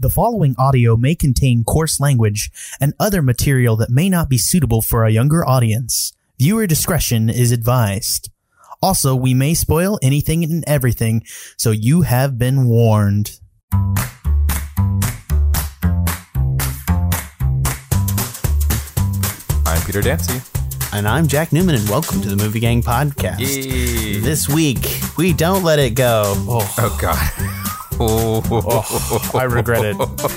The 0.00 0.08
following 0.10 0.54
audio 0.56 0.96
may 0.96 1.16
contain 1.16 1.64
coarse 1.64 1.98
language 1.98 2.52
and 2.80 2.94
other 3.00 3.20
material 3.20 3.74
that 3.78 3.90
may 3.90 4.08
not 4.08 4.28
be 4.28 4.38
suitable 4.38 4.80
for 4.80 5.04
a 5.04 5.10
younger 5.10 5.44
audience. 5.44 6.12
Viewer 6.38 6.68
discretion 6.68 7.28
is 7.28 7.50
advised. 7.50 8.30
Also, 8.80 9.16
we 9.16 9.34
may 9.34 9.54
spoil 9.54 9.98
anything 10.00 10.44
and 10.44 10.62
everything, 10.68 11.24
so 11.56 11.72
you 11.72 12.02
have 12.02 12.38
been 12.38 12.68
warned. 12.68 13.40
I'm 19.66 19.84
Peter 19.84 20.00
Dancy. 20.00 20.40
And 20.92 21.08
I'm 21.08 21.26
Jack 21.26 21.52
Newman, 21.52 21.74
and 21.74 21.88
welcome 21.88 22.20
to 22.22 22.28
the 22.28 22.36
Movie 22.36 22.60
Gang 22.60 22.84
Podcast. 22.84 23.40
Yay. 23.40 24.20
This 24.20 24.48
week, 24.48 25.00
we 25.18 25.32
don't 25.32 25.64
let 25.64 25.80
it 25.80 25.96
go. 25.96 26.22
Oh, 26.48 26.74
Oh 26.78 26.98
God. 27.00 27.57
Oh. 28.00 29.30
I 29.34 29.44
regret 29.44 29.84
it 29.84 29.96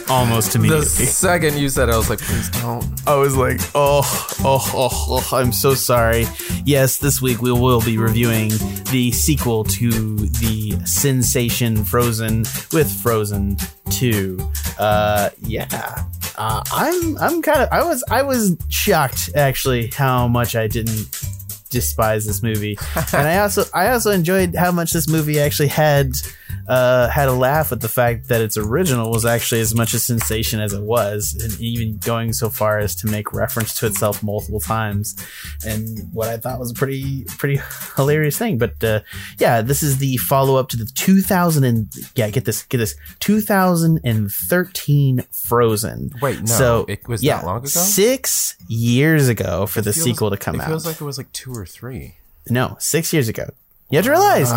almost 0.10 0.56
immediately. 0.56 0.86
The 0.86 0.88
immediately. 0.88 1.06
second 1.06 1.58
you 1.58 1.70
said 1.70 1.90
it, 1.90 1.94
I 1.94 1.98
was 1.98 2.10
like, 2.10 2.20
please 2.20 2.50
don't. 2.50 2.86
I 3.08 3.16
was 3.16 3.36
like, 3.36 3.60
oh, 3.76 4.02
oh, 4.44 4.72
oh, 4.74 4.90
oh, 5.10 5.38
I'm 5.38 5.52
so 5.52 5.74
sorry. 5.74 6.26
Yes, 6.66 6.98
this 6.98 7.22
week 7.22 7.42
we 7.42 7.52
will 7.52 7.82
be 7.82 7.98
reviewing 7.98 8.50
the 8.92 9.12
sequel 9.12 9.64
to 9.66 9.90
the 9.90 10.80
sensation 10.86 11.84
Frozen 11.84 12.40
with 12.72 12.92
Frozen 13.02 13.58
2. 13.90 14.52
Uh, 14.80 15.30
yeah. 15.42 16.04
Uh, 16.38 16.64
I'm 16.72 17.18
I'm 17.18 17.42
kind 17.42 17.62
of 17.62 17.70
I 17.72 17.84
was 17.84 18.04
I 18.10 18.24
was 18.24 18.58
shocked 18.70 19.30
actually 19.36 19.88
how 19.88 20.28
much 20.28 20.56
I 20.56 20.68
didn't 20.68 21.16
despise 21.72 22.26
this 22.26 22.44
movie. 22.44 22.78
and 23.14 23.28
I 23.28 23.40
also 23.40 23.64
I 23.74 23.90
also 23.90 24.12
enjoyed 24.12 24.56
how 24.56 24.72
much 24.72 24.92
this 24.92 25.10
movie 25.10 25.40
actually 25.40 25.70
had 25.70 26.12
uh, 26.68 27.10
had 27.10 27.28
a 27.28 27.34
laugh 27.34 27.72
at 27.72 27.82
the 27.82 27.90
fact 27.90 28.28
that 28.28 28.42
its 28.42 28.58
original 28.58 29.10
was 29.10 29.26
actually 29.26 29.62
as 29.62 29.74
much 29.74 29.94
a 29.94 30.00
sensation 30.00 30.62
as 30.62 30.74
it 30.74 30.82
was, 30.82 31.36
and 31.42 31.60
even 31.60 31.98
going 31.98 32.34
so 32.34 32.50
far 32.50 32.78
as 32.78 32.96
to 32.96 33.08
make 33.08 33.34
reference 33.34 33.78
to 33.80 33.88
itself 33.88 34.22
multiple 34.22 34.60
times, 34.60 35.16
and 35.66 36.14
what 36.14 36.30
I 36.30 36.38
thought 36.38 36.60
was 36.60 36.72
a 36.72 36.76
pretty 36.76 37.26
pretty 37.38 37.60
hilarious 37.96 38.38
thing. 38.38 38.58
But 38.58 38.84
uh, 38.84 39.02
yeah, 39.40 39.62
this 39.62 39.84
is 39.84 39.98
the 39.98 40.18
follow 40.18 40.58
up 40.58 40.70
to 40.70 40.78
the 40.78 40.86
2000 40.86 41.64
and 41.64 41.92
yeah, 42.16 42.30
get 42.30 42.46
this 42.46 42.64
get 42.64 42.78
this 42.78 42.96
2013 43.20 45.24
Frozen. 45.32 46.12
Wait, 46.22 46.40
no, 46.40 46.46
so 46.46 46.86
it 46.88 47.08
was 47.08 47.24
yeah, 47.24 47.38
that 47.38 47.46
long 47.46 47.60
ago? 47.60 47.68
six 47.68 48.56
years 48.68 49.28
ago 49.28 49.66
for 49.66 49.82
the 49.82 49.94
Feels- 49.94 50.04
sequel 50.04 50.30
to 50.30 50.38
come 50.38 50.56
it 50.56 50.62
out. 50.62 50.68
It 50.68 50.70
feels 50.70 50.86
like 50.86 51.02
it 51.02 51.06
was 51.06 51.18
like 51.18 51.32
two 51.32 51.54
or 51.54 51.61
three. 51.66 52.16
No, 52.50 52.76
six 52.80 53.14
years 53.14 53.30
ago. 53.30 53.52
You 53.92 53.98
have 53.98 54.06
to 54.06 54.12
realize 54.12 54.52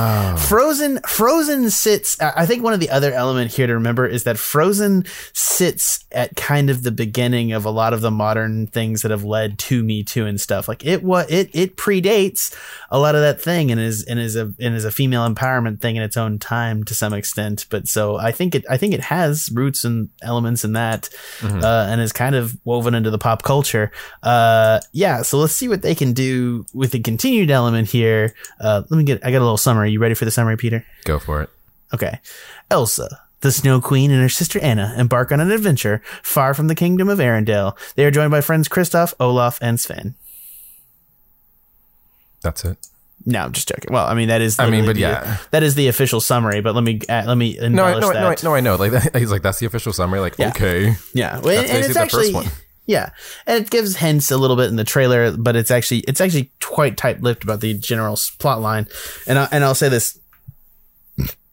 Frozen. 0.48 1.00
Frozen 1.06 1.70
sits. 1.70 2.20
I 2.20 2.46
think 2.46 2.62
one 2.62 2.72
of 2.72 2.80
the 2.80 2.90
other 2.90 3.12
element 3.12 3.52
here 3.52 3.66
to 3.66 3.74
remember 3.74 4.06
is 4.06 4.24
that 4.24 4.38
Frozen 4.38 5.04
sits 5.32 6.04
at 6.12 6.36
kind 6.36 6.70
of 6.70 6.82
the 6.82 6.92
beginning 6.92 7.52
of 7.52 7.64
a 7.64 7.70
lot 7.70 7.92
of 7.92 8.00
the 8.00 8.10
modern 8.10 8.66
things 8.68 9.02
that 9.02 9.10
have 9.10 9.24
led 9.24 9.58
to 9.58 9.82
Me 9.82 10.02
Too 10.04 10.26
and 10.26 10.40
stuff. 10.40 10.68
Like 10.68 10.84
it, 10.84 11.02
what 11.02 11.30
it 11.30 11.50
it 11.52 11.76
predates 11.76 12.54
a 12.90 12.98
lot 12.98 13.14
of 13.14 13.20
that 13.22 13.40
thing 13.40 13.70
and 13.70 13.80
is 13.80 14.04
and 14.04 14.20
is 14.20 14.36
a 14.36 14.52
and 14.60 14.74
is 14.74 14.84
a 14.84 14.90
female 14.90 15.28
empowerment 15.28 15.80
thing 15.80 15.96
in 15.96 16.02
its 16.02 16.16
own 16.16 16.38
time 16.38 16.84
to 16.84 16.94
some 16.94 17.12
extent. 17.12 17.66
But 17.70 17.88
so 17.88 18.16
I 18.16 18.30
think 18.30 18.54
it 18.54 18.64
I 18.70 18.76
think 18.76 18.94
it 18.94 19.00
has 19.00 19.50
roots 19.52 19.84
and 19.84 20.08
elements 20.22 20.64
in 20.64 20.74
that, 20.74 21.08
uh, 21.42 21.86
and 21.90 22.00
is 22.00 22.12
kind 22.12 22.34
of 22.34 22.56
woven 22.64 22.94
into 22.94 23.10
the 23.10 23.18
pop 23.18 23.42
culture. 23.42 23.90
Uh, 24.22 24.80
yeah. 24.92 25.22
So 25.22 25.38
let's 25.38 25.54
see 25.54 25.68
what 25.68 25.82
they 25.82 25.94
can 25.94 26.12
do 26.12 26.64
with 26.72 26.92
the 26.92 27.00
continued 27.00 27.50
element 27.50 27.88
here. 27.88 28.34
Uh, 28.60 28.82
let 28.88 28.96
me 28.96 29.04
get. 29.04 29.23
I 29.24 29.30
got 29.32 29.38
a 29.38 29.40
little 29.46 29.56
summary. 29.56 29.90
You 29.90 29.98
ready 30.00 30.14
for 30.14 30.24
the 30.24 30.30
summary, 30.30 30.56
Peter? 30.56 30.84
Go 31.04 31.18
for 31.18 31.42
it. 31.42 31.50
Okay. 31.92 32.20
Elsa, 32.70 33.20
the 33.40 33.50
Snow 33.52 33.80
Queen, 33.80 34.10
and 34.10 34.20
her 34.20 34.28
sister 34.28 34.58
Anna 34.60 34.94
embark 34.98 35.32
on 35.32 35.40
an 35.40 35.50
adventure 35.50 36.02
far 36.22 36.54
from 36.54 36.68
the 36.68 36.74
kingdom 36.74 37.08
of 37.08 37.18
Arendelle. 37.18 37.76
They 37.94 38.04
are 38.04 38.10
joined 38.10 38.30
by 38.30 38.40
friends 38.40 38.68
Kristoff, 38.68 39.14
Olaf, 39.18 39.58
and 39.62 39.80
Sven. 39.80 40.14
That's 42.42 42.64
it. 42.64 42.76
No, 43.26 43.40
I'm 43.42 43.52
just 43.52 43.68
joking. 43.68 43.90
Well, 43.90 44.04
I 44.06 44.12
mean 44.12 44.28
that 44.28 44.42
is. 44.42 44.58
I 44.58 44.68
mean, 44.68 44.84
but 44.84 44.96
the- 44.96 45.00
yeah. 45.00 45.38
that 45.50 45.62
is 45.62 45.74
the 45.76 45.88
official 45.88 46.20
summary. 46.20 46.60
But 46.60 46.74
let 46.74 46.84
me 46.84 47.00
uh, 47.08 47.22
let 47.26 47.36
me 47.38 47.56
No, 47.58 47.84
I, 47.84 47.98
no, 47.98 48.12
that. 48.12 48.20
no, 48.20 48.28
I- 48.28 48.36
no, 48.42 48.54
I 48.56 48.60
know. 48.60 48.76
Like 48.76 48.92
that, 48.92 49.16
he's 49.16 49.30
like, 49.30 49.40
that's 49.40 49.58
the 49.60 49.66
official 49.66 49.94
summary. 49.94 50.20
Like, 50.20 50.36
Yeah. 50.38 50.48
okay, 50.48 50.94
Yeah, 51.14 51.38
well, 51.40 51.54
That's 51.56 51.70
and, 51.70 51.78
and 51.78 51.84
it's 51.86 51.94
the 51.94 52.00
actually 52.00 52.32
first 52.32 52.34
one. 52.34 52.46
Yeah, 52.86 53.10
and 53.46 53.64
it 53.64 53.70
gives 53.70 53.96
hints 53.96 54.30
a 54.30 54.36
little 54.36 54.56
bit 54.56 54.68
in 54.68 54.76
the 54.76 54.84
trailer, 54.84 55.36
but 55.36 55.56
it's 55.56 55.70
actually 55.70 56.00
it's 56.00 56.20
actually 56.20 56.50
quite 56.62 56.96
tight-lipped 56.96 57.42
about 57.42 57.60
the 57.60 57.74
general 57.74 58.18
plot 58.38 58.60
line. 58.60 58.86
And 59.26 59.38
I, 59.38 59.48
and 59.50 59.64
I'll 59.64 59.74
say 59.74 59.88
this: 59.88 60.18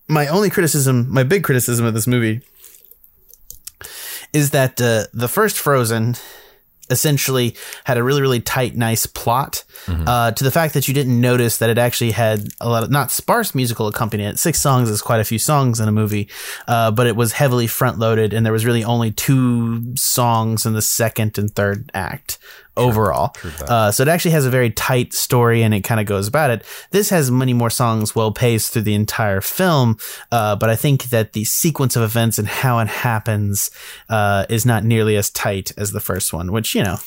my 0.08 0.28
only 0.28 0.50
criticism, 0.50 1.08
my 1.09 1.24
big 1.24 1.44
criticism 1.44 1.86
of 1.86 1.94
this 1.94 2.08
movie, 2.08 2.42
is 4.34 4.52
that 4.52 4.81
uh, 4.81 5.06
the 5.14 5.30
first 5.30 5.58
Frozen 5.58 6.16
essentially 6.90 7.56
had 7.86 7.98
a 7.98 8.03
really 8.03 8.22
really 8.22 8.42
tight 8.42 8.75
nice 8.75 9.06
plot 9.06 9.63
uh, 9.88 10.31
to 10.31 10.44
the 10.44 10.52
fact 10.52 10.74
that 10.74 10.88
you 10.88 10.94
didn't 10.94 11.19
notice 11.19 11.58
that 11.58 11.69
it 11.69 11.78
actually 11.78 12.12
had 12.12 12.47
a 12.59 12.69
lot 12.69 12.84
of 12.84 12.92
not 12.92 13.12
sparse 13.12 13.56
musical 13.56 13.88
accompaniment. 13.88 14.40
Six 14.40 14.59
songs 14.59 14.90
is 14.90 15.02
quite 15.02 15.19
a 15.19 15.25
few 15.25 15.40
songs 15.40 15.80
in 15.80 15.88
a 15.88 15.92
movie 15.92 16.30
uh, 16.68 16.92
but 16.92 17.08
it 17.08 17.16
was 17.16 17.34
heavily 17.34 17.68
front 17.68 18.00
loaded 18.00 18.34
and 18.34 18.46
there 18.46 18.53
was 18.53 18.66
really 18.66 18.84
only 18.84 19.12
two 19.12 19.96
songs 19.96 20.66
in 20.66 20.74
the 20.74 20.81
second 20.81 21.38
and 21.38 21.53
third 21.56 21.90
act 21.94 22.38
overall. 22.78 23.36
Uh, 23.68 23.92
so 23.92 24.02
it 24.02 24.08
actually 24.08 24.31
has 24.31 24.46
a 24.46 24.50
very 24.50 24.69
tight 24.69 25.14
story 25.14 25.62
and 25.62 25.74
it 25.74 25.81
kind 25.81 26.00
of 26.00 26.06
goes 26.06 26.28
about 26.28 26.50
it. 26.52 26.63
This 26.92 27.09
has 27.09 27.30
many 27.30 27.53
more 27.53 27.69
songs 27.69 28.16
well 28.16 28.31
paced 28.31 28.72
through 28.72 28.84
the 28.84 28.94
entire 28.96 29.42
film 29.42 29.98
uh, 30.31 30.56
but 30.56 30.69
i 30.69 30.75
think 30.75 31.06
that 31.06 31.34
the 31.34 31.44
sequence 31.44 31.96
of 31.96 32.03
events 32.03 32.40
and 32.40 32.48
how 32.48 32.80
it 32.80 32.88
happens 32.88 33.72
uh, 34.09 34.46
is 34.50 34.66
not 34.66 34.84
nearly 34.84 35.16
as 35.18 35.30
tight 35.30 35.72
as 35.78 35.92
the 35.92 36.00
first 36.00 36.34
one 36.34 36.52
which 36.52 36.74
you 36.75 36.84
know 36.84 36.98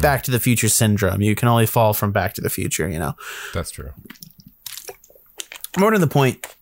back 0.00 0.22
to 0.22 0.30
the 0.30 0.40
future 0.40 0.68
syndrome. 0.68 1.20
You 1.20 1.34
can 1.34 1.48
only 1.48 1.66
fall 1.66 1.92
from 1.92 2.12
back 2.16 2.32
to 2.32 2.40
the 2.40 2.50
future 2.50 2.88
you 2.88 2.98
know 2.98 3.14
that's 3.54 3.70
true. 3.70 3.92
more 5.78 5.90
to 5.90 5.98
the 5.98 6.06
point 6.06 6.55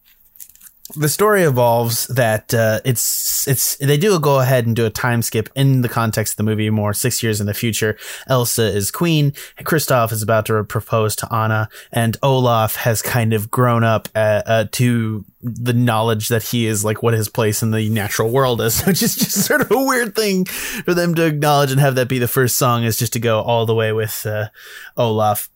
the 0.95 1.09
story 1.09 1.43
evolves 1.43 2.07
that 2.09 2.53
uh, 2.55 2.81
it's 2.85 3.47
it's 3.47 3.77
they 3.77 3.97
do 3.97 4.19
go 4.19 4.41
ahead 4.41 4.67
and 4.67 4.77
do 4.77 4.87
a 4.87 4.91
time 4.91 5.23
skip 5.23 5.49
in 5.55 5.83
the 5.83 5.89
context 5.89 6.35
of 6.35 6.37
the 6.39 6.43
movie 6.43 6.71
more 6.71 6.93
six 6.93 7.23
years 7.23 7.41
in 7.41 7.47
the 7.47 7.55
future. 7.55 7.97
Elsa 8.29 8.65
is 8.65 8.91
queen. 8.91 9.33
Kristoff 9.61 10.13
is 10.13 10.23
about 10.23 10.47
to 10.47 10.65
propose 10.65 11.17
to 11.17 11.35
anna 11.35 11.69
and 11.93 12.17
olaf 12.23 12.77
has 12.77 13.03
kind 13.03 13.33
of 13.33 13.51
grown 13.51 13.85
up 13.85 14.09
uh, 14.15 14.43
uh, 14.47 14.65
to 14.73 15.25
the 15.43 15.73
knowledge 15.73 16.29
that 16.29 16.43
he 16.43 16.67
is 16.67 16.85
like 16.85 17.03
what 17.03 17.15
his 17.15 17.29
place 17.29 17.63
in 17.63 17.71
the 17.71 17.89
natural 17.89 18.31
world 18.31 18.61
is 18.61 18.83
which 18.87 19.03
is 19.03 19.17
just 19.17 19.45
sort 19.45 19.61
of 19.61 19.71
a 19.71 19.85
weird 19.85 20.15
thing 20.15 20.45
for 20.45 20.95
them 20.95 21.15
to 21.15 21.27
acknowledge 21.27 21.71
and 21.71 21.81
have 21.81 21.95
that 21.95 22.09
be 22.09 22.19
the 22.19 22.29
first 22.29 22.57
song 22.57 22.85
is 22.85 22.97
just 22.97 23.13
to 23.13 23.21
go 23.21 23.41
all 23.41 23.67
the 23.67 23.75
way 23.75 23.93
with 23.93 24.25
uh, 24.27 24.49
olaf. 24.97 25.49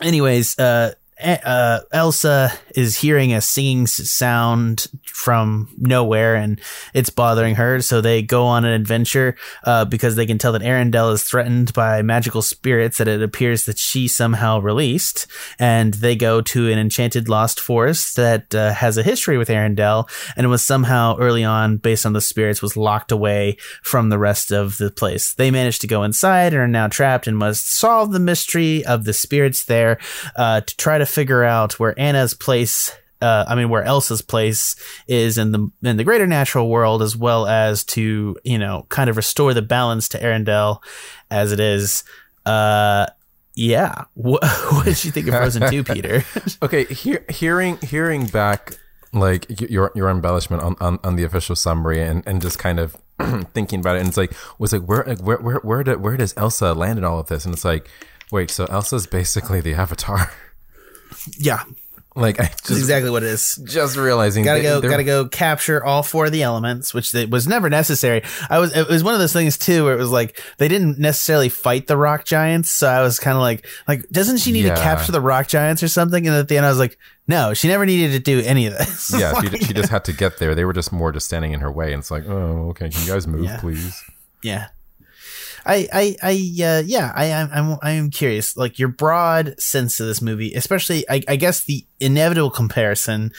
Anyways, 0.00 0.56
uh, 1.22 1.36
uh, 1.44 1.80
Elsa 1.92 2.52
is 2.74 2.96
hearing 2.96 3.32
a 3.32 3.40
singing 3.40 3.86
sound 3.86 4.86
from 5.04 5.68
nowhere 5.76 6.36
and 6.36 6.60
it's 6.94 7.10
bothering 7.10 7.56
her. 7.56 7.80
So 7.80 8.00
they 8.00 8.22
go 8.22 8.44
on 8.44 8.64
an 8.64 8.72
adventure, 8.72 9.36
uh, 9.64 9.84
because 9.84 10.16
they 10.16 10.26
can 10.26 10.38
tell 10.38 10.52
that 10.52 10.62
Arendelle 10.62 11.12
is 11.12 11.24
threatened 11.24 11.72
by 11.72 12.02
magical 12.02 12.42
spirits 12.42 12.98
that 12.98 13.08
it 13.08 13.22
appears 13.22 13.64
that 13.64 13.78
she 13.78 14.06
somehow 14.06 14.60
released. 14.60 15.26
And 15.58 15.94
they 15.94 16.14
go 16.14 16.40
to 16.40 16.70
an 16.70 16.78
enchanted 16.78 17.28
lost 17.28 17.58
forest 17.58 18.16
that, 18.16 18.54
uh, 18.54 18.72
has 18.72 18.96
a 18.96 19.02
history 19.02 19.38
with 19.38 19.48
Arendelle 19.48 20.08
and 20.36 20.48
was 20.48 20.62
somehow 20.62 21.16
early 21.18 21.44
on, 21.44 21.78
based 21.78 22.06
on 22.06 22.12
the 22.12 22.20
spirits, 22.20 22.62
was 22.62 22.76
locked 22.76 23.10
away 23.10 23.56
from 23.82 24.08
the 24.08 24.18
rest 24.18 24.52
of 24.52 24.78
the 24.78 24.90
place. 24.90 25.34
They 25.34 25.50
managed 25.50 25.80
to 25.80 25.86
go 25.86 26.04
inside 26.04 26.52
and 26.52 26.62
are 26.62 26.68
now 26.68 26.86
trapped 26.86 27.26
and 27.26 27.36
must 27.36 27.72
solve 27.72 28.12
the 28.12 28.20
mystery 28.20 28.84
of 28.84 29.04
the 29.04 29.12
spirits 29.12 29.64
there 29.64 29.98
uh, 30.36 30.60
to 30.60 30.76
try 30.76 30.98
to 30.98 31.06
figure 31.08 31.44
out 31.44 31.78
where 31.78 31.98
Anna's 31.98 32.34
place. 32.34 32.94
Uh, 33.20 33.44
I 33.48 33.56
mean, 33.56 33.68
where 33.68 33.82
Elsa's 33.82 34.22
place 34.22 34.76
is 35.08 35.38
in 35.38 35.50
the 35.50 35.68
in 35.82 35.96
the 35.96 36.04
greater 36.04 36.26
natural 36.26 36.68
world, 36.68 37.02
as 37.02 37.16
well 37.16 37.46
as 37.46 37.82
to 37.84 38.36
you 38.44 38.58
know 38.58 38.86
kind 38.90 39.10
of 39.10 39.16
restore 39.16 39.54
the 39.54 39.62
balance 39.62 40.08
to 40.10 40.18
Arendelle 40.20 40.80
as 41.30 41.50
it 41.50 41.58
is. 41.58 42.04
Uh, 42.46 43.06
yeah, 43.58 44.04
what, 44.14 44.42
what 44.70 44.84
did 44.84 45.04
you 45.04 45.10
think 45.10 45.26
of 45.26 45.34
Frozen 45.34 45.70
Two, 45.70 45.84
Peter? 45.94 46.24
Okay, 46.62 46.84
hear, 46.84 47.24
hearing 47.28 47.76
hearing 47.78 48.26
back 48.26 48.78
like 49.12 49.46
your 49.70 49.90
your 49.94 50.08
embellishment 50.08 50.62
on, 50.62 50.76
on, 50.80 50.98
on 51.02 51.16
the 51.16 51.24
official 51.24 51.56
summary 51.56 52.02
and, 52.02 52.22
and 52.26 52.42
just 52.42 52.58
kind 52.58 52.78
of 52.78 52.96
thinking 53.52 53.80
about 53.80 53.96
it, 53.96 54.00
and 54.00 54.08
it's 54.08 54.16
like 54.16 54.32
was 54.58 54.72
like 54.72 54.82
where 54.82 55.04
like, 55.04 55.20
where 55.20 55.38
where 55.38 55.56
where, 55.56 55.82
did, 55.82 56.00
where 56.00 56.16
does 56.16 56.34
Elsa 56.36 56.72
land 56.72 56.98
in 56.98 57.04
all 57.04 57.18
of 57.18 57.26
this? 57.28 57.44
And 57.44 57.54
it's 57.54 57.64
like, 57.64 57.88
wait, 58.30 58.50
so 58.50 58.64
Elsa's 58.66 59.06
basically 59.06 59.60
the 59.60 59.74
Avatar. 59.74 60.30
Yeah, 61.38 61.62
Like 62.16 62.40
I 62.40 62.44
That's 62.44 62.62
just 62.68 62.80
exactly 62.80 63.10
what 63.10 63.22
it 63.22 63.28
is. 63.28 63.60
just 63.64 63.96
realizing 63.96 64.44
Gotta 64.44 64.62
go, 64.62 64.80
gotta 64.80 65.04
go 65.04 65.28
capture 65.28 65.84
all 65.84 66.02
four 66.02 66.26
of 66.26 66.32
the 66.32 66.42
elements, 66.42 66.92
which 66.94 67.12
they, 67.12 67.26
was 67.26 67.46
never 67.46 67.68
necessary. 67.70 68.22
I 68.50 68.58
was, 68.58 68.74
it 68.76 68.88
was 68.88 69.04
one 69.04 69.14
of 69.14 69.20
those 69.20 69.32
things 69.32 69.56
too, 69.58 69.84
where 69.84 69.94
it 69.94 69.98
was 69.98 70.10
like 70.10 70.40
they 70.58 70.68
didn't 70.68 70.98
necessarily 70.98 71.48
fight 71.48 71.86
the 71.86 71.96
rock 71.96 72.24
giants, 72.24 72.70
so 72.70 72.88
I 72.88 73.02
was 73.02 73.18
kind 73.20 73.36
of 73.36 73.42
like, 73.42 73.66
like, 73.86 74.08
doesn't 74.10 74.38
she 74.38 74.50
need 74.52 74.64
Yeah. 74.64 74.74
to 74.74 74.80
capture 74.80 75.12
the 75.12 75.20
rock 75.20 75.46
giants 75.48 75.82
or 75.82 75.88
something? 75.88 76.26
And 76.26 76.34
at 76.36 76.48
the 76.48 76.56
end, 76.56 76.66
I 76.66 76.70
was 76.70 76.78
like, 76.78 76.98
no, 77.28 77.52
she 77.54 77.68
never 77.68 77.84
needed 77.86 78.12
to 78.12 78.18
do 78.20 78.40
any 78.46 78.66
of 78.66 78.72
this. 78.78 79.12
Yeah, 79.18 79.40
she, 79.42 79.58
she 79.58 79.72
just 79.74 79.90
had 79.90 80.04
to 80.06 80.12
get 80.12 80.38
there. 80.38 80.54
They 80.54 80.64
were 80.64 80.72
just 80.72 80.90
more 80.92 81.12
just 81.12 81.26
standing 81.26 81.52
in 81.52 81.60
her 81.60 81.70
way, 81.70 81.92
and 81.92 82.00
it's 82.00 82.10
like, 82.10 82.24
oh, 82.26 82.70
okay, 82.70 82.88
can 82.88 83.00
you 83.02 83.06
guys 83.12 83.26
move, 83.26 83.44
Yeah. 83.44 83.60
please? 83.60 84.02
Yeah. 84.42 84.68
I, 85.68 85.86
I, 85.92 86.16
I, 86.22 86.32
uh, 86.64 86.82
yeah, 86.86 87.12
I, 87.14 87.30
I'm, 87.32 87.50
I'm, 87.52 87.78
I'm 87.82 88.10
curious. 88.10 88.56
Like 88.56 88.78
your 88.78 88.88
broad 88.88 89.60
sense 89.60 90.00
of 90.00 90.06
this 90.06 90.22
movie, 90.22 90.54
especially, 90.54 91.08
I, 91.10 91.22
I 91.28 91.36
guess 91.36 91.64
the 91.64 91.84
inevitable 92.00 92.50
comparison 92.50 93.32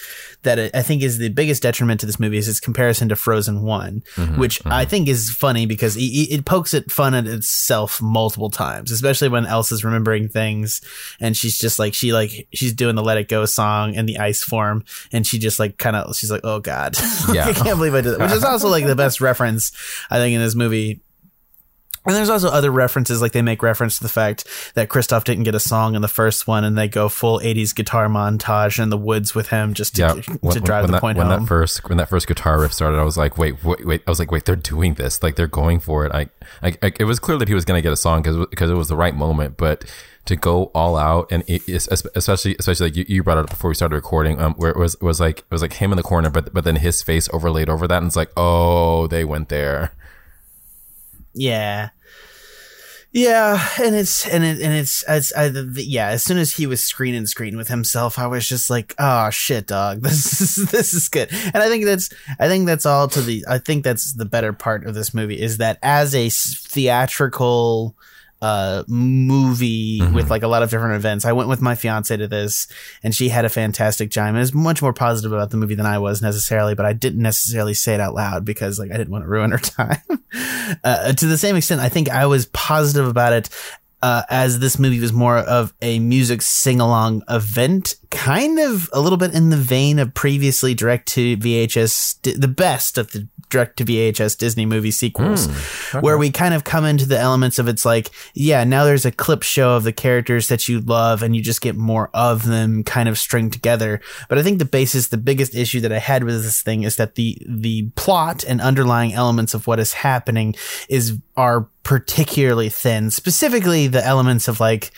that 0.43 0.59
I 0.59 0.69
I 0.73 0.81
think 0.81 1.01
is 1.01 1.17
the 1.17 1.29
biggest 1.29 1.63
detriment 1.63 1.99
to 2.01 2.05
this 2.05 2.19
movie 2.19 2.37
is 2.37 2.47
its 2.47 2.59
comparison 2.59 3.09
to 3.09 3.15
Frozen 3.15 3.61
One, 3.63 4.03
which 4.37 4.61
I 4.65 4.85
think 4.85 5.07
is 5.07 5.29
funny 5.29 5.65
because 5.65 5.95
it, 5.95 6.01
it 6.01 6.45
pokes 6.45 6.73
at 6.73 6.91
fun 6.91 7.13
at 7.13 7.25
itself 7.25 8.01
multiple 8.01 8.49
times, 8.49 8.91
especially 8.91 9.29
when 9.29 9.45
Elsa's 9.45 9.83
remembering 9.83 10.27
things 10.27 10.81
and 11.19 11.35
she's 11.35 11.57
just 11.57 11.79
like 11.79 11.93
she 11.93 12.13
like 12.13 12.47
she's 12.53 12.73
doing 12.73 12.95
the 12.95 13.03
Let 13.03 13.17
It 13.17 13.27
Go 13.27 13.45
song 13.45 13.93
in 13.93 14.05
the 14.05 14.19
ice 14.19 14.43
form, 14.43 14.83
and 15.11 15.25
she 15.25 15.39
just 15.39 15.59
like 15.59 15.77
kind 15.77 15.95
of 15.95 16.15
she's 16.15 16.31
like, 16.31 16.41
oh 16.43 16.59
god, 16.59 16.95
Yeah. 17.33 17.47
I 17.47 17.53
can't 17.53 17.77
believe 17.77 17.95
I 17.95 18.01
did 18.01 18.13
that, 18.13 18.19
which 18.19 18.31
is 18.31 18.43
also 18.43 18.67
like 18.69 18.85
the 18.85 18.95
best 18.95 19.21
reference 19.21 19.71
I 20.09 20.17
think 20.17 20.35
in 20.35 20.41
this 20.41 20.55
movie. 20.55 21.01
And 22.09 22.17
there's 22.17 22.29
also 22.31 22.49
other 22.49 22.71
references, 22.71 23.21
like 23.21 23.33
they 23.33 23.43
make 23.43 23.61
reference 23.61 23.97
to 23.97 24.03
the 24.03 24.09
fact 24.09 24.47
that 24.73 24.89
Kristoff 24.89 25.23
didn't 25.25 25.43
get 25.43 25.53
a 25.53 25.59
song 25.59 25.93
in 25.93 26.01
the 26.01 26.07
first 26.07 26.47
one, 26.47 26.63
and 26.63 26.75
they 26.75 26.87
go 26.87 27.07
full 27.07 27.39
'80s 27.39 27.75
guitar 27.75 28.07
montage 28.07 28.81
in 28.81 28.89
the 28.89 28.97
woods 28.97 29.35
with 29.35 29.49
him 29.49 29.75
just 29.75 29.95
to, 29.97 30.01
Yeah, 30.01 30.49
to 30.51 30.59
drive 30.59 30.87
the 30.87 30.93
that, 30.93 31.01
point 31.01 31.19
when 31.19 31.27
home. 31.27 31.41
that 31.41 31.47
first 31.47 31.87
when 31.87 31.99
that 31.99 32.09
first 32.09 32.27
guitar 32.27 32.59
riff 32.59 32.73
started, 32.73 32.97
I 32.97 33.03
was 33.03 33.15
like, 33.15 33.37
wait, 33.37 33.63
wait, 33.63 33.85
wait. 33.85 34.01
I 34.07 34.09
was 34.09 34.17
like, 34.17 34.31
wait, 34.31 34.45
they're 34.45 34.55
doing 34.55 34.95
this, 34.95 35.21
like 35.21 35.35
they're 35.35 35.45
going 35.45 35.79
for 35.79 36.03
it. 36.03 36.11
I, 36.11 36.29
I, 36.63 36.75
I 36.81 36.91
it 36.99 37.03
was 37.03 37.19
clear 37.19 37.37
that 37.37 37.47
he 37.47 37.53
was 37.53 37.63
going 37.63 37.77
to 37.77 37.83
get 37.83 37.93
a 37.93 37.97
song 37.97 38.23
because 38.23 38.37
because 38.47 38.71
it 38.71 38.75
was 38.75 38.87
the 38.87 38.95
right 38.97 39.13
moment, 39.15 39.55
but 39.57 39.85
to 40.25 40.35
go 40.35 40.65
all 40.75 40.95
out 40.95 41.27
and 41.31 41.43
it, 41.47 41.67
especially 41.67 42.55
especially 42.59 42.87
like 42.87 42.95
you, 42.95 43.05
you 43.07 43.23
brought 43.23 43.37
it 43.37 43.41
up 43.43 43.49
before 43.49 43.69
we 43.69 43.75
started 43.75 43.95
recording, 43.95 44.41
um, 44.41 44.53
where 44.55 44.71
it 44.71 44.77
was 44.77 44.95
it 44.95 45.03
was 45.03 45.19
like 45.19 45.39
it 45.39 45.51
was 45.51 45.61
like 45.61 45.73
him 45.73 45.91
in 45.91 45.97
the 45.97 46.03
corner, 46.03 46.29
but 46.31 46.53
but 46.53 46.63
then 46.63 46.77
his 46.77 47.03
face 47.03 47.29
overlaid 47.31 47.69
over 47.69 47.87
that, 47.87 47.97
and 47.97 48.07
it's 48.07 48.15
like, 48.15 48.31
oh, 48.35 49.05
they 49.07 49.23
went 49.23 49.49
there. 49.49 49.91
Yeah. 51.33 51.89
Yeah, 53.11 53.67
and 53.81 53.95
it's 53.95 54.27
and 54.27 54.43
it 54.43 54.61
and 54.61 54.73
it's 54.73 55.03
it's 55.07 55.33
I, 55.33 55.47
yeah. 55.47 56.09
As 56.09 56.23
soon 56.23 56.37
as 56.37 56.53
he 56.53 56.67
was 56.67 56.83
screen 56.83 57.15
and 57.15 57.27
screen 57.27 57.57
with 57.57 57.67
himself, 57.67 58.19
I 58.19 58.27
was 58.27 58.47
just 58.47 58.69
like, 58.69 58.93
"Oh 58.99 59.31
shit, 59.31 59.65
dog! 59.65 60.01
This 60.03 60.39
is 60.41 60.69
this 60.69 60.93
is 60.93 61.09
good." 61.09 61.29
And 61.31 61.57
I 61.57 61.69
think 61.69 61.85
that's 61.85 62.11
I 62.39 62.47
think 62.47 62.67
that's 62.67 62.85
all 62.85 63.07
to 63.07 63.21
the 63.21 63.43
I 63.49 63.57
think 63.57 63.83
that's 63.83 64.13
the 64.13 64.25
better 64.25 64.53
part 64.53 64.85
of 64.85 64.93
this 64.93 65.11
movie 65.11 65.41
is 65.41 65.57
that 65.57 65.79
as 65.81 66.13
a 66.13 66.29
theatrical 66.29 67.95
uh 68.41 68.83
movie 68.87 69.99
with 70.13 70.29
like 70.29 70.43
a 70.43 70.47
lot 70.47 70.63
of 70.63 70.69
different 70.69 70.95
events. 70.95 71.25
I 71.25 71.33
went 71.33 71.49
with 71.49 71.61
my 71.61 71.75
fiance 71.75 72.15
to 72.15 72.27
this 72.27 72.67
and 73.03 73.13
she 73.13 73.29
had 73.29 73.45
a 73.45 73.49
fantastic 73.49 74.11
time 74.11 74.35
and 74.35 74.41
is 74.41 74.53
much 74.53 74.81
more 74.81 74.93
positive 74.93 75.33
about 75.33 75.49
the 75.49 75.57
movie 75.57 75.75
than 75.75 75.85
I 75.85 75.99
was 75.99 76.21
necessarily, 76.21 76.75
but 76.75 76.85
I 76.85 76.93
didn't 76.93 77.21
necessarily 77.21 77.73
say 77.73 77.93
it 77.93 77.99
out 77.99 78.13
loud 78.13 78.45
because 78.45 78.79
like 78.79 78.91
I 78.91 78.97
didn't 78.97 79.11
want 79.11 79.25
to 79.25 79.29
ruin 79.29 79.51
her 79.51 79.57
time. 79.57 80.01
uh, 80.83 81.13
to 81.13 81.25
the 81.25 81.37
same 81.37 81.55
extent, 81.55 81.81
I 81.81 81.89
think 81.89 82.09
I 82.09 82.25
was 82.25 82.45
positive 82.47 83.07
about 83.07 83.33
it 83.33 83.49
uh, 84.01 84.23
as 84.29 84.59
this 84.59 84.79
movie 84.79 84.99
was 84.99 85.11
more 85.11 85.37
of 85.37 85.73
a 85.81 85.99
music 85.99 86.41
sing 86.41 86.79
along 86.79 87.23
event, 87.29 87.95
kind 88.11 88.59
of 88.59 88.89
a 88.93 89.01
little 89.01 89.17
bit 89.17 89.33
in 89.33 89.49
the 89.49 89.57
vein 89.57 89.99
of 89.99 90.13
previously 90.13 90.73
direct 90.73 91.07
to 91.09 91.35
VHS, 91.37 92.39
the 92.39 92.47
best 92.47 92.97
of 92.97 93.11
the 93.11 93.27
direct 93.49 93.77
to 93.77 93.85
VHS 93.85 94.37
Disney 94.37 94.65
movie 94.65 94.91
sequels, 94.91 95.47
hmm, 95.47 95.99
where 95.99 96.17
we 96.17 96.31
kind 96.31 96.53
of 96.53 96.63
come 96.63 96.85
into 96.85 97.05
the 97.05 97.17
elements 97.17 97.59
of 97.59 97.67
it's 97.67 97.85
like, 97.85 98.11
yeah, 98.33 98.63
now 98.63 98.85
there's 98.85 99.05
a 99.05 99.11
clip 99.11 99.43
show 99.43 99.75
of 99.75 99.83
the 99.83 99.91
characters 99.91 100.47
that 100.47 100.67
you 100.67 100.79
love 100.79 101.23
and 101.23 101.35
you 101.35 101.41
just 101.41 101.61
get 101.61 101.75
more 101.75 102.09
of 102.13 102.45
them 102.45 102.83
kind 102.83 103.09
of 103.09 103.17
stringed 103.17 103.53
together. 103.53 104.01
But 104.27 104.37
I 104.37 104.43
think 104.43 104.59
the 104.59 104.65
basis, 104.65 105.07
the 105.07 105.17
biggest 105.17 105.55
issue 105.55 105.81
that 105.81 105.91
I 105.91 105.99
had 105.99 106.23
with 106.23 106.43
this 106.43 106.61
thing 106.61 106.83
is 106.83 106.95
that 106.97 107.15
the, 107.15 107.37
the 107.47 107.89
plot 107.95 108.43
and 108.43 108.61
underlying 108.61 109.13
elements 109.13 109.53
of 109.53 109.67
what 109.67 109.79
is 109.79 109.93
happening 109.93 110.55
is, 110.87 111.17
are 111.35 111.67
particularly 111.83 112.69
thin, 112.69 113.09
specifically 113.09 113.87
the 113.87 114.05
elements 114.05 114.47
of 114.47 114.59
like, 114.59 114.91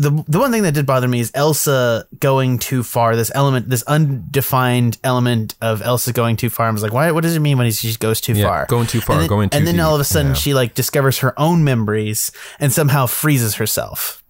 the 0.00 0.24
the 0.26 0.38
one 0.38 0.50
thing 0.50 0.62
that 0.62 0.72
did 0.72 0.86
bother 0.86 1.06
me 1.06 1.20
is 1.20 1.30
Elsa 1.34 2.06
going 2.20 2.58
too 2.58 2.82
far. 2.82 3.16
This 3.16 3.30
element, 3.34 3.68
this 3.68 3.82
undefined 3.82 4.96
element 5.04 5.54
of 5.60 5.82
Elsa 5.82 6.14
going 6.14 6.36
too 6.36 6.48
far. 6.48 6.68
I 6.68 6.70
was 6.70 6.82
like, 6.82 6.94
why? 6.94 7.10
What 7.12 7.22
does 7.22 7.36
it 7.36 7.40
mean 7.40 7.58
when 7.58 7.70
she 7.70 7.94
goes 7.96 8.20
too 8.20 8.32
Yeah, 8.32 8.46
far? 8.46 8.66
going 8.66 8.86
too 8.86 9.02
far, 9.02 9.16
and 9.16 9.22
then, 9.22 9.28
going 9.28 9.50
too 9.50 9.54
far. 9.54 9.58
And 9.58 9.66
then 9.66 9.78
all 9.78 9.94
of 9.94 10.00
a 10.00 10.04
sudden, 10.04 10.30
yeah. 10.30 10.34
she 10.34 10.54
like 10.54 10.74
discovers 10.74 11.18
her 11.18 11.38
own 11.38 11.64
memories 11.64 12.32
and 12.58 12.72
somehow 12.72 13.04
freezes 13.04 13.56
herself. 13.56 14.24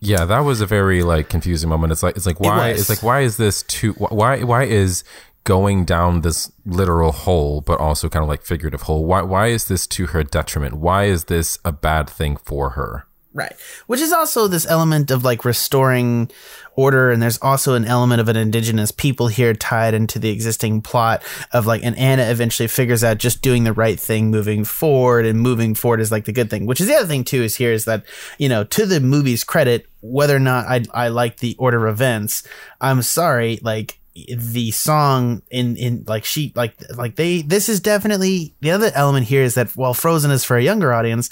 Yeah, 0.00 0.24
that 0.24 0.40
was 0.40 0.62
a 0.62 0.66
very 0.66 1.02
like 1.02 1.28
confusing 1.28 1.68
moment. 1.68 1.92
It's 1.92 2.02
like 2.02 2.16
it's 2.16 2.24
like 2.26 2.40
why 2.40 2.72
was. 2.72 2.80
it's 2.80 2.88
like 2.88 3.02
why 3.02 3.20
is 3.20 3.36
this 3.36 3.62
too 3.64 3.92
why 3.92 4.42
why 4.42 4.64
is 4.64 5.04
going 5.44 5.84
down 5.84 6.22
this 6.22 6.50
literal 6.64 7.12
hole 7.12 7.60
but 7.60 7.78
also 7.78 8.08
kind 8.08 8.22
of 8.22 8.28
like 8.28 8.42
figurative 8.42 8.82
hole 8.82 9.06
why 9.06 9.22
why 9.22 9.46
is 9.46 9.66
this 9.68 9.86
to 9.86 10.08
her 10.08 10.22
detriment 10.22 10.74
why 10.74 11.04
is 11.04 11.24
this 11.24 11.58
a 11.64 11.72
bad 11.72 12.08
thing 12.10 12.36
for 12.36 12.70
her 12.70 13.06
Right. 13.34 13.54
Which 13.86 14.00
is 14.00 14.12
also 14.12 14.48
this 14.48 14.66
element 14.66 15.10
of 15.10 15.22
like 15.22 15.44
restoring 15.44 16.30
order. 16.74 17.10
And 17.10 17.20
there's 17.20 17.38
also 17.42 17.74
an 17.74 17.84
element 17.84 18.20
of 18.20 18.28
an 18.28 18.36
indigenous 18.36 18.90
people 18.90 19.28
here 19.28 19.52
tied 19.52 19.94
into 19.94 20.18
the 20.18 20.30
existing 20.30 20.80
plot 20.80 21.22
of 21.52 21.66
like, 21.66 21.84
and 21.84 21.96
Anna 21.98 22.22
eventually 22.22 22.68
figures 22.68 23.04
out 23.04 23.18
just 23.18 23.42
doing 23.42 23.64
the 23.64 23.72
right 23.72 23.98
thing 23.98 24.30
moving 24.30 24.64
forward 24.64 25.26
and 25.26 25.40
moving 25.40 25.74
forward 25.74 26.00
is 26.00 26.12
like 26.12 26.24
the 26.24 26.32
good 26.32 26.50
thing, 26.50 26.66
which 26.66 26.80
is 26.80 26.86
the 26.86 26.94
other 26.94 27.06
thing 27.06 27.24
too, 27.24 27.42
is 27.42 27.56
here 27.56 27.72
is 27.72 27.84
that, 27.84 28.04
you 28.38 28.48
know, 28.48 28.64
to 28.64 28.86
the 28.86 29.00
movie's 29.00 29.44
credit, 29.44 29.86
whether 30.00 30.36
or 30.36 30.40
not 30.40 30.66
I, 30.66 30.84
I 30.94 31.08
like 31.08 31.38
the 31.38 31.56
order 31.58 31.86
of 31.86 31.94
events, 31.94 32.44
I'm 32.80 33.02
sorry, 33.02 33.58
like, 33.62 33.98
the 34.36 34.72
song 34.72 35.42
in 35.48 35.76
in 35.76 36.04
like 36.08 36.24
she 36.24 36.52
like 36.56 36.74
like 36.96 37.14
they 37.14 37.42
this 37.42 37.68
is 37.68 37.78
definitely 37.78 38.52
the 38.60 38.72
other 38.72 38.90
element 38.94 39.26
here 39.26 39.42
is 39.42 39.54
that 39.54 39.70
while 39.76 39.94
Frozen 39.94 40.32
is 40.32 40.44
for 40.44 40.56
a 40.56 40.62
younger 40.62 40.92
audience, 40.92 41.30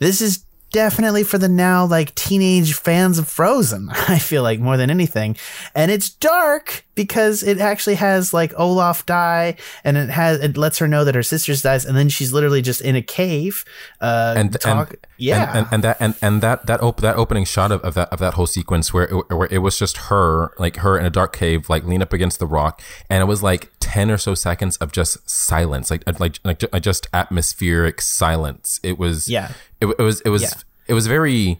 this 0.00 0.20
is 0.20 0.44
definitely 0.76 1.24
for 1.24 1.38
the 1.38 1.48
now 1.48 1.86
like 1.86 2.14
teenage 2.14 2.74
fans 2.74 3.18
of 3.18 3.26
Frozen. 3.26 3.88
I 4.08 4.18
feel 4.18 4.42
like 4.42 4.60
more 4.60 4.76
than 4.76 4.90
anything, 4.90 5.34
and 5.74 5.90
it's 5.90 6.10
dark 6.10 6.84
because 6.94 7.42
it 7.42 7.58
actually 7.60 7.94
has 7.94 8.34
like 8.34 8.52
Olaf 8.58 9.06
die, 9.06 9.56
and 9.84 9.96
it 9.96 10.10
has 10.10 10.38
it 10.40 10.58
lets 10.58 10.76
her 10.76 10.86
know 10.86 11.02
that 11.04 11.14
her 11.14 11.22
sister's 11.22 11.62
dies, 11.62 11.86
and 11.86 11.96
then 11.96 12.10
she's 12.10 12.30
literally 12.30 12.60
just 12.60 12.82
in 12.82 12.94
a 12.94 13.00
cave. 13.00 13.64
Uh, 14.02 14.34
and 14.36 14.52
talk, 14.60 14.90
and, 14.90 14.98
yeah, 15.16 15.48
and, 15.48 15.58
and, 15.58 15.66
and 15.72 15.84
that 15.84 15.96
and, 15.98 16.14
and 16.20 16.42
that 16.42 16.66
that 16.66 16.82
op- 16.82 17.00
that 17.00 17.16
opening 17.16 17.46
shot 17.46 17.72
of, 17.72 17.80
of 17.80 17.94
that 17.94 18.12
of 18.12 18.18
that 18.18 18.34
whole 18.34 18.46
sequence 18.46 18.92
where 18.92 19.04
it, 19.04 19.34
where 19.34 19.48
it 19.50 19.58
was 19.58 19.78
just 19.78 19.96
her 19.96 20.52
like 20.58 20.76
her 20.76 20.98
in 20.98 21.06
a 21.06 21.10
dark 21.10 21.34
cave 21.34 21.70
like 21.70 21.84
lean 21.84 22.02
up 22.02 22.12
against 22.12 22.38
the 22.38 22.46
rock 22.46 22.82
and 23.08 23.22
it 23.22 23.26
was 23.26 23.42
like 23.42 23.72
10 23.96 24.10
or 24.10 24.18
so 24.18 24.34
seconds 24.34 24.76
of 24.76 24.92
just 24.92 25.16
silence 25.28 25.90
like 25.90 26.02
like 26.20 26.38
like, 26.44 26.82
just 26.82 27.06
atmospheric 27.14 28.02
silence 28.02 28.78
it 28.82 28.98
was 28.98 29.26
Yeah. 29.26 29.52
it, 29.80 29.86
it 29.98 30.02
was 30.02 30.20
it 30.20 30.28
was 30.28 30.42
Yeah. 30.42 30.50
it 30.86 30.92
was 30.94 31.06
very 31.06 31.58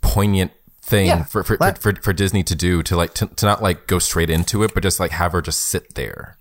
poignant 0.00 0.50
thing 0.82 1.06
Yeah. 1.06 1.22
for 1.24 1.44
for, 1.44 1.56
La- 1.60 1.74
for 1.74 1.94
for 1.94 2.12
Disney 2.12 2.42
to 2.42 2.56
do 2.56 2.82
to 2.82 2.96
like 2.96 3.14
to, 3.14 3.26
to 3.28 3.46
not 3.46 3.62
like 3.62 3.86
go 3.86 4.00
straight 4.00 4.30
into 4.30 4.64
it 4.64 4.74
but 4.74 4.82
just 4.82 4.98
like 4.98 5.12
have 5.12 5.30
her 5.32 5.40
just 5.40 5.60
sit 5.60 5.94
there 5.94 6.36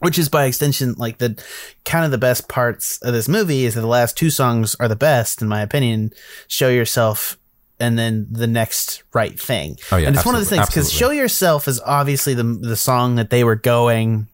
which 0.00 0.18
is 0.18 0.28
by 0.28 0.46
extension 0.46 0.94
like 0.98 1.18
the 1.18 1.40
kind 1.84 2.04
of 2.04 2.10
the 2.10 2.18
best 2.18 2.48
parts 2.48 2.98
of 3.02 3.12
this 3.12 3.28
movie 3.28 3.64
is 3.64 3.74
that 3.74 3.80
the 3.82 3.86
last 3.86 4.16
two 4.16 4.30
songs 4.30 4.74
are 4.80 4.88
the 4.88 4.96
best 4.96 5.40
in 5.40 5.46
my 5.48 5.62
opinion 5.62 6.10
show 6.48 6.68
yourself 6.68 7.38
and 7.82 7.98
then 7.98 8.26
the 8.30 8.46
next 8.46 9.02
right 9.12 9.38
thing. 9.38 9.76
Oh, 9.90 9.96
yeah, 9.96 10.06
and 10.08 10.16
it's 10.16 10.24
one 10.24 10.34
of 10.34 10.40
the 10.40 10.46
things 10.46 10.66
because 10.66 10.92
show 10.92 11.10
yourself 11.10 11.68
is 11.68 11.80
obviously 11.80 12.34
the 12.34 12.44
the 12.44 12.76
song 12.76 13.16
that 13.16 13.30
they 13.30 13.44
were 13.44 13.56
going 13.56 14.28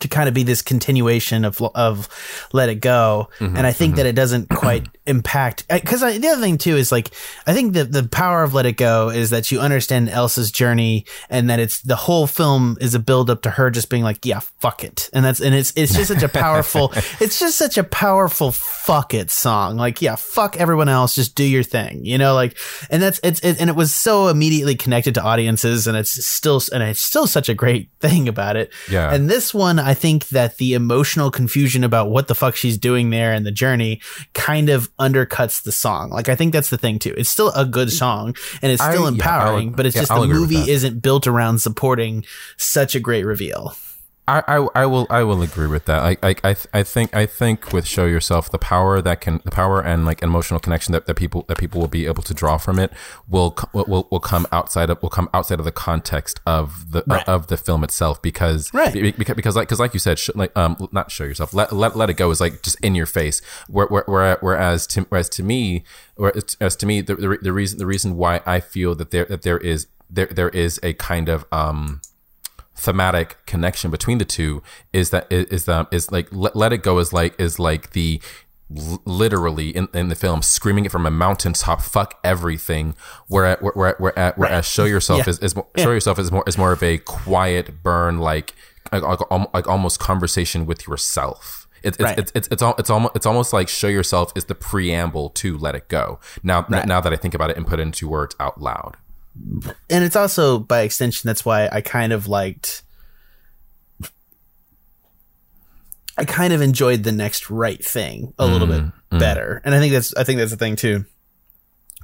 to 0.00 0.08
kind 0.08 0.28
of 0.28 0.34
be 0.34 0.42
this 0.42 0.62
continuation 0.62 1.44
of 1.44 1.60
of 1.74 2.08
let 2.52 2.68
it 2.68 2.76
go. 2.76 3.28
Mm-hmm, 3.38 3.56
and 3.56 3.66
i 3.66 3.72
think 3.72 3.96
that 3.96 4.06
it 4.06 4.14
doesn't 4.14 4.48
quite 4.50 4.86
impact 5.06 5.66
because 5.68 6.00
the 6.00 6.28
other 6.28 6.40
thing 6.40 6.58
too 6.58 6.76
is 6.76 6.92
like 6.92 7.10
i 7.46 7.54
think 7.54 7.72
that 7.74 7.92
the 7.92 8.02
power 8.02 8.42
of 8.42 8.52
let 8.52 8.66
it 8.66 8.76
go 8.76 9.08
is 9.08 9.30
that 9.30 9.50
you 9.50 9.58
understand 9.58 10.08
elsa's 10.08 10.50
journey 10.50 11.04
and 11.30 11.48
that 11.48 11.58
it's 11.58 11.80
the 11.80 11.96
whole 11.96 12.26
film 12.26 12.76
is 12.80 12.94
a 12.94 12.98
build 12.98 13.30
up 13.30 13.42
to 13.42 13.50
her 13.50 13.70
just 13.70 13.88
being 13.88 14.02
like 14.02 14.24
yeah 14.24 14.40
fuck 14.58 14.84
it. 14.84 15.08
And 15.12 15.24
that's 15.24 15.40
and 15.40 15.54
it's 15.54 15.72
it's 15.76 15.94
just 15.94 16.08
such 16.08 16.22
a 16.22 16.28
powerful 16.28 16.92
it's 17.20 17.38
just 17.38 17.56
such 17.56 17.78
a 17.78 17.84
powerful 17.84 18.52
fuck 18.52 19.14
it 19.14 19.30
song. 19.30 19.76
Like 19.76 20.02
yeah 20.02 20.16
fuck 20.16 20.56
everyone 20.56 20.88
else 20.88 21.14
just 21.14 21.34
do 21.34 21.44
your 21.44 21.62
thing 21.62 22.04
you 22.04 22.18
know 22.18 22.34
like 22.34 22.56
and 22.90 23.02
that's 23.02 23.20
it's 23.22 23.40
it, 23.40 23.60
and 23.60 23.70
it 23.70 23.76
was 23.76 23.94
so 23.94 24.28
immediately 24.28 24.74
connected 24.74 25.14
to 25.14 25.22
audiences 25.22 25.86
and 25.86 25.96
it's 25.96 26.26
still 26.26 26.60
and 26.72 26.82
it's 26.82 27.00
still 27.00 27.26
such 27.26 27.48
a 27.48 27.54
great 27.54 27.90
thing 28.00 28.28
about 28.28 28.56
it. 28.56 28.72
Yeah. 28.90 29.12
and 29.12 29.28
this 29.28 29.54
one 29.54 29.78
I 29.88 29.94
think 29.94 30.28
that 30.28 30.58
the 30.58 30.74
emotional 30.74 31.30
confusion 31.30 31.82
about 31.82 32.10
what 32.10 32.28
the 32.28 32.34
fuck 32.34 32.56
she's 32.56 32.76
doing 32.76 33.08
there 33.08 33.32
and 33.32 33.46
the 33.46 33.50
journey 33.50 34.00
kind 34.34 34.68
of 34.68 34.94
undercuts 34.98 35.62
the 35.62 35.72
song. 35.72 36.10
Like 36.10 36.28
I 36.28 36.34
think 36.34 36.52
that's 36.52 36.68
the 36.68 36.76
thing 36.76 36.98
too. 36.98 37.14
It's 37.16 37.30
still 37.30 37.50
a 37.52 37.64
good 37.64 37.90
song 37.90 38.36
and 38.60 38.70
it's 38.70 38.82
still 38.82 39.06
I- 39.06 39.08
empowering, 39.08 39.68
I'll- 39.68 39.74
but 39.76 39.86
it's 39.86 39.96
yeah, 39.96 40.02
just 40.02 40.12
I'll 40.12 40.20
the 40.22 40.28
movie 40.28 40.70
isn't 40.70 41.00
built 41.00 41.26
around 41.26 41.60
supporting 41.60 42.24
such 42.58 42.94
a 42.94 43.00
great 43.00 43.24
reveal. 43.24 43.74
I, 44.28 44.42
I, 44.46 44.68
I 44.82 44.86
will 44.86 45.06
I 45.08 45.22
will 45.22 45.40
agree 45.42 45.66
with 45.68 45.86
that. 45.86 46.00
I, 46.02 46.10
I, 46.22 46.30
I, 46.44 46.52
th- 46.54 46.66
I 46.74 46.82
think 46.82 47.16
I 47.16 47.24
think 47.24 47.72
with 47.72 47.86
show 47.86 48.04
yourself 48.04 48.50
the 48.50 48.58
power 48.58 49.00
that 49.00 49.22
can 49.22 49.40
the 49.44 49.50
power 49.50 49.80
and 49.80 50.04
like 50.04 50.22
emotional 50.22 50.60
connection 50.60 50.92
that, 50.92 51.06
that 51.06 51.14
people 51.14 51.46
that 51.48 51.56
people 51.56 51.80
will 51.80 51.88
be 51.88 52.04
able 52.04 52.22
to 52.24 52.34
draw 52.34 52.58
from 52.58 52.78
it 52.78 52.92
will 53.26 53.56
will, 53.72 54.06
will 54.10 54.20
come 54.20 54.46
outside 54.52 54.90
of 54.90 55.00
will 55.02 55.08
come 55.08 55.30
outside 55.32 55.58
of 55.58 55.64
the 55.64 55.72
context 55.72 56.40
of 56.46 56.92
the 56.92 57.02
Right. 57.06 57.26
of 57.26 57.46
the 57.46 57.56
film 57.56 57.82
itself 57.82 58.20
because 58.20 58.70
Right. 58.74 58.92
be- 58.92 59.12
because, 59.12 59.34
because 59.34 59.56
like 59.56 59.66
because 59.68 59.80
like 59.80 59.94
you 59.94 60.00
said 60.00 60.18
sh- 60.18 60.30
like 60.34 60.54
um 60.58 60.76
not 60.92 61.10
show 61.10 61.24
yourself 61.24 61.54
let, 61.54 61.72
let, 61.72 61.96
let 61.96 62.10
it 62.10 62.14
go 62.18 62.30
is 62.30 62.38
like 62.40 62.60
just 62.62 62.78
in 62.80 62.94
your 62.94 63.06
face 63.06 63.40
where, 63.66 63.86
where, 63.86 64.04
where, 64.06 64.36
whereas 64.42 64.86
to 64.88 65.02
whereas 65.08 65.30
to 65.30 65.42
me 65.42 65.84
whereas 66.16 66.54
as 66.60 66.76
to 66.76 66.84
me 66.84 67.00
the, 67.00 67.14
the, 67.16 67.38
the 67.40 67.52
reason 67.52 67.78
the 67.78 67.86
reason 67.86 68.14
why 68.16 68.42
I 68.44 68.60
feel 68.60 68.94
that 68.96 69.10
there 69.10 69.24
that 69.24 69.40
there 69.40 69.56
is 69.58 69.86
there 70.10 70.26
there 70.26 70.50
is 70.50 70.78
a 70.82 70.92
kind 70.92 71.30
of 71.30 71.46
um 71.50 72.02
thematic 72.78 73.44
connection 73.46 73.90
between 73.90 74.18
the 74.18 74.24
two 74.24 74.62
is 74.92 75.10
that 75.10 75.26
is, 75.30 75.64
that 75.64 75.88
is 75.90 76.12
like 76.12 76.28
let, 76.30 76.54
let 76.54 76.72
it 76.72 76.78
go 76.82 76.98
is 76.98 77.12
like 77.12 77.38
is 77.40 77.58
like 77.58 77.90
the 77.90 78.20
literally 79.04 79.70
in, 79.70 79.88
in 79.94 80.08
the 80.08 80.14
film 80.14 80.42
screaming 80.42 80.84
it 80.84 80.92
from 80.92 81.06
a 81.06 81.10
mountaintop 81.10 81.80
fuck 81.82 82.18
everything 82.22 82.94
where 83.26 83.56
where 83.60 83.72
where, 83.74 83.96
where 83.98 84.32
whereas 84.36 84.66
show 84.66 84.84
yourself 84.94 85.26
Yeah. 85.26 85.30
is, 85.30 85.38
is 85.40 85.56
more, 85.56 85.66
show 85.76 85.90
yourself 85.90 86.18
is 86.18 86.30
more 86.30 86.44
is 86.46 86.58
more 86.58 86.72
of 86.72 86.82
a 86.82 86.98
quiet 86.98 87.82
burn 87.82 88.18
like 88.18 88.54
like, 88.92 89.02
like, 89.02 89.20
like 89.54 89.68
almost 89.68 90.00
conversation 90.00 90.64
with 90.64 90.86
yourself. 90.86 91.66
It's 91.82 91.96
it's, 91.98 92.04
Right. 92.04 92.18
it's 92.18 92.32
it's 92.34 92.48
it's, 92.50 92.62
it's 92.78 92.90
almost 92.90 93.16
it's 93.16 93.26
almost 93.26 93.52
like 93.52 93.68
show 93.68 93.88
yourself 93.88 94.32
is 94.36 94.44
the 94.46 94.54
preamble 94.54 95.30
to 95.30 95.56
let 95.58 95.74
it 95.74 95.88
go. 95.88 96.20
Now 96.42 96.64
now 96.68 97.00
that 97.00 97.12
i 97.12 97.16
think 97.16 97.34
about 97.34 97.50
it 97.50 97.56
and 97.56 97.66
put 97.66 97.80
it 97.80 97.82
into 97.82 98.08
words 98.08 98.34
out 98.38 98.60
loud 98.60 98.96
and 99.90 100.04
it's 100.04 100.16
also 100.16 100.58
by 100.58 100.80
extension 100.80 101.26
that's 101.26 101.44
why 101.44 101.68
I 101.70 101.80
kind 101.80 102.12
of 102.12 102.28
liked 102.28 102.82
I 106.18 106.24
kind 106.24 106.52
of 106.52 106.60
enjoyed 106.60 107.04
the 107.04 107.12
next 107.12 107.48
right 107.48 107.82
thing 107.82 108.34
a 108.38 108.46
little 108.46 108.66
bit 108.66 108.82
mm, 108.82 108.92
mm. 109.12 109.18
better. 109.20 109.62
And 109.64 109.72
I 109.72 109.78
think 109.78 109.92
that's 109.92 110.12
I 110.16 110.24
think 110.24 110.40
that's 110.40 110.50
the 110.50 110.56
thing 110.56 110.74
too. 110.74 111.04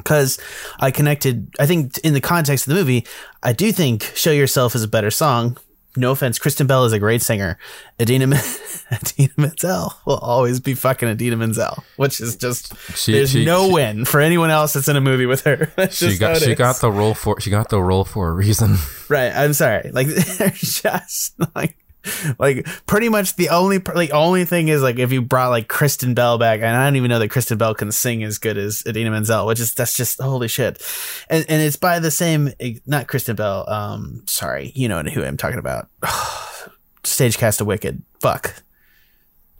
Cuz 0.05 0.39
I 0.79 0.93
connected 0.93 1.49
I 1.59 1.67
think 1.67 1.99
in 1.99 2.15
the 2.15 2.21
context 2.21 2.67
of 2.67 2.73
the 2.73 2.79
movie, 2.79 3.05
I 3.43 3.53
do 3.53 3.73
think 3.73 4.13
Show 4.15 4.31
Yourself 4.31 4.77
is 4.77 4.85
a 4.85 4.89
better 4.89 5.11
song. 5.11 5.59
No 5.97 6.11
offense, 6.11 6.39
Kristen 6.39 6.67
Bell 6.67 6.85
is 6.85 6.93
a 6.93 6.99
great 6.99 7.23
singer. 7.23 7.57
Idina, 8.01 8.27
Idina 8.93 9.33
Menzel 9.37 9.93
will 10.07 10.19
always 10.19 10.59
be 10.61 10.75
fucking 10.75 11.09
Idina 11.09 11.37
Menzel, 11.37 11.85
which 11.97 12.21
is 12.21 12.37
just 12.37 12.73
She- 12.97 13.13
there's 13.13 13.31
she- 13.31 13.45
no 13.45 13.69
she- 13.69 13.73
win 13.75 14.05
for 14.05 14.21
anyone 14.21 14.51
else 14.51 14.73
that's 14.73 14.89
in 14.89 14.97
a 14.97 15.01
movie 15.01 15.27
with 15.27 15.43
her. 15.43 15.73
That's 15.77 15.97
she 15.97 16.19
got 16.19 16.39
she 16.39 16.53
is. 16.53 16.59
got 16.59 16.81
the 16.81 16.91
role 16.91 17.15
for 17.15 17.41
she 17.41 17.51
got 17.51 17.69
the 17.69 17.81
role 17.81 18.05
for 18.05 18.29
a 18.29 18.33
reason 18.33 18.77
Right. 19.09 19.33
I'm 19.35 19.53
sorry. 19.53 19.91
Like 19.93 20.09
just 20.55 21.35
like 21.55 21.77
like 22.39 22.67
pretty 22.87 23.09
much 23.09 23.37
the 23.37 23.51
only 23.51 23.79
like 23.79 24.13
only 24.13 24.45
thing 24.45 24.69
is 24.69 24.83
like 24.83 24.99
if 24.99 25.13
you 25.13 25.23
brought 25.23 25.51
like 25.51 25.69
Kristen 25.69 26.15
Bell 26.15 26.39
back, 26.39 26.61
and 26.61 26.77
I 26.77 26.85
don't 26.85 26.97
even 26.97 27.09
know 27.09 27.19
that 27.19 27.29
Kristen 27.29 27.59
Bell 27.59 27.75
can 27.75 27.93
sing 27.93 28.23
as 28.23 28.39
good 28.39 28.59
as 28.59 28.83
Idina 28.87 29.11
Menzel, 29.11 29.47
which 29.47 29.61
is 29.61 29.75
that's 29.75 29.97
just 29.97 30.21
holy 30.21 30.49
shit. 30.49 30.83
And 31.29 31.45
and 31.49 31.63
it's 31.63 31.77
by 31.77 31.99
the 31.99 32.11
same 32.11 32.51
not 32.87 33.09
Kristen 33.09 33.37
Bell. 33.37 33.69
Um, 33.69 34.23
sorry, 34.27 34.73
you 34.75 34.89
know 34.89 35.03
who 35.03 35.25
I'm 35.25 35.37
talking 35.37 35.59
about. 35.59 35.89
Stagecast 37.03 37.61
of 37.61 37.67
Wicked. 37.67 38.03
Fuck. 38.21 38.63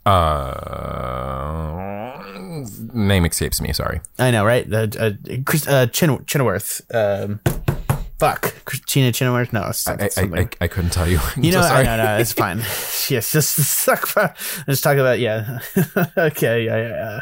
Uh, 0.05 2.21
name 2.93 3.25
escapes 3.25 3.59
me. 3.59 3.73
Sorry. 3.73 4.01
I 4.19 4.31
know, 4.31 4.45
right? 4.45 4.71
Uh, 4.71 4.87
uh, 4.99 5.11
Chris, 5.45 5.67
uh 5.67 5.87
Chin, 5.87 6.23
Chenoweth. 6.25 6.81
Um, 6.93 7.39
fuck, 8.19 8.53
Christina 8.65 9.11
Chenoweth. 9.11 9.51
No, 9.53 9.67
it's 9.67 9.87
I, 9.87 9.93
I. 10.17 10.21
I, 10.41 10.49
I 10.61 10.67
couldn't 10.67 10.91
tell 10.91 11.07
you. 11.07 11.19
You 11.37 11.51
know, 11.51 11.61
So 11.61 11.67
I 11.67 11.69
sorry. 11.69 11.83
know, 11.85 11.97
no, 11.97 12.17
it's 12.17 12.33
fine. 12.33 12.57
yes, 13.09 13.31
just 13.31 13.55
suck. 13.55 14.15
Let's 14.67 14.81
talk 14.81 14.97
about 14.97 15.19
yeah. 15.19 15.59
okay, 16.17 16.65
yeah, 16.65 16.77
yeah, 16.77 17.21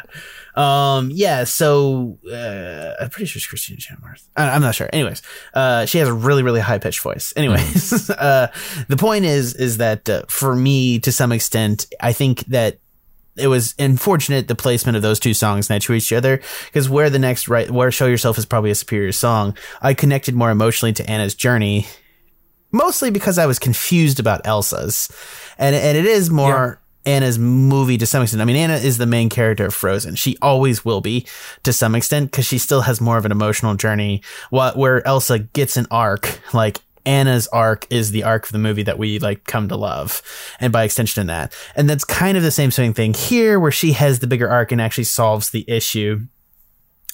Um, 0.56 1.10
yeah. 1.12 1.44
So 1.44 2.18
uh, 2.30 3.02
I'm 3.02 3.10
pretty 3.10 3.26
sure 3.26 3.38
it's 3.38 3.46
Christina 3.46 3.78
Chenoweth. 3.80 4.28
I, 4.36 4.50
I'm 4.50 4.62
not 4.62 4.74
sure. 4.76 4.88
Anyways, 4.92 5.20
uh, 5.52 5.84
she 5.86 5.98
has 5.98 6.08
a 6.08 6.12
really, 6.14 6.42
really 6.44 6.60
high 6.60 6.78
pitched 6.78 7.00
voice. 7.00 7.32
Anyways, 7.36 8.08
uh, 8.10 8.52
the 8.88 8.96
point 8.96 9.24
is, 9.24 9.54
is 9.54 9.78
that 9.78 10.08
uh, 10.08 10.22
for 10.28 10.54
me, 10.54 11.00
to 11.00 11.10
some 11.10 11.32
extent, 11.32 11.86
I 12.00 12.12
think 12.12 12.44
that 12.46 12.78
it 13.36 13.48
was 13.48 13.74
unfortunate 13.78 14.48
the 14.48 14.54
placement 14.54 14.96
of 14.96 15.02
those 15.02 15.18
two 15.18 15.34
songs 15.34 15.68
next 15.70 15.86
to 15.86 15.92
each 15.92 16.12
other 16.12 16.40
because 16.66 16.88
where 16.88 17.10
the 17.10 17.18
next 17.18 17.48
right 17.48 17.70
where 17.70 17.90
show 17.90 18.06
yourself 18.06 18.38
is 18.38 18.46
probably 18.46 18.70
a 18.70 18.74
superior 18.74 19.12
song 19.12 19.56
i 19.82 19.94
connected 19.94 20.34
more 20.34 20.50
emotionally 20.50 20.92
to 20.92 21.08
anna's 21.08 21.34
journey 21.34 21.86
mostly 22.72 23.10
because 23.10 23.38
i 23.38 23.46
was 23.46 23.58
confused 23.58 24.20
about 24.20 24.46
elsa's 24.46 25.10
and 25.58 25.74
and 25.74 25.96
it 25.96 26.06
is 26.06 26.30
more 26.30 26.80
Anna's 27.06 27.38
movie 27.38 27.98
to 27.98 28.06
some 28.06 28.22
extent. 28.22 28.40
I 28.40 28.44
mean, 28.44 28.56
Anna 28.56 28.76
is 28.76 28.98
the 28.98 29.06
main 29.06 29.28
character 29.28 29.66
of 29.66 29.74
Frozen. 29.74 30.14
She 30.16 30.36
always 30.40 30.84
will 30.84 31.00
be 31.00 31.26
to 31.62 31.72
some 31.72 31.94
extent 31.94 32.30
because 32.30 32.46
she 32.46 32.58
still 32.58 32.82
has 32.82 33.00
more 33.00 33.18
of 33.18 33.26
an 33.26 33.32
emotional 33.32 33.74
journey. 33.74 34.22
What 34.50 34.76
where 34.76 35.06
Elsa 35.06 35.40
gets 35.40 35.76
an 35.76 35.86
arc, 35.90 36.40
like 36.54 36.80
Anna's 37.06 37.46
arc 37.48 37.86
is 37.90 38.10
the 38.10 38.24
arc 38.24 38.46
of 38.46 38.52
the 38.52 38.58
movie 38.58 38.82
that 38.82 38.98
we 38.98 39.18
like 39.18 39.44
come 39.44 39.68
to 39.68 39.76
love, 39.76 40.22
and 40.60 40.72
by 40.72 40.84
extension 40.84 41.22
in 41.22 41.26
that. 41.28 41.54
And 41.76 41.88
that's 41.88 42.04
kind 42.04 42.36
of 42.36 42.42
the 42.42 42.50
same 42.50 42.70
thing 42.70 43.14
here, 43.14 43.60
where 43.60 43.72
she 43.72 43.92
has 43.92 44.20
the 44.20 44.26
bigger 44.26 44.48
arc 44.48 44.72
and 44.72 44.80
actually 44.80 45.04
solves 45.04 45.50
the 45.50 45.64
issue 45.68 46.20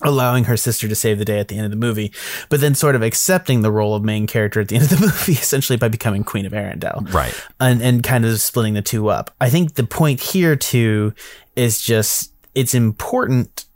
allowing 0.02 0.44
her 0.44 0.56
sister 0.56 0.88
to 0.88 0.94
save 0.94 1.18
the 1.18 1.25
day 1.25 1.38
at 1.38 1.49
the 1.49 1.56
end 1.56 1.64
of 1.64 1.70
the 1.70 1.76
movie, 1.76 2.12
but 2.49 2.61
then 2.61 2.75
sort 2.75 2.94
of 2.94 3.02
accepting 3.02 3.61
the 3.61 3.70
role 3.70 3.94
of 3.94 4.02
main 4.02 4.26
character 4.26 4.61
at 4.61 4.68
the 4.68 4.76
end 4.76 4.85
of 4.85 4.90
the 4.90 5.00
movie, 5.00 5.32
essentially 5.32 5.76
by 5.76 5.88
becoming 5.88 6.25
Queen 6.25 6.47
of 6.47 6.52
Arendelle. 6.52 7.12
Right. 7.12 7.35
And, 7.59 7.82
and 7.82 8.02
kind 8.02 8.25
of 8.25 8.40
splitting 8.40 8.75
the 8.75 8.82
two 8.82 9.09
up. 9.09 9.35
I 9.40 9.50
think 9.50 9.75
the 9.75 9.85
point 9.85 10.20
here 10.20 10.56
too 10.56 11.14
is 11.56 11.82
just, 11.82 12.32
it's 12.54 12.75
important. 12.75 13.66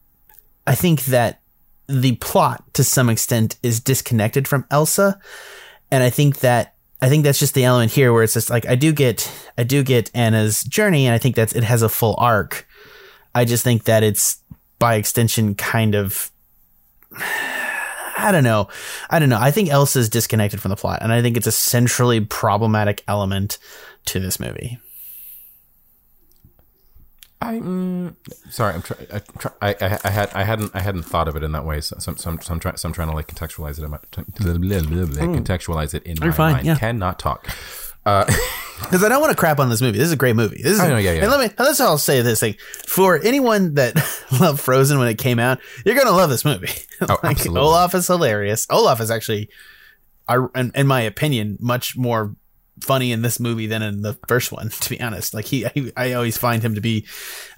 I 0.66 0.74
think 0.74 1.04
that 1.06 1.40
the 1.86 2.16
plot 2.16 2.64
to 2.74 2.84
some 2.84 3.10
extent 3.10 3.58
is 3.62 3.80
disconnected 3.80 4.48
from 4.48 4.64
Elsa. 4.70 5.20
And 5.94 6.02
I 6.02 6.10
think 6.10 6.40
that 6.40 6.74
I 7.00 7.08
think 7.08 7.22
that's 7.22 7.38
just 7.38 7.54
the 7.54 7.62
element 7.62 7.92
here 7.92 8.12
where 8.12 8.24
it's 8.24 8.34
just 8.34 8.50
like 8.50 8.66
I 8.66 8.74
do 8.74 8.92
get 8.92 9.30
I 9.56 9.62
do 9.62 9.84
get 9.84 10.10
Anna's 10.12 10.64
journey 10.64 11.06
and 11.06 11.14
I 11.14 11.18
think 11.18 11.36
that's 11.36 11.52
it 11.52 11.62
has 11.62 11.82
a 11.82 11.88
full 11.88 12.16
arc. 12.18 12.66
I 13.32 13.44
just 13.44 13.62
think 13.62 13.84
that 13.84 14.02
it's 14.02 14.38
by 14.80 14.96
extension 14.96 15.54
kind 15.54 15.94
of 15.94 16.32
I 18.16 18.30
don't 18.32 18.42
know. 18.42 18.66
I 19.08 19.20
don't 19.20 19.28
know. 19.28 19.38
I 19.40 19.52
think 19.52 19.70
Elsa's 19.70 20.08
disconnected 20.08 20.60
from 20.60 20.70
the 20.70 20.76
plot 20.76 20.98
and 21.00 21.12
I 21.12 21.22
think 21.22 21.36
it's 21.36 21.46
a 21.46 21.52
centrally 21.52 22.18
problematic 22.18 23.04
element 23.06 23.58
to 24.06 24.18
this 24.18 24.40
movie. 24.40 24.80
I 27.44 27.60
mm, 27.60 28.14
sorry. 28.50 28.74
I'm 28.74 28.82
trying. 28.82 29.06
I, 29.12 29.18
try, 29.38 29.52
I, 29.60 29.68
I 29.80 29.98
I 30.04 30.10
had 30.10 30.32
I 30.34 30.42
hadn't 30.44 30.70
I 30.74 30.80
hadn't 30.80 31.02
thought 31.04 31.28
of 31.28 31.36
it 31.36 31.42
in 31.42 31.52
that 31.52 31.64
way. 31.64 31.80
So, 31.80 31.96
so, 31.98 32.14
so, 32.14 32.30
I'm, 32.30 32.40
so 32.40 32.54
I'm 32.54 32.60
trying. 32.60 32.76
So 32.76 32.88
I'm 32.88 32.92
trying 32.92 33.08
to 33.08 33.14
like 33.14 33.26
contextualize 33.28 33.78
it 33.78 33.84
in 33.84 33.90
my 33.90 33.98
contextualize 34.12 35.94
it 35.94 36.02
in 36.04 36.16
my 36.20 36.30
fine, 36.30 36.52
mind. 36.54 36.66
yeah. 36.66 36.76
Cannot 36.76 37.18
talk. 37.18 37.48
Uh, 38.06 38.24
Because 38.80 39.04
I 39.04 39.08
don't 39.08 39.20
want 39.20 39.30
to 39.30 39.36
crap 39.36 39.60
on 39.60 39.70
this 39.70 39.80
movie. 39.80 39.98
This 39.98 40.06
is 40.08 40.12
a 40.12 40.16
great 40.16 40.36
movie. 40.36 40.60
This 40.62 40.74
is, 40.74 40.80
I 40.80 40.88
know, 40.88 40.96
yeah, 40.96 41.12
yeah. 41.12 41.22
And 41.22 41.30
let 41.30 41.40
me. 41.40 41.54
let's 41.58 41.80
all 41.80 41.96
say 41.96 42.20
this 42.22 42.40
thing. 42.40 42.56
For 42.86 43.18
anyone 43.22 43.74
that 43.74 43.94
loved 44.40 44.60
Frozen 44.60 44.98
when 44.98 45.08
it 45.08 45.16
came 45.16 45.38
out, 45.38 45.60
you're 45.86 45.94
gonna 45.94 46.10
love 46.10 46.30
this 46.30 46.44
movie. 46.44 46.68
Oh, 47.06 47.18
absolutely. 47.22 47.60
Olaf 47.60 47.94
is 47.94 48.06
hilarious. 48.06 48.66
Olaf 48.70 49.00
is 49.00 49.10
actually, 49.10 49.50
I, 50.28 50.38
in, 50.54 50.70
in 50.74 50.86
my 50.86 51.00
opinion, 51.02 51.58
much 51.60 51.96
more 51.98 52.34
funny 52.80 53.12
in 53.12 53.22
this 53.22 53.38
movie 53.40 53.66
than 53.66 53.82
in 53.82 54.02
the 54.02 54.14
first 54.28 54.52
one. 54.52 54.68
To 54.68 54.90
be 54.90 55.00
honest, 55.00 55.32
like 55.34 55.44
he, 55.46 55.64
he 55.74 55.92
I 55.96 56.12
always 56.14 56.36
find 56.36 56.62
him 56.62 56.74
to 56.74 56.80
be 56.80 57.06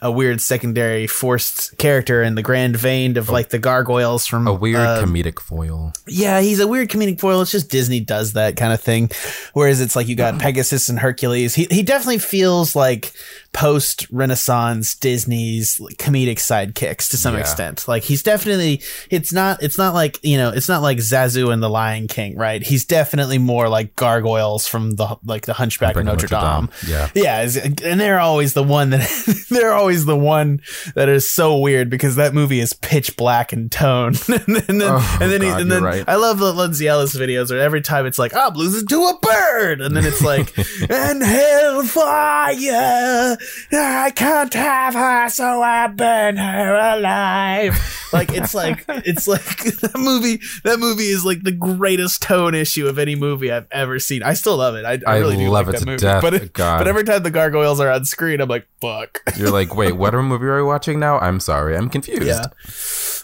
a 0.03 0.11
weird 0.13 0.41
secondary 0.41 1.07
forced 1.07 1.77
character 1.79 2.23
in 2.23 2.35
the 2.35 2.43
grand 2.43 2.77
vein 2.77 3.17
of 3.17 3.29
like 3.31 3.49
the 3.49 3.59
gargoyles 3.59 4.27
from 4.27 4.47
a 4.47 4.53
weird 4.53 4.77
uh, 4.81 5.03
comedic 5.03 5.41
foil. 5.41 5.93
yeah, 6.07 6.41
he's 6.41 6.61
a 6.61 6.67
weird 6.69 6.89
comedic 6.91 7.19
foil. 7.19 7.41
It's 7.41 7.51
just 7.51 7.71
Disney 7.71 8.01
does 8.01 8.35
that 8.35 8.57
kind 8.57 8.73
of 8.73 8.81
thing. 8.81 9.11
Whereas 9.55 9.81
it's 9.81 9.97
like 9.97 10.07
you 10.09 10.17
got 10.17 10.39
Pegasus 10.41 10.89
and 10.89 10.99
Hercules. 10.99 11.55
He 11.55 11.67
he 11.71 11.83
definitely 11.83 12.19
feels 12.19 12.77
like 12.77 13.13
post 13.53 14.07
Renaissance 14.11 14.95
Disney's 14.95 15.79
comedic 15.99 16.37
sidekicks 16.37 17.09
to 17.11 17.17
some 17.17 17.35
Yeah. 17.35 17.41
extent. 17.41 17.89
Like 17.89 18.03
he's 18.03 18.23
definitely 18.23 18.83
it's 19.11 19.33
not 19.33 19.63
it's 19.63 19.79
not 19.79 19.95
like 19.95 20.19
you 20.23 20.37
know 20.37 20.51
it's 20.51 20.69
not 20.69 20.83
like 20.83 20.99
Zazu 20.99 21.53
and 21.53 21.63
the 21.63 21.71
Lion 21.71 22.07
King, 22.07 22.37
right? 22.37 22.63
He's 22.63 22.85
definitely 22.85 23.39
more 23.39 23.69
like 23.71 23.97
gargoyles 23.97 24.67
from 24.67 24.97
the 24.97 25.06
like 25.25 25.47
the 25.47 25.53
Hunchback, 25.53 25.97
of 25.97 26.05
Notre, 26.05 26.27
Dame. 26.27 26.71
Yeah. 26.87 27.11
Yeah, 27.15 27.49
and 27.85 28.01
they're 28.01 28.21
always 28.21 28.55
the 28.55 28.63
one 28.63 28.91
that 28.91 29.45
they're 29.51 29.73
always 29.73 30.05
the 30.05 30.17
one 30.17 30.61
that 30.95 31.09
is 31.09 31.29
so 31.29 31.59
weird 31.59 31.91
because 31.91 32.17
that 32.17 32.35
movie 32.35 32.61
is 32.61 32.73
pitch 32.73 33.17
black 33.17 33.53
in 33.53 33.69
tone, 33.69 34.15
and 34.29 34.43
then 34.47 34.65
and 34.69 34.81
then, 34.81 34.91
Oh, 34.91 35.19
and 35.21 35.33
then, 35.33 35.43
he, 35.43 35.49
and 35.49 35.71
then 35.71 35.83
right. 35.83 36.05
I 36.07 36.17
love 36.17 36.39
the 36.39 36.53
Lindsay 36.53 36.89
Ellis 36.89 37.17
videos 37.17 37.51
where 37.51 37.61
every 37.61 37.81
time 37.81 38.07
it's 38.07 38.19
like 38.19 38.35
I'm 38.35 38.55
losing 38.55 38.87
to 38.87 39.05
a 39.07 39.19
bird, 39.21 39.81
and 39.81 39.97
then 39.97 40.05
it's 40.05 40.23
like 40.23 40.53
and 40.91 41.23
hellfire, 41.23 43.37
I 43.73 44.13
can't 44.15 44.55
have 44.55 44.95
her, 44.95 45.29
so 45.29 45.63
I 45.63 45.87
burn 45.89 46.37
her 46.37 46.75
alive. 46.97 47.79
Like 48.13 48.33
it's 48.33 48.55
like 48.55 48.85
it's 48.89 49.29
like 49.29 49.45
that 49.65 49.97
movie. 49.97 50.41
That 50.65 50.79
movie 50.79 51.09
is 51.09 51.25
like 51.25 51.43
the 51.43 51.53
greatest 51.53 52.23
tone 52.23 52.55
issue 52.55 52.87
of 52.87 52.99
any 52.99 53.15
movie 53.15 53.51
I've 53.51 53.67
ever 53.71 53.99
seen. 53.99 54.23
I 54.23 54.35
still 54.35 54.57
love 54.57 54.75
it. 54.77 54.85
I, 54.85 54.96
I 55.07 55.15
I 55.15 55.19
really 55.19 55.37
do 55.37 55.49
love 55.51 55.67
like 55.67 55.77
it 55.77 55.81
to 55.81 55.87
movie. 55.87 55.99
death. 55.99 56.23
But 56.23 56.53
God. 56.53 56.79
but 56.79 56.89
every 56.89 57.05
time 57.05 57.23
the 57.23 57.31
gargoyles 57.31 57.81
are 57.81 57.91
on 57.91 58.05
screen, 58.05 58.41
I'm 58.41 58.49
like, 58.49 58.67
fuck. 58.81 59.23
You're 59.37 59.51
like, 59.51 59.75
wait, 59.75 59.93
what 59.93 60.15
movie 60.23 60.45
are 60.47 60.57
we 60.57 60.63
watching 60.63 60.99
now? 61.01 61.19
I'm 61.19 61.41
sorry, 61.41 61.77
I'm 61.77 61.89
confused. 61.89 62.23
Yeah. 62.27 62.47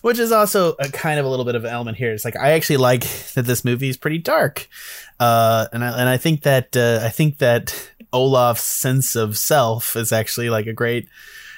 Which 0.02 0.18
is 0.18 0.32
also 0.32 0.72
a 0.80 0.88
kind 0.88 1.20
of 1.20 1.26
a 1.26 1.28
little 1.28 1.44
bit 1.44 1.54
of 1.54 1.64
an 1.64 1.70
element 1.70 1.96
here. 1.96 2.12
It's 2.12 2.24
like 2.24 2.36
I 2.36 2.52
actually 2.52 2.78
like 2.78 3.04
that 3.34 3.42
this 3.44 3.64
movie 3.64 3.88
is 3.88 3.96
pretty 3.96 4.18
dark, 4.18 4.68
uh, 5.20 5.66
and 5.72 5.84
I, 5.84 6.00
and 6.00 6.08
I 6.08 6.16
think 6.16 6.42
that 6.42 6.76
uh, 6.76 7.00
I 7.02 7.08
think 7.08 7.38
that 7.38 7.90
Olaf's 8.12 8.62
sense 8.62 9.14
of 9.14 9.38
self 9.38 9.94
is 9.94 10.12
actually 10.12 10.50
like 10.50 10.66
a 10.66 10.72
great 10.72 11.08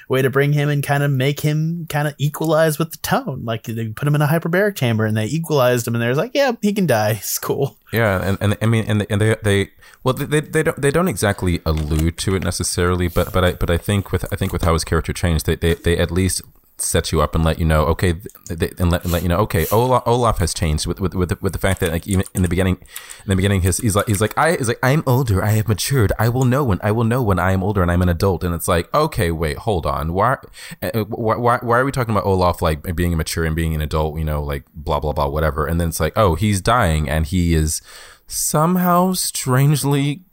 way 0.07 0.21
to 0.21 0.29
bring 0.29 0.53
him 0.53 0.69
and 0.69 0.83
kind 0.83 1.03
of 1.03 1.11
make 1.11 1.39
him 1.39 1.85
kind 1.87 2.07
of 2.07 2.15
equalize 2.17 2.77
with 2.79 2.91
the 2.91 2.97
tone. 2.97 3.43
Like 3.43 3.63
they 3.63 3.87
put 3.89 4.07
him 4.07 4.15
in 4.15 4.21
a 4.21 4.27
hyperbaric 4.27 4.75
chamber 4.75 5.05
and 5.05 5.15
they 5.15 5.25
equalized 5.25 5.87
him, 5.87 5.95
and 5.95 6.01
they're 6.01 6.15
like, 6.15 6.31
yeah, 6.33 6.53
he 6.61 6.73
can 6.73 6.85
die. 6.85 7.21
It's 7.25 7.39
cool. 7.39 7.77
Yeah, 7.91 8.21
and, 8.23 8.37
and 8.39 8.57
I 8.61 8.65
mean, 8.65 8.85
and 8.87 9.01
they, 9.01 9.07
and 9.09 9.21
they, 9.21 9.35
they 9.43 9.71
well, 10.03 10.13
they, 10.13 10.39
they 10.39 10.63
don't 10.63 10.79
they 10.79 10.91
don't 10.91 11.07
exactly 11.07 11.61
allude 11.65 12.17
to 12.19 12.35
it 12.35 12.43
necessarily, 12.43 13.07
but 13.07 13.33
but 13.33 13.43
I 13.43 13.53
but 13.53 13.69
I 13.69 13.77
think 13.77 14.11
with 14.11 14.25
I 14.31 14.35
think 14.35 14.53
with 14.53 14.63
how 14.63 14.73
his 14.73 14.83
character 14.83 15.13
changed, 15.13 15.45
they 15.45 15.55
they, 15.55 15.73
they 15.73 15.97
at 15.97 16.11
least 16.11 16.41
set 16.77 17.11
you 17.11 17.21
up 17.21 17.35
and 17.35 17.43
let 17.43 17.57
you 17.57 17.65
know, 17.65 17.85
okay, 17.85 18.15
and 18.49 18.91
let, 18.91 19.03
and 19.03 19.11
let 19.11 19.23
you 19.23 19.29
know, 19.29 19.37
okay, 19.37 19.65
Olaf, 19.71 20.03
Olaf 20.05 20.39
has 20.39 20.53
changed 20.53 20.85
with 20.85 20.99
with 20.99 21.15
with 21.15 21.29
the, 21.29 21.37
with 21.39 21.53
the 21.53 21.59
fact 21.59 21.79
that 21.79 21.91
like 21.91 22.07
even 22.07 22.25
in 22.33 22.41
the 22.41 22.47
beginning, 22.47 22.77
in 22.79 23.27
the 23.27 23.35
beginning, 23.35 23.61
his 23.61 23.77
he's 23.77 23.95
like 23.95 24.07
he's 24.07 24.19
like 24.19 24.37
I 24.37 24.57
he's 24.57 24.67
like 24.67 24.79
I'm 24.83 25.03
older, 25.07 25.43
I 25.43 25.51
have 25.51 25.67
matured, 25.67 26.11
I 26.19 26.29
will 26.29 26.45
know 26.45 26.63
when 26.63 26.79
I 26.83 26.91
will 26.91 27.03
know 27.03 27.23
when 27.23 27.39
I 27.39 27.51
am 27.51 27.63
older 27.63 27.81
and 27.81 27.89
I'm 27.89 28.01
an 28.01 28.09
adult, 28.09 28.43
and 28.43 28.53
it's 28.53 28.67
like 28.67 28.93
okay, 28.93 29.31
wait, 29.31 29.57
hold 29.59 29.85
on, 29.85 30.13
why 30.13 30.37
uh, 30.81 31.03
why 31.05 31.37
why, 31.37 31.59
why 31.61 31.79
are 31.79 31.85
we 31.85 31.91
talking 31.91 32.13
about 32.13 32.25
Olaf 32.25 32.61
like 32.61 32.95
being 32.95 33.15
mature 33.15 33.45
and 33.45 33.55
being 33.55 33.73
an 33.73 33.81
adult, 33.81 34.17
you 34.17 34.25
know, 34.25 34.43
like 34.43 34.65
blah 34.73 34.99
blah 34.99 35.13
blah 35.13 35.27
whatever, 35.27 35.65
and 35.65 35.79
then 35.79 35.89
it's 35.89 35.99
like 35.99 36.13
oh 36.15 36.35
he's 36.35 36.61
dying 36.61 37.09
and 37.09 37.27
he 37.27 37.53
is 37.53 37.81
somehow 38.27 39.13
strangely 39.13 40.23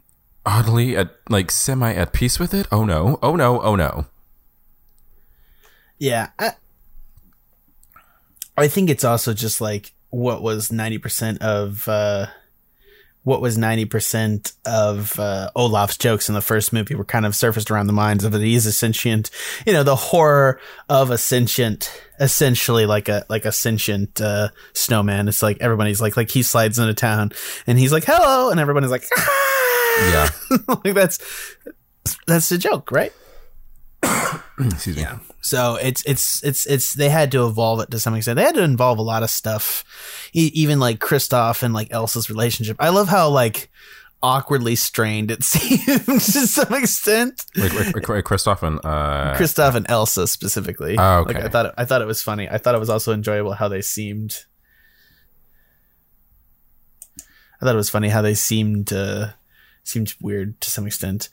oddly 0.44 0.96
at 0.96 1.16
like 1.28 1.50
semi 1.52 1.92
at 1.92 2.12
peace 2.12 2.40
with 2.40 2.52
it? 2.52 2.66
Oh 2.72 2.84
no. 2.84 3.18
Oh 3.22 3.36
no. 3.36 3.60
Oh 3.62 3.76
no 3.76 4.06
Yeah. 6.02 6.30
I, 6.36 6.50
I 8.56 8.66
think 8.66 8.90
it's 8.90 9.04
also 9.04 9.32
just 9.32 9.60
like 9.60 9.92
what 10.10 10.42
was 10.42 10.70
90% 10.70 11.38
of, 11.38 11.86
uh, 11.86 12.26
what 13.22 13.40
was 13.40 13.56
90% 13.56 14.52
of 14.66 15.16
uh, 15.20 15.50
Olaf's 15.54 15.96
jokes 15.96 16.28
in 16.28 16.34
the 16.34 16.40
first 16.40 16.72
movie 16.72 16.96
were 16.96 17.04
kind 17.04 17.24
of 17.24 17.36
surfaced 17.36 17.70
around 17.70 17.86
the 17.86 17.92
minds 17.92 18.24
of 18.24 18.34
it. 18.34 18.40
He's 18.40 18.66
a 18.66 18.72
sentient, 18.72 19.30
you 19.64 19.72
know, 19.72 19.84
the 19.84 19.94
horror 19.94 20.58
of 20.88 21.12
a 21.12 21.18
sentient, 21.18 22.02
essentially 22.18 22.84
like 22.84 23.08
a, 23.08 23.24
like 23.28 23.44
a 23.44 23.52
sentient, 23.52 24.20
uh, 24.20 24.48
snowman. 24.72 25.28
It's 25.28 25.40
like 25.40 25.58
everybody's 25.60 26.00
like, 26.00 26.16
like 26.16 26.30
he 26.30 26.42
slides 26.42 26.80
into 26.80 26.94
town 26.94 27.30
and 27.64 27.78
he's 27.78 27.92
like, 27.92 28.04
hello. 28.04 28.50
And 28.50 28.58
everybody's 28.58 28.90
like, 28.90 29.04
ah! 29.16 29.48
yeah 30.50 30.56
like 30.84 30.94
that's, 30.94 31.20
that's 32.26 32.48
the 32.48 32.58
joke, 32.58 32.90
right? 32.90 33.12
excuse 34.60 34.96
me 34.96 35.04
So 35.40 35.76
it's 35.76 36.02
it's 36.04 36.42
it's 36.44 36.66
it's 36.66 36.94
they 36.94 37.08
had 37.08 37.32
to 37.32 37.46
evolve 37.46 37.80
it 37.80 37.90
to 37.90 37.98
some 37.98 38.14
extent. 38.14 38.36
They 38.36 38.44
had 38.44 38.54
to 38.54 38.62
involve 38.62 38.98
a 38.98 39.02
lot 39.02 39.22
of 39.22 39.30
stuff, 39.30 39.84
e- 40.32 40.50
even 40.54 40.78
like 40.80 40.98
Kristoff 40.98 41.62
and 41.62 41.74
like 41.74 41.88
Elsa's 41.90 42.30
relationship. 42.30 42.76
I 42.78 42.90
love 42.90 43.08
how 43.08 43.28
like 43.28 43.70
awkwardly 44.22 44.76
strained 44.76 45.30
it 45.32 45.42
seems 45.42 46.32
to 46.32 46.46
some 46.46 46.74
extent. 46.74 47.44
Wait, 47.56 47.72
wait, 47.74 47.94
wait, 47.94 48.08
wait, 48.08 48.24
Kristoff 48.24 48.62
and 48.62 48.78
uh, 48.84 49.34
Kristoff 49.36 49.74
and 49.74 49.88
Elsa 49.90 50.26
specifically. 50.28 50.96
Oh, 50.98 51.18
okay. 51.20 51.34
Like 51.34 51.44
I 51.44 51.48
thought 51.48 51.66
it, 51.66 51.74
I 51.76 51.84
thought 51.84 52.02
it 52.02 52.06
was 52.06 52.22
funny. 52.22 52.48
I 52.48 52.58
thought 52.58 52.74
it 52.74 52.80
was 52.80 52.90
also 52.90 53.12
enjoyable 53.12 53.52
how 53.54 53.68
they 53.68 53.82
seemed. 53.82 54.44
I 57.18 57.64
thought 57.64 57.74
it 57.74 57.76
was 57.76 57.90
funny 57.90 58.08
how 58.08 58.22
they 58.22 58.34
seemed 58.34 58.92
uh, 58.92 59.28
seemed 59.84 60.14
weird 60.20 60.60
to 60.60 60.70
some 60.70 60.86
extent. 60.86 61.28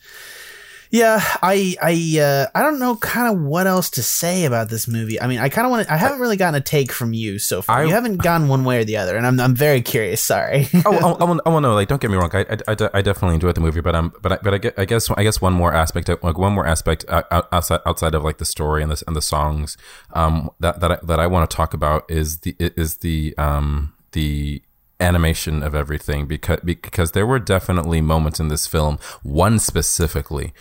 Yeah, 0.91 1.21
I 1.43 1.75
I 1.83 2.19
uh, 2.19 2.47
I 2.55 2.63
don't 2.63 2.79
know 2.79 2.95
kind 2.95 3.31
of 3.31 3.43
what 3.43 3.67
else 3.67 3.91
to 3.91 4.01
say 4.01 4.45
about 4.45 4.69
this 4.69 4.87
movie. 4.87 5.21
I 5.21 5.27
mean, 5.27 5.37
I 5.37 5.47
kind 5.47 5.65
of 5.67 5.69
want 5.71 5.85
to. 5.87 5.93
I 5.93 5.97
haven't 5.97 6.19
really 6.19 6.35
gotten 6.35 6.55
a 6.55 6.61
take 6.61 6.91
from 6.91 7.13
you 7.13 7.37
so 7.37 7.61
far. 7.61 7.81
I- 7.81 7.83
you 7.83 7.91
haven't 7.93 8.17
gone 8.17 8.47
one 8.47 8.63
way 8.63 8.79
or 8.79 8.83
the 8.83 8.97
other, 8.97 9.15
and 9.15 9.27
I'm 9.27 9.39
I'm 9.39 9.53
very 9.53 9.83
curious. 9.83 10.19
Sorry. 10.23 10.67
oh, 10.87 10.91
I, 11.19 11.21
I, 11.21 11.23
want, 11.25 11.41
I 11.45 11.49
want 11.49 11.63
to 11.65 11.73
like. 11.73 11.89
Don't 11.89 12.01
get 12.01 12.09
me 12.09 12.17
wrong. 12.17 12.31
I, 12.33 12.39
I, 12.39 12.57
I 12.67 12.89
I 12.95 13.01
definitely 13.03 13.35
enjoyed 13.35 13.53
the 13.53 13.61
movie, 13.61 13.81
but 13.81 13.93
um, 13.93 14.13
but 14.23 14.31
I, 14.31 14.37
but 14.41 14.53
I, 14.55 14.57
gue- 14.57 14.71
I 14.79 14.85
guess 14.85 15.11
I 15.11 15.21
guess 15.21 15.39
one 15.39 15.53
more 15.53 15.71
aspect, 15.75 16.09
like 16.23 16.37
one 16.39 16.53
more 16.53 16.65
aspect 16.65 17.05
uh, 17.07 17.21
outside 17.51 17.81
outside 17.85 18.15
of 18.15 18.23
like 18.23 18.39
the 18.39 18.45
story 18.45 18.81
and 18.81 18.91
the 18.91 19.03
and 19.05 19.15
the 19.15 19.21
songs, 19.21 19.77
um, 20.13 20.49
that 20.59 20.79
that 20.79 20.91
I, 20.91 20.97
that 21.03 21.19
I 21.19 21.27
want 21.27 21.47
to 21.47 21.55
talk 21.55 21.75
about 21.75 22.09
is 22.09 22.39
the 22.39 22.55
is 22.59 22.97
the 22.97 23.35
um 23.37 23.93
the 24.13 24.63
animation 24.99 25.61
of 25.63 25.75
everything 25.75 26.25
because 26.25 26.59
because 26.63 27.11
there 27.11 27.27
were 27.27 27.39
definitely 27.39 28.01
moments 28.01 28.39
in 28.39 28.47
this 28.47 28.65
film, 28.65 28.97
one 29.21 29.59
specifically. 29.59 30.51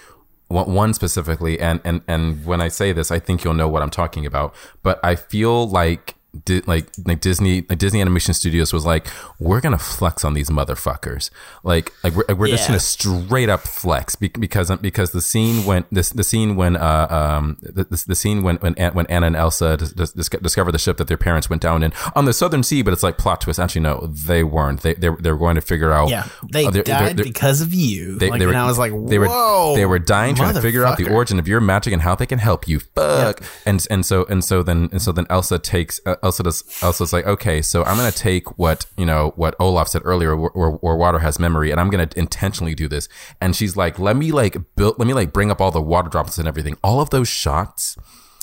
One 0.48 0.94
specifically, 0.94 1.60
and, 1.60 1.80
and 1.84 2.00
and 2.08 2.46
when 2.46 2.62
I 2.62 2.68
say 2.68 2.92
this, 2.92 3.10
I 3.10 3.18
think 3.18 3.44
you'll 3.44 3.52
know 3.52 3.68
what 3.68 3.82
I'm 3.82 3.90
talking 3.90 4.24
about. 4.24 4.54
But 4.82 4.98
I 5.04 5.14
feel 5.14 5.68
like 5.68 6.14
Di- 6.44 6.62
like 6.66 6.88
like 7.06 7.20
Disney 7.20 7.64
like 7.68 7.78
Disney 7.78 8.00
Animation 8.00 8.34
Studios 8.34 8.72
was 8.72 8.84
like, 8.84 9.06
we're 9.38 9.60
gonna 9.60 9.78
flex 9.78 10.24
on 10.24 10.34
these 10.34 10.50
motherfuckers. 10.50 11.30
Like 11.62 11.92
like 12.04 12.14
we're, 12.14 12.34
we're 12.34 12.48
just 12.48 12.66
gonna 12.66 12.80
straight 12.80 13.48
up 13.48 13.60
flex 13.60 14.16
be- 14.16 14.28
because 14.28 14.74
because 14.78 15.12
the 15.12 15.20
scene 15.20 15.64
when 15.64 15.84
this 15.90 16.10
the 16.10 16.24
scene 16.24 16.56
when 16.56 16.76
uh 16.76 17.06
um 17.10 17.56
the, 17.62 17.84
the, 17.84 18.04
the 18.08 18.14
scene 18.14 18.42
when 18.42 18.56
when 18.56 18.74
when 18.92 19.06
Anna 19.06 19.26
and 19.28 19.36
Elsa 19.36 19.76
dis- 19.76 19.92
dis- 19.92 20.12
dis- 20.12 20.28
discover 20.28 20.70
the 20.72 20.78
ship 20.78 20.96
that 20.98 21.08
their 21.08 21.16
parents 21.16 21.48
went 21.50 21.62
down 21.62 21.82
in 21.82 21.92
on 22.14 22.24
the 22.24 22.32
Southern 22.32 22.62
Sea, 22.62 22.82
but 22.82 22.92
it's 22.92 23.02
like 23.02 23.18
plot 23.18 23.40
twist. 23.40 23.58
Actually, 23.58 23.82
no, 23.82 24.06
they 24.12 24.44
weren't. 24.44 24.82
They 24.82 24.94
they 24.94 25.08
they 25.20 25.30
were 25.32 25.38
going 25.38 25.54
to 25.56 25.60
figure 25.60 25.92
out. 25.92 26.08
yeah, 26.10 26.26
they 26.52 26.66
Oh, 26.66 26.70
they're- 26.70 26.82
died 26.82 27.00
they're- 27.08 27.14
they're- 27.14 27.24
because 27.24 27.60
of 27.60 27.72
you. 27.74 28.16
they, 28.18 28.30
like, 28.30 28.38
they 28.40 28.46
were, 28.46 28.52
and 28.52 28.60
I 28.60 28.66
was 28.66 28.78
like, 28.78 28.92
they 29.06 29.18
were 29.18 29.74
they 29.74 29.86
were 29.86 29.98
dying 29.98 30.34
trying 30.34 30.54
to 30.54 30.60
figure 30.62 30.84
out 30.84 30.98
the 30.98 31.10
origin 31.10 31.38
of 31.38 31.48
your 31.48 31.60
magic 31.60 31.92
and 31.92 32.02
how 32.02 32.14
they 32.14 32.26
can 32.26 32.38
help 32.38 32.66
you. 32.68 32.80
Fuck. 32.80 33.42
And 33.66 33.86
and 33.90 34.04
so 34.04 34.24
and 34.28 34.44
so 34.44 34.62
then 34.62 34.88
and 34.92 35.00
so 35.02 35.12
then 35.12 35.26
Elsa 35.30 35.58
takes 35.58 36.00
uh, 36.06 36.16
Elsa 36.28 36.42
does 36.42 36.62
Elsa's 36.82 37.12
like 37.12 37.26
okay, 37.26 37.62
so 37.62 37.82
I'm 37.84 37.96
gonna 37.96 38.12
take 38.12 38.58
what 38.58 38.86
you 38.96 39.06
know 39.06 39.32
what 39.36 39.54
Olaf 39.58 39.88
said 39.88 40.02
earlier, 40.04 40.36
where, 40.36 40.50
where, 40.50 40.70
where 40.70 40.96
water 40.96 41.18
has 41.20 41.38
memory, 41.38 41.70
and 41.72 41.80
I'm 41.80 41.90
gonna 41.90 42.08
intentionally 42.16 42.74
do 42.74 42.86
this. 42.88 43.08
And 43.40 43.56
she's 43.56 43.76
like, 43.76 43.98
let 43.98 44.16
me 44.16 44.30
like 44.32 44.56
build, 44.76 44.98
let 44.98 45.06
me 45.08 45.14
like 45.14 45.32
bring 45.32 45.50
up 45.50 45.60
all 45.60 45.70
the 45.70 45.82
water 45.82 46.08
droplets 46.08 46.38
and 46.38 46.46
everything. 46.46 46.76
All 46.84 47.00
of 47.00 47.10
those 47.10 47.28
shots 47.28 47.96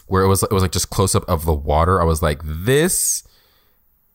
where 0.07 0.23
it 0.23 0.27
was 0.27 0.43
it 0.43 0.51
was 0.51 0.63
like 0.63 0.71
just 0.71 0.89
close 0.89 1.15
up 1.15 1.27
of 1.29 1.45
the 1.45 1.53
water. 1.53 2.01
I 2.01 2.05
was 2.05 2.21
like, 2.21 2.41
this 2.43 3.23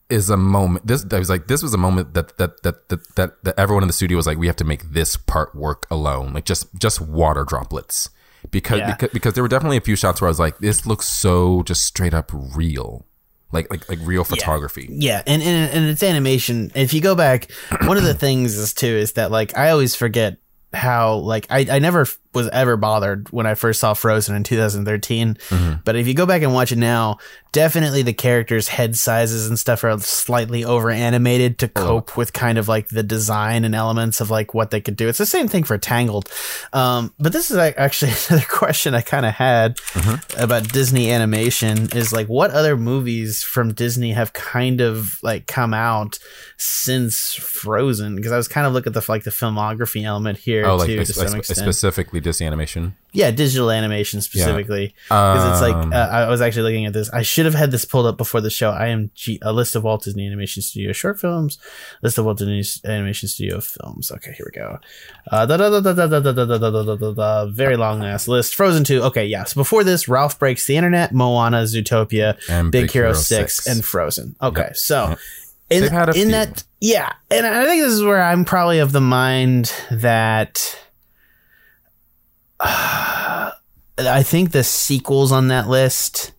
is 0.09 0.29
a 0.29 0.37
moment. 0.37 0.85
This 0.87 1.05
I 1.11 1.19
was 1.19 1.29
like, 1.29 1.47
this 1.47 1.63
was 1.63 1.73
a 1.73 1.77
moment 1.77 2.13
that 2.13 2.37
that 2.37 2.61
that 2.63 2.89
that 2.89 3.15
that, 3.15 3.43
that 3.43 3.59
everyone 3.59 3.83
in 3.83 3.87
the 3.87 3.93
studio 3.93 4.17
was 4.17 4.27
like, 4.27 4.37
we 4.37 4.47
have 4.47 4.55
to 4.57 4.65
make 4.65 4.83
this 4.91 5.15
part 5.17 5.55
work 5.55 5.87
alone, 5.89 6.33
like 6.33 6.45
just 6.45 6.67
just 6.79 6.99
water 7.01 7.43
droplets, 7.45 8.09
because 8.51 8.79
Yeah. 8.79 8.91
because 8.93 9.09
because 9.13 9.33
there 9.35 9.43
were 9.43 9.47
definitely 9.47 9.77
a 9.77 9.81
few 9.81 9.95
shots 9.95 10.19
where 10.21 10.27
I 10.27 10.31
was 10.31 10.39
like, 10.39 10.57
this 10.59 10.85
looks 10.85 11.05
so 11.05 11.63
just 11.63 11.85
straight 11.85 12.13
up 12.13 12.29
real, 12.33 13.05
like 13.51 13.69
like 13.69 13.87
like 13.89 13.99
real 14.01 14.23
photography. 14.23 14.87
Yeah, 14.91 15.21
and, 15.25 15.41
and 15.41 15.71
and 15.71 15.85
it's 15.85 16.03
animation. 16.03 16.71
If 16.75 16.93
you 16.93 17.01
go 17.01 17.15
back, 17.15 17.51
one 17.85 17.97
of 17.97 18.03
the 18.03 18.13
things 18.13 18.57
is 18.57 18.73
too 18.73 18.87
is 18.87 19.13
that 19.13 19.31
like 19.31 19.57
I 19.57 19.71
always 19.71 19.95
forget 19.95 20.37
how 20.73 21.15
like 21.15 21.47
I, 21.49 21.67
I 21.69 21.79
never 21.79 22.05
was 22.33 22.47
ever 22.49 22.77
bothered 22.77 23.29
when 23.29 23.45
I 23.45 23.55
first 23.55 23.79
saw 23.79 23.93
Frozen 23.93 24.35
in 24.35 24.43
2013. 24.43 25.35
Mm-hmm. 25.35 25.73
But 25.83 25.95
if 25.95 26.07
you 26.07 26.13
go 26.13 26.25
back 26.25 26.41
and 26.41 26.53
watch 26.53 26.71
it 26.71 26.77
now, 26.77 27.17
definitely 27.51 28.01
the 28.01 28.13
characters' 28.13 28.69
head 28.69 28.95
sizes 28.95 29.47
and 29.47 29.59
stuff 29.59 29.83
are 29.83 29.99
slightly 29.99 30.63
over 30.63 30.89
animated 30.89 31.57
to 31.59 31.65
uh-huh. 31.65 31.85
cope 31.85 32.17
with 32.17 32.31
kind 32.31 32.57
of 32.57 32.67
like 32.67 32.87
the 32.87 33.03
design 33.03 33.65
and 33.65 33.75
elements 33.75 34.21
of 34.21 34.29
like 34.29 34.53
what 34.53 34.71
they 34.71 34.79
could 34.79 34.95
do. 34.95 35.09
It's 35.09 35.17
the 35.17 35.25
same 35.25 35.47
thing 35.47 35.63
for 35.63 35.77
Tangled. 35.77 36.29
Um, 36.71 37.13
but 37.19 37.33
this 37.33 37.51
is 37.51 37.57
actually 37.57 38.11
another 38.29 38.45
question 38.49 38.95
I 38.95 39.01
kind 39.01 39.25
of 39.25 39.33
had 39.33 39.77
mm-hmm. 39.77 40.41
about 40.41 40.71
Disney 40.71 41.11
animation 41.11 41.89
is 41.93 42.13
like 42.13 42.27
what 42.27 42.51
other 42.51 42.77
movies 42.77 43.43
from 43.43 43.73
Disney 43.73 44.13
have 44.13 44.31
kind 44.33 44.79
of 44.79 45.21
like 45.21 45.47
come 45.47 45.73
out 45.73 46.19
since 46.57 47.33
Frozen? 47.33 48.15
Because 48.15 48.31
I 48.31 48.37
was 48.37 48.47
kind 48.47 48.65
of 48.65 48.73
looking 48.73 48.91
at 48.91 48.93
the 48.93 49.11
like 49.11 49.23
the 49.23 49.31
filmography 49.31 50.05
element 50.05 50.37
here 50.37 50.65
Oh, 50.65 50.77
like 50.77 50.87
too 50.87 50.97
to 50.97 51.05
spe- 51.05 51.27
some 51.27 51.39
extent. 51.39 51.59
specifically 51.59 52.20
like 52.21 52.23
Disney 52.23 52.47
animation. 52.47 52.95
Yeah, 53.13 53.31
digital 53.31 53.71
animation 53.71 54.21
specifically, 54.21 54.93
because 55.03 55.43
yeah. 55.43 55.51
it's 55.51 55.61
like 55.61 55.93
uh, 55.93 56.09
I 56.11 56.29
was 56.29 56.39
actually 56.39 56.63
looking 56.63 56.85
at 56.85 56.93
this. 56.93 57.09
I 57.09 57.23
should 57.23 57.43
have 57.43 57.53
had 57.53 57.71
this 57.71 57.83
pulled 57.83 58.05
up 58.05 58.17
before 58.17 58.39
the 58.39 58.49
show. 58.49 58.71
I 58.71 58.87
am 58.87 59.11
G- 59.15 59.39
a 59.41 59.51
list 59.51 59.75
of 59.75 59.83
Walt 59.83 60.03
Disney 60.03 60.25
Animation 60.25 60.61
Studio 60.61 60.93
short 60.93 61.19
films, 61.19 61.57
list 62.01 62.17
of 62.17 62.23
Walt 62.23 62.37
Disney 62.37 62.63
Animation 62.89 63.27
Studio 63.27 63.59
films. 63.59 64.11
Okay, 64.13 64.31
here 64.31 64.45
we 64.45 64.57
go. 64.57 64.79
Very 67.51 67.75
long 67.75 68.03
ass 68.03 68.29
list. 68.29 68.55
Frozen 68.55 68.85
two. 68.85 69.01
Okay, 69.01 69.25
yes. 69.25 69.39
Yeah. 69.39 69.43
So 69.43 69.55
before 69.55 69.83
this, 69.83 70.07
Ralph 70.07 70.39
Breaks 70.39 70.65
the 70.65 70.77
Internet, 70.77 71.13
Moana, 71.13 71.63
Zootopia, 71.63 72.39
and 72.49 72.71
Big, 72.71 72.83
Big 72.83 72.91
Hero, 72.91 73.07
Hero 73.09 73.13
6, 73.13 73.55
Six, 73.55 73.67
and 73.67 73.83
Frozen. 73.83 74.35
Okay, 74.41 74.61
yep. 74.61 74.77
so. 74.77 75.09
Yep. 75.09 75.19
In, 75.69 75.83
in 75.85 76.31
that, 76.31 76.65
yeah, 76.81 77.13
and 77.29 77.47
I 77.47 77.63
think 77.63 77.81
this 77.81 77.93
is 77.93 78.03
where 78.03 78.21
I'm 78.21 78.43
probably 78.43 78.79
of 78.79 78.91
the 78.91 78.99
mind 78.99 79.73
that 79.89 80.77
I 83.97 84.23
think 84.23 84.51
the 84.51 84.63
sequels 84.63 85.31
on 85.31 85.49
that 85.49 85.67
list, 85.67 86.31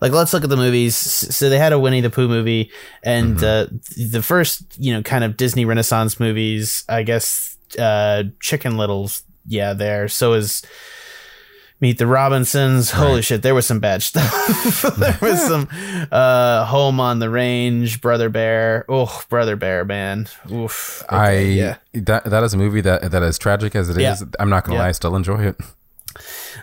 like 0.00 0.12
let's 0.12 0.32
look 0.32 0.44
at 0.44 0.50
the 0.50 0.56
movies. 0.56 0.96
So 0.96 1.48
they 1.48 1.58
had 1.58 1.72
a 1.72 1.78
Winnie 1.78 2.00
the 2.00 2.10
Pooh 2.10 2.28
movie, 2.28 2.70
and 3.02 3.42
uh, 3.42 3.66
the 3.96 4.22
first, 4.22 4.62
you 4.78 4.92
know, 4.92 5.02
kind 5.02 5.24
of 5.24 5.36
Disney 5.36 5.64
Renaissance 5.64 6.20
movies. 6.20 6.84
I 6.88 7.02
guess 7.02 7.56
uh, 7.78 8.24
Chicken 8.40 8.76
Little's, 8.76 9.22
yeah, 9.46 9.72
there. 9.72 10.08
So 10.08 10.34
is 10.34 10.62
Meet 11.78 11.98
the 11.98 12.06
Robinsons. 12.06 12.90
Holy 12.92 13.20
shit, 13.20 13.42
there 13.42 13.54
was 13.54 13.66
some 13.66 13.80
bad 13.80 14.02
stuff. 14.02 14.82
there 14.98 15.18
was 15.20 15.42
some 15.46 15.68
uh, 16.10 16.64
Home 16.64 17.00
on 17.00 17.18
the 17.18 17.28
Range, 17.28 18.00
Brother 18.00 18.30
Bear. 18.30 18.86
Oh, 18.88 19.22
Brother 19.28 19.56
Bear, 19.56 19.84
man. 19.84 20.26
Oof. 20.50 21.02
Okay, 21.04 21.14
I 21.16 21.38
yeah. 21.40 21.76
that 21.92 22.24
that 22.24 22.42
is 22.42 22.54
a 22.54 22.56
movie 22.56 22.80
that 22.80 23.10
that 23.10 23.22
as 23.22 23.36
tragic 23.38 23.76
as 23.76 23.90
it 23.90 23.98
is. 23.98 24.22
Yeah. 24.22 24.26
I'm 24.40 24.48
not 24.48 24.64
gonna 24.64 24.76
Yeah. 24.76 24.82
lie, 24.84 24.88
I 24.88 24.92
still 24.92 25.14
enjoy 25.16 25.42
it. 25.48 25.56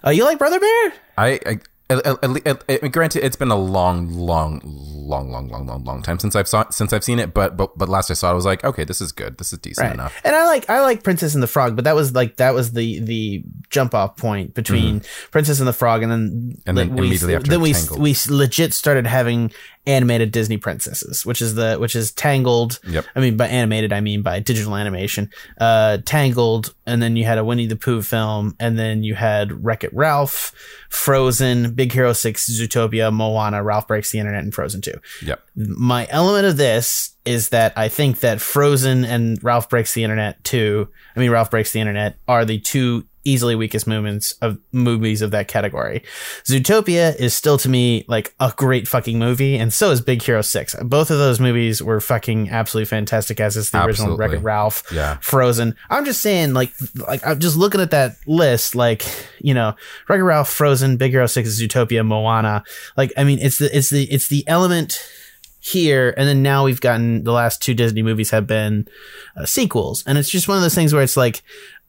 Uh, 0.04 0.10
you 0.10 0.24
like 0.26 0.40
Brother 0.40 0.60
Bear? 0.60 0.94
I, 1.16 1.40
I 1.46 1.60
at, 1.90 2.24
at, 2.24 2.70
at, 2.70 2.92
granted, 2.92 3.24
it's 3.26 3.36
been 3.36 3.52
a 3.52 3.56
long, 3.58 4.12
long, 4.14 4.62
long, 4.64 5.32
long, 5.32 5.50
long, 5.50 5.68
long, 5.68 5.84
long 5.84 6.02
time 6.02 6.18
since 6.18 6.36
I've 6.36 6.48
saw 6.48 6.68
since 6.70 6.94
I've 6.94 7.04
seen 7.04 7.20
it. 7.20 7.34
But 7.34 7.58
but 7.58 7.78
but 7.78 7.90
last 7.90 8.10
I 8.10 8.14
saw 8.14 8.30
it, 8.30 8.32
I 8.32 8.34
was 8.36 8.46
like, 8.46 8.64
okay, 8.64 8.84
this 8.84 9.02
is 9.02 9.12
good. 9.12 9.38
This 9.38 9.52
is 9.54 9.60
decent 9.60 9.86
Right. 9.88 9.94
enough. 9.94 10.20
And 10.24 10.36
I 10.36 10.46
like 10.48 10.70
I 10.70 10.82
like 10.82 11.04
Princess 11.04 11.34
and 11.34 11.44
the 11.44 11.48
Frog, 11.48 11.76
but 11.76 11.84
that 11.86 11.96
was 11.96 12.14
like 12.14 12.38
that 12.38 12.54
was 12.54 12.72
the 12.72 13.00
the 13.00 13.44
jump 13.70 13.94
off 13.94 14.16
point 14.18 14.54
between 14.54 15.02
Princess 15.32 15.60
and 15.60 15.68
the 15.68 15.74
Frog, 15.74 16.04
and 16.04 16.12
then 16.12 16.24
Mm-hmm. 16.24 16.70
And 16.70 16.78
then 16.78 16.96
we 16.96 17.08
immediately 17.08 17.36
after 17.36 17.50
then 17.52 17.62
we 17.62 17.74
Tangled. 17.74 18.00
we 18.02 18.16
legit 18.30 18.74
started 18.74 19.06
having 19.06 19.52
animated 19.86 20.32
Disney 20.32 20.58
princesses, 20.58 21.26
which 21.26 21.42
is 21.42 21.56
the 21.56 21.76
which 21.78 21.96
is 21.96 22.12
Tangled. 22.12 22.80
Yep. 22.88 23.06
I 23.16 23.20
mean 23.20 23.38
by 23.38 23.48
animated, 23.48 23.92
I 23.92 24.02
mean 24.02 24.22
by 24.22 24.40
digital 24.40 24.76
animation. 24.76 25.30
Uh, 25.60 25.98
Tangled, 26.06 26.74
and 26.86 27.02
then 27.02 27.16
you 27.16 27.26
had 27.26 27.38
a 27.38 27.44
Winnie 27.44 27.68
the 27.68 27.76
Pooh 27.76 28.02
film, 28.02 28.56
and 28.60 28.78
then 28.80 29.04
you 29.04 29.16
had 29.16 29.64
Wreck 29.64 29.84
It 29.84 29.94
Ralph, 29.94 30.54
Frozen, 30.90 31.74
Big 31.74 31.92
Hero 31.92 32.14
Six, 32.14 32.50
Zootopia, 32.50 33.12
Moana, 33.14 33.64
Ralph 33.64 33.88
Breaks 33.88 34.12
the 34.12 34.20
Internet, 34.20 34.44
and 34.44 34.54
Frozen 34.54 34.82
Two 34.82 35.00
Yep. 35.22 35.42
my 35.56 36.08
element 36.10 36.46
of 36.46 36.58
this 36.58 37.12
is 37.26 37.50
that 37.50 37.74
I 37.78 37.88
think 37.88 38.20
that 38.20 38.42
Frozen 38.42 39.06
and 39.06 39.42
Ralph 39.44 39.70
Breaks 39.70 39.94
the 39.94 40.04
Internet 40.04 40.44
2, 40.44 40.88
I 41.16 41.20
mean 41.20 41.32
Ralph 41.32 41.52
Breaks 41.52 41.72
the 41.72 41.80
Internet 41.80 42.18
are 42.28 42.44
the 42.44 42.60
two 42.60 43.06
easily 43.24 43.56
weakest 43.56 43.88
moments 43.88 44.34
of 44.42 44.58
movies 44.72 45.22
of 45.22 45.32
that 45.32 45.48
category. 45.48 46.04
Zootopia 46.44 47.16
is 47.20 47.34
still 47.34 47.58
to 47.60 47.70
me 47.70 48.06
like 48.08 48.34
a 48.40 48.54
great 48.56 48.88
fucking 48.88 49.18
movie 49.18 49.58
and 49.58 49.74
so 49.74 49.92
is 49.92 50.02
Big 50.02 50.22
Hero 50.22 50.42
6. 50.42 50.76
Both 50.84 51.10
of 51.10 51.18
those 51.18 51.40
movies 51.40 51.82
were 51.82 52.00
fucking 52.02 52.50
absolutely 52.50 52.86
fantastic 52.86 53.40
as 53.40 53.56
is 53.56 53.70
the 53.70 53.78
original 53.78 54.14
Absolutely. 54.14 54.18
Wreck-It 54.18 54.44
Ralph. 54.44 54.84
Yeah. 54.92 55.18
Frozen. 55.22 55.76
I'm 55.90 56.06
just 56.06 56.22
saying, 56.22 56.54
like, 56.54 56.74
like 56.96 57.26
I'm 57.26 57.40
just 57.40 57.58
looking 57.58 57.82
at 57.82 57.92
that 57.92 58.16
list, 58.28 58.76
like, 58.76 59.06
you 59.40 59.54
know, 59.54 59.76
Wreck-It 60.10 60.24
Ralph, 60.24 60.50
Frozen, 60.50 60.98
Big 60.98 61.12
Hero 61.12 61.26
Six, 61.26 61.50
Zootopia, 61.50 62.06
Moana. 62.06 62.64
Like, 62.98 63.12
I 63.18 63.24
mean, 63.24 63.40
it's 63.40 63.60
the 63.60 63.76
it's 63.76 63.90
the 63.90 64.04
it's 64.12 64.28
the 64.28 64.44
element 64.48 65.00
here, 65.60 66.14
and 66.18 66.28
then 66.28 66.44
now 66.44 66.66
we've 66.66 66.82
gotten 66.82 67.24
the 67.24 67.32
last 67.32 67.62
two 67.62 67.74
Disney 67.74 68.04
movies 68.04 68.32
have 68.32 68.46
been 68.46 68.88
uh, 69.38 69.46
sequels, 69.46 70.04
and 70.06 70.18
it's 70.18 70.30
just 70.30 70.48
one 70.48 70.58
of 70.58 70.64
those 70.64 70.76
things 70.76 70.94
where 70.94 71.04
it's 71.04 71.18
like. 71.18 71.42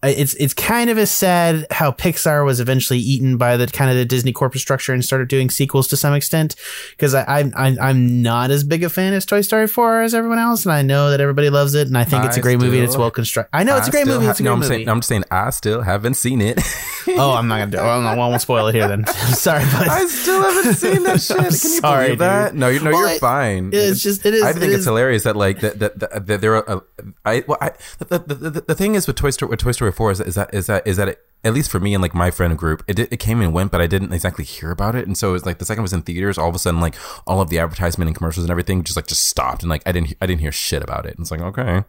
It's 0.06 0.34
it's 0.34 0.54
kind 0.54 0.90
of 0.90 0.98
as 0.98 1.10
sad 1.10 1.66
how 1.70 1.92
Pixar 1.92 2.44
was 2.44 2.60
eventually 2.60 2.98
eaten 2.98 3.36
by 3.36 3.56
the 3.56 3.66
kind 3.66 3.90
of 3.90 3.96
the 3.96 4.04
Disney 4.04 4.32
corporate 4.32 4.60
structure 4.60 4.92
and 4.92 5.04
started 5.04 5.28
doing 5.28 5.50
sequels 5.50 5.88
to 5.88 5.96
some 5.96 6.14
extent 6.14 6.56
because 6.90 7.14
I, 7.14 7.22
I 7.22 7.52
I 7.56 7.76
I'm 7.80 8.22
not 8.22 8.50
as 8.50 8.64
big 8.64 8.82
a 8.84 8.90
fan 8.90 9.12
as 9.14 9.24
Toy 9.26 9.40
Story 9.40 9.66
4 9.66 10.02
as 10.02 10.14
everyone 10.14 10.38
else 10.38 10.64
and 10.64 10.72
I 10.72 10.82
know 10.82 11.10
that 11.10 11.20
everybody 11.20 11.50
loves 11.50 11.74
it 11.74 11.86
and 11.88 11.96
I 11.98 12.04
think 12.04 12.24
it's 12.24 12.36
a 12.36 12.40
great 12.40 12.58
movie 12.58 12.78
and 12.78 12.84
it's 12.86 12.96
well 12.96 13.10
constructed. 13.10 13.56
I 13.56 13.62
know 13.64 13.76
it's 13.76 13.86
a 13.86 13.90
I 13.90 13.92
great 13.92 14.06
movie. 14.06 14.24
ha- 14.26 14.30
It's 14.32 14.40
a 14.40 14.42
no, 14.42 14.50
great 14.50 14.52
I'm 14.54 14.58
movie. 14.60 14.68
saying, 14.74 14.88
I'm 14.88 14.98
just 14.98 15.08
saying, 15.08 15.24
I 15.30 15.50
still 15.50 15.82
haven't 15.82 16.14
seen 16.14 16.40
it. 16.40 16.60
oh, 17.08 17.32
I'm 17.34 17.48
not 17.48 17.58
gonna 17.58 17.70
do. 17.70 17.78
it. 17.78 17.80
I 17.80 17.96
won't, 17.96 18.06
I 18.06 18.14
won't 18.16 18.40
spoil 18.42 18.66
it 18.68 18.74
here. 18.74 18.88
Then 18.88 19.06
sorry, 19.06 19.64
but 19.72 19.88
I 19.88 20.06
still 20.06 20.42
haven't 20.42 20.74
seen 20.74 21.02
that 21.04 21.20
shit. 21.22 21.36
Can 21.36 21.44
you 21.46 21.50
sorry, 21.50 22.04
believe 22.06 22.18
that? 22.20 22.54
No, 22.54 22.68
you're, 22.68 22.82
no, 22.82 22.90
Well, 22.90 23.00
you're 23.00 23.08
it- 23.16 23.20
fine. 23.20 23.70
it's 23.72 24.02
just- 24.02 24.24
it 24.26 24.34
is- 24.34 24.42
I 24.42 24.50
it 24.50 24.54
think 24.54 24.72
it's 24.72 24.80
is- 24.80 24.84
hilarious 24.86 25.22
that 25.24 25.36
like 25.36 25.60
that 25.60 25.78
that, 25.78 25.98
that, 26.00 26.26
that 26.26 26.40
there 26.40 26.56
are. 26.56 26.68
Uh, 26.68 26.80
I 27.24 27.44
well, 27.46 27.58
I 27.60 27.70
the, 27.98 28.18
the, 28.18 28.34
the, 28.34 28.60
the 28.62 28.74
thing 28.74 28.94
is 28.94 29.06
with 29.06 29.16
Toy 29.16 29.30
Story 29.30 29.50
with 29.50 29.60
Toy 29.60 29.72
Story 29.72 29.92
Four 29.94 30.10
is, 30.10 30.20
is 30.20 30.34
that 30.34 30.52
is 30.52 30.66
that 30.66 30.86
is 30.86 30.96
that 30.96 31.08
it, 31.08 31.20
at 31.42 31.52
least 31.52 31.70
for 31.70 31.78
me 31.78 31.94
and 31.94 32.02
like 32.02 32.14
my 32.14 32.30
friend 32.30 32.56
group, 32.56 32.82
it 32.86 32.98
it 32.98 33.18
came 33.18 33.40
and 33.40 33.52
went, 33.52 33.70
but 33.70 33.80
I 33.80 33.86
didn't 33.86 34.12
exactly 34.12 34.44
hear 34.44 34.70
about 34.70 34.94
it. 34.94 35.06
And 35.06 35.16
so 35.16 35.30
it 35.30 35.32
was 35.32 35.46
like 35.46 35.58
the 35.58 35.64
second 35.64 35.82
it 35.82 35.82
was 35.82 35.92
in 35.92 36.02
theaters, 36.02 36.38
all 36.38 36.48
of 36.48 36.54
a 36.54 36.58
sudden 36.58 36.80
like 36.80 36.94
all 37.26 37.40
of 37.40 37.50
the 37.50 37.58
advertisement 37.58 38.08
and 38.08 38.16
commercials 38.16 38.44
and 38.44 38.50
everything 38.50 38.82
just 38.82 38.96
like 38.96 39.06
just 39.06 39.24
stopped, 39.24 39.62
and 39.62 39.70
like 39.70 39.82
I 39.86 39.92
didn't 39.92 40.14
I 40.20 40.26
didn't 40.26 40.40
hear 40.40 40.52
shit 40.52 40.82
about 40.82 41.06
it. 41.06 41.16
And 41.16 41.20
it's 41.20 41.30
like 41.30 41.40
okay, 41.40 41.84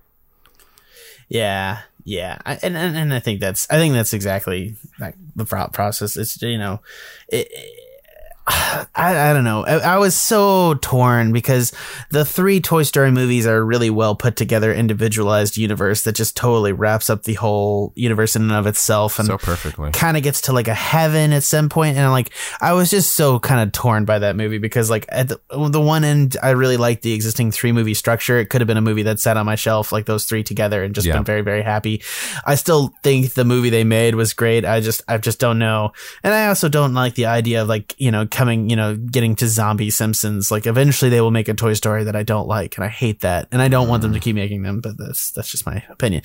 Yeah, 1.28 1.80
yeah, 2.04 2.38
I, 2.46 2.60
and, 2.62 2.78
and 2.78 2.96
and 2.96 3.14
I 3.14 3.20
think 3.20 3.40
that's 3.40 3.70
I 3.72 3.78
think 3.78 3.94
that's 3.94 4.14
exactly 4.14 4.76
like 5.00 5.16
the 5.36 5.46
process. 5.46 6.16
It's 6.18 6.40
you 6.42 6.58
know, 6.58 6.82
it, 7.30 7.48
I, 8.48 8.86
I 9.30 9.34
don't 9.34 9.44
know. 9.44 9.66
I, 9.66 9.96
I 9.96 9.98
was 9.98 10.16
so 10.16 10.76
torn 10.76 11.34
because 11.34 11.74
the 12.12 12.24
three 12.26 12.60
Toy 12.62 12.84
Story 12.84 13.12
movies 13.12 13.46
are 13.48 13.58
a 13.58 13.64
really 13.64 13.90
well 13.90 14.16
put 14.16 14.36
together, 14.36 14.74
individualized 14.74 15.58
universe 15.58 16.04
that 16.04 16.16
just 16.16 16.36
totally 16.38 16.72
wraps 16.72 17.10
up 17.10 17.24
the 17.24 17.34
whole 17.34 17.92
universe 17.96 18.36
in 18.36 18.44
and 18.44 18.52
of 18.52 18.68
itself, 18.68 19.20
and 19.20 19.28
so 19.28 19.38
perfectly. 19.38 19.92
kind 19.92 20.16
of 20.18 20.24
gets 20.24 20.42
to 20.42 20.54
like 20.54 20.68
a 20.68 20.74
heaven 20.74 21.34
at 21.34 21.44
some 21.44 21.70
point. 21.70 21.76
point 21.76 21.98
and 21.98 22.10
like 22.12 22.30
i 22.62 22.72
was 22.72 22.90
just 22.90 23.14
so 23.18 23.38
kind 23.40 23.60
of 23.60 23.70
torn 23.74 24.06
by 24.06 24.18
that 24.20 24.36
movie 24.38 24.60
because 24.60 24.90
like 24.90 25.06
at 25.10 25.28
the, 25.28 25.38
the 25.70 25.82
one 25.82 26.06
end 26.06 26.38
i 26.42 26.52
really 26.52 26.78
liked 26.78 27.02
the 27.02 27.12
existing 27.12 27.52
three 27.52 27.74
movie 27.74 27.94
structure 27.94 28.38
it 28.40 28.50
could 28.50 28.62
have 28.62 28.68
been 28.68 28.78
a 28.78 28.82
movie 28.82 29.04
that 29.04 29.20
sat 29.20 29.36
on 29.36 29.46
my 29.46 29.56
shelf 29.56 29.92
like 29.92 30.06
those 30.06 30.24
three 30.26 30.42
together 30.44 30.84
and 30.84 30.96
just 30.96 31.06
Yeah. 31.06 31.16
been 31.16 31.26
very 31.26 31.42
very 31.42 31.62
happy 31.64 32.02
i 32.46 32.56
still 32.56 32.94
think 33.04 33.34
the 33.34 33.44
movie 33.44 33.70
they 33.70 33.84
made 33.84 34.16
was 34.16 34.32
great 34.34 34.64
i 34.64 34.80
just 34.80 35.02
i 35.10 35.18
just 35.18 35.38
don't 35.40 35.60
know 35.60 35.92
and 36.24 36.34
i 36.34 36.48
also 36.48 36.70
don't 36.70 36.94
like 36.94 37.16
the 37.16 37.26
idea 37.26 37.62
of 37.64 37.68
like 37.68 37.94
you 37.98 38.12
know 38.12 38.26
coming 38.36 38.70
you 38.70 38.76
know 38.76 38.98
getting 38.98 39.34
to 39.34 39.48
zombie 39.48 39.90
simpsons 39.90 40.52
like 40.52 40.68
eventually 40.68 41.10
they 41.10 41.22
will 41.22 41.32
make 41.32 41.48
a 41.48 41.54
toy 41.54 41.74
story 41.74 42.04
that 42.04 42.18
i 42.18 42.22
don't 42.22 42.50
like 42.50 42.76
and 42.76 42.84
i 42.84 42.90
hate 42.90 43.22
that 43.22 43.48
and 43.54 43.62
i 43.62 43.70
don't 43.70 43.88
want 43.88 44.02
them 44.02 44.12
to 44.12 44.20
mm. 44.20 44.24
keep 44.24 44.36
making 44.36 44.62
them 44.62 44.82
but 44.82 44.98
that's 44.98 45.32
that's 45.32 45.50
just 45.50 45.66
my 45.66 45.82
opinion 45.90 46.22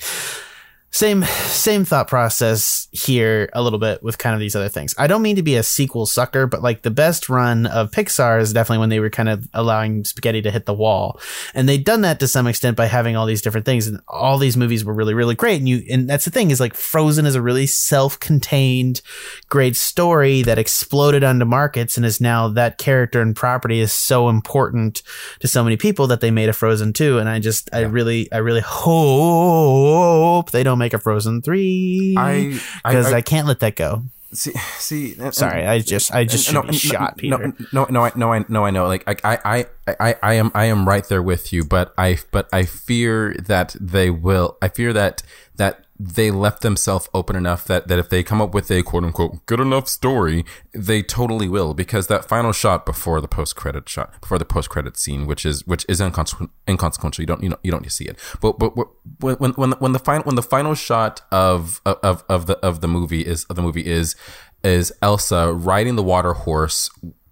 same 0.93 1.23
same 1.23 1.85
thought 1.85 2.09
process 2.09 2.89
here 2.91 3.49
a 3.53 3.63
little 3.63 3.79
bit 3.79 4.03
with 4.03 4.17
kind 4.17 4.33
of 4.33 4.41
these 4.41 4.57
other 4.57 4.67
things. 4.67 4.93
I 4.97 5.07
don't 5.07 5.21
mean 5.21 5.37
to 5.37 5.41
be 5.41 5.55
a 5.55 5.63
sequel 5.63 6.05
sucker, 6.05 6.47
but 6.47 6.61
like 6.61 6.81
the 6.81 6.91
best 6.91 7.29
run 7.29 7.65
of 7.65 7.91
Pixar 7.91 8.41
is 8.41 8.51
definitely 8.51 8.79
when 8.79 8.89
they 8.89 8.99
were 8.99 9.09
kind 9.09 9.29
of 9.29 9.47
allowing 9.53 10.03
spaghetti 10.03 10.41
to 10.41 10.51
hit 10.51 10.65
the 10.65 10.73
wall. 10.73 11.17
And 11.53 11.69
they'd 11.69 11.85
done 11.85 12.01
that 12.01 12.19
to 12.19 12.27
some 12.27 12.45
extent 12.45 12.75
by 12.75 12.87
having 12.87 13.15
all 13.15 13.25
these 13.25 13.41
different 13.41 13.65
things 13.65 13.87
and 13.87 14.01
all 14.05 14.37
these 14.37 14.57
movies 14.57 14.83
were 14.83 14.93
really 14.93 15.13
really 15.13 15.35
great 15.35 15.59
and 15.59 15.69
you 15.69 15.81
and 15.89 16.09
that's 16.09 16.25
the 16.25 16.31
thing 16.31 16.51
is 16.51 16.59
like 16.59 16.73
Frozen 16.73 17.25
is 17.25 17.35
a 17.35 17.41
really 17.41 17.67
self-contained 17.67 19.01
great 19.47 19.77
story 19.77 20.41
that 20.41 20.59
exploded 20.59 21.23
onto 21.23 21.45
markets 21.45 21.95
and 21.95 22.05
is 22.05 22.19
now 22.19 22.49
that 22.49 22.77
character 22.77 23.21
and 23.21 23.33
property 23.33 23.79
is 23.79 23.93
so 23.93 24.27
important 24.27 25.03
to 25.39 25.47
so 25.47 25.63
many 25.63 25.77
people 25.77 26.07
that 26.07 26.19
they 26.19 26.31
made 26.31 26.49
a 26.49 26.53
Frozen 26.53 26.91
2 26.93 27.17
and 27.17 27.29
I 27.29 27.39
just 27.39 27.69
I 27.73 27.81
really 27.81 28.29
I 28.33 28.37
really 28.39 28.61
hope 28.61 30.51
they 30.51 30.63
don't 30.63 30.80
make 30.81 30.93
a 30.93 30.99
Frozen 30.99 31.41
3 31.43 32.15
I 32.17 32.59
because 32.83 33.13
I, 33.13 33.21
can't 33.21 33.47
let 33.47 33.59
that 33.61 33.75
go. 33.75 34.03
see 34.33 34.51
see. 34.77 35.15
and- 35.19 35.33
Sorry, 35.33 35.65
I 35.65 35.79
just 35.79 36.13
I 36.13 36.25
just 36.25 36.51
no, 36.53 36.61
no, 36.61 36.71
shot, 36.71 37.15
no, 37.23 37.37
Peter. 37.37 37.53
No, 37.71 37.85
no, 37.89 38.05
I, 38.05 38.11
no, 38.15 38.33
I, 38.33 38.45
no, 38.49 38.65
I 38.65 38.71
know. 38.71 38.87
Like, 38.87 39.03
I, 39.07 39.15
I, 39.25 39.65
I, 39.87 39.95
I, 39.99 40.15
I 40.21 40.33
am, 40.35 40.51
I 40.53 40.65
am 40.65 40.87
right 40.87 41.05
there 41.07 41.21
with 41.21 41.51
you. 41.53 41.63
But 41.63 41.93
I, 41.97 42.17
but 42.31 42.47
I 42.51 42.63
fear 42.65 43.35
that 43.39 43.75
they 43.79 44.09
will. 44.09 44.57
I 44.61 44.67
fear 44.67 44.93
that 44.93 45.23
that 45.55 45.85
they 46.03 46.31
left 46.31 46.63
themselves 46.63 47.07
open 47.13 47.35
enough 47.35 47.65
that 47.65 47.87
that 47.87 47.99
if 47.99 48.09
they 48.09 48.23
come 48.23 48.41
up 48.41 48.53
with 48.53 48.71
a 48.71 48.81
quote 48.81 49.03
unquote 49.03 49.45
good 49.45 49.59
enough 49.59 49.87
story, 49.87 50.43
they 50.73 51.03
totally 51.03 51.47
will. 51.47 51.73
Because 51.75 52.07
that 52.07 52.25
final 52.25 52.51
shot 52.51 52.85
before 52.85 53.21
the 53.21 53.27
post 53.27 53.55
credit 53.55 53.87
shot, 53.87 54.19
before 54.19 54.39
the 54.39 54.45
post 54.45 54.69
credit 54.69 54.97
scene, 54.97 55.27
which 55.27 55.45
is 55.45 55.65
which 55.67 55.85
is 55.87 56.01
inconsequential. 56.01 57.21
You 57.21 57.27
don't, 57.27 57.43
you 57.43 57.49
don't, 57.49 57.59
you 57.63 57.71
don't 57.71 57.91
see 57.91 58.05
it. 58.05 58.17
But 58.41 58.57
but 58.57 58.75
when 59.19 59.35
when 59.35 59.51
when 59.51 59.69
the, 59.71 59.75
when 59.77 59.91
the 59.91 59.99
final 59.99 60.23
when 60.23 60.35
the 60.35 60.41
final 60.41 60.73
shot 60.73 61.21
of 61.31 61.81
of 61.85 62.23
of 62.27 62.47
the 62.47 62.57
of 62.65 62.81
the 62.81 62.87
movie 62.87 63.21
is 63.21 63.43
of 63.45 63.55
the 63.55 63.61
movie 63.61 63.85
is 63.85 64.15
is 64.63 64.91
Elsa 65.01 65.53
riding 65.53 65.95
the 65.95 66.03
water 66.03 66.33
horse 66.33 66.89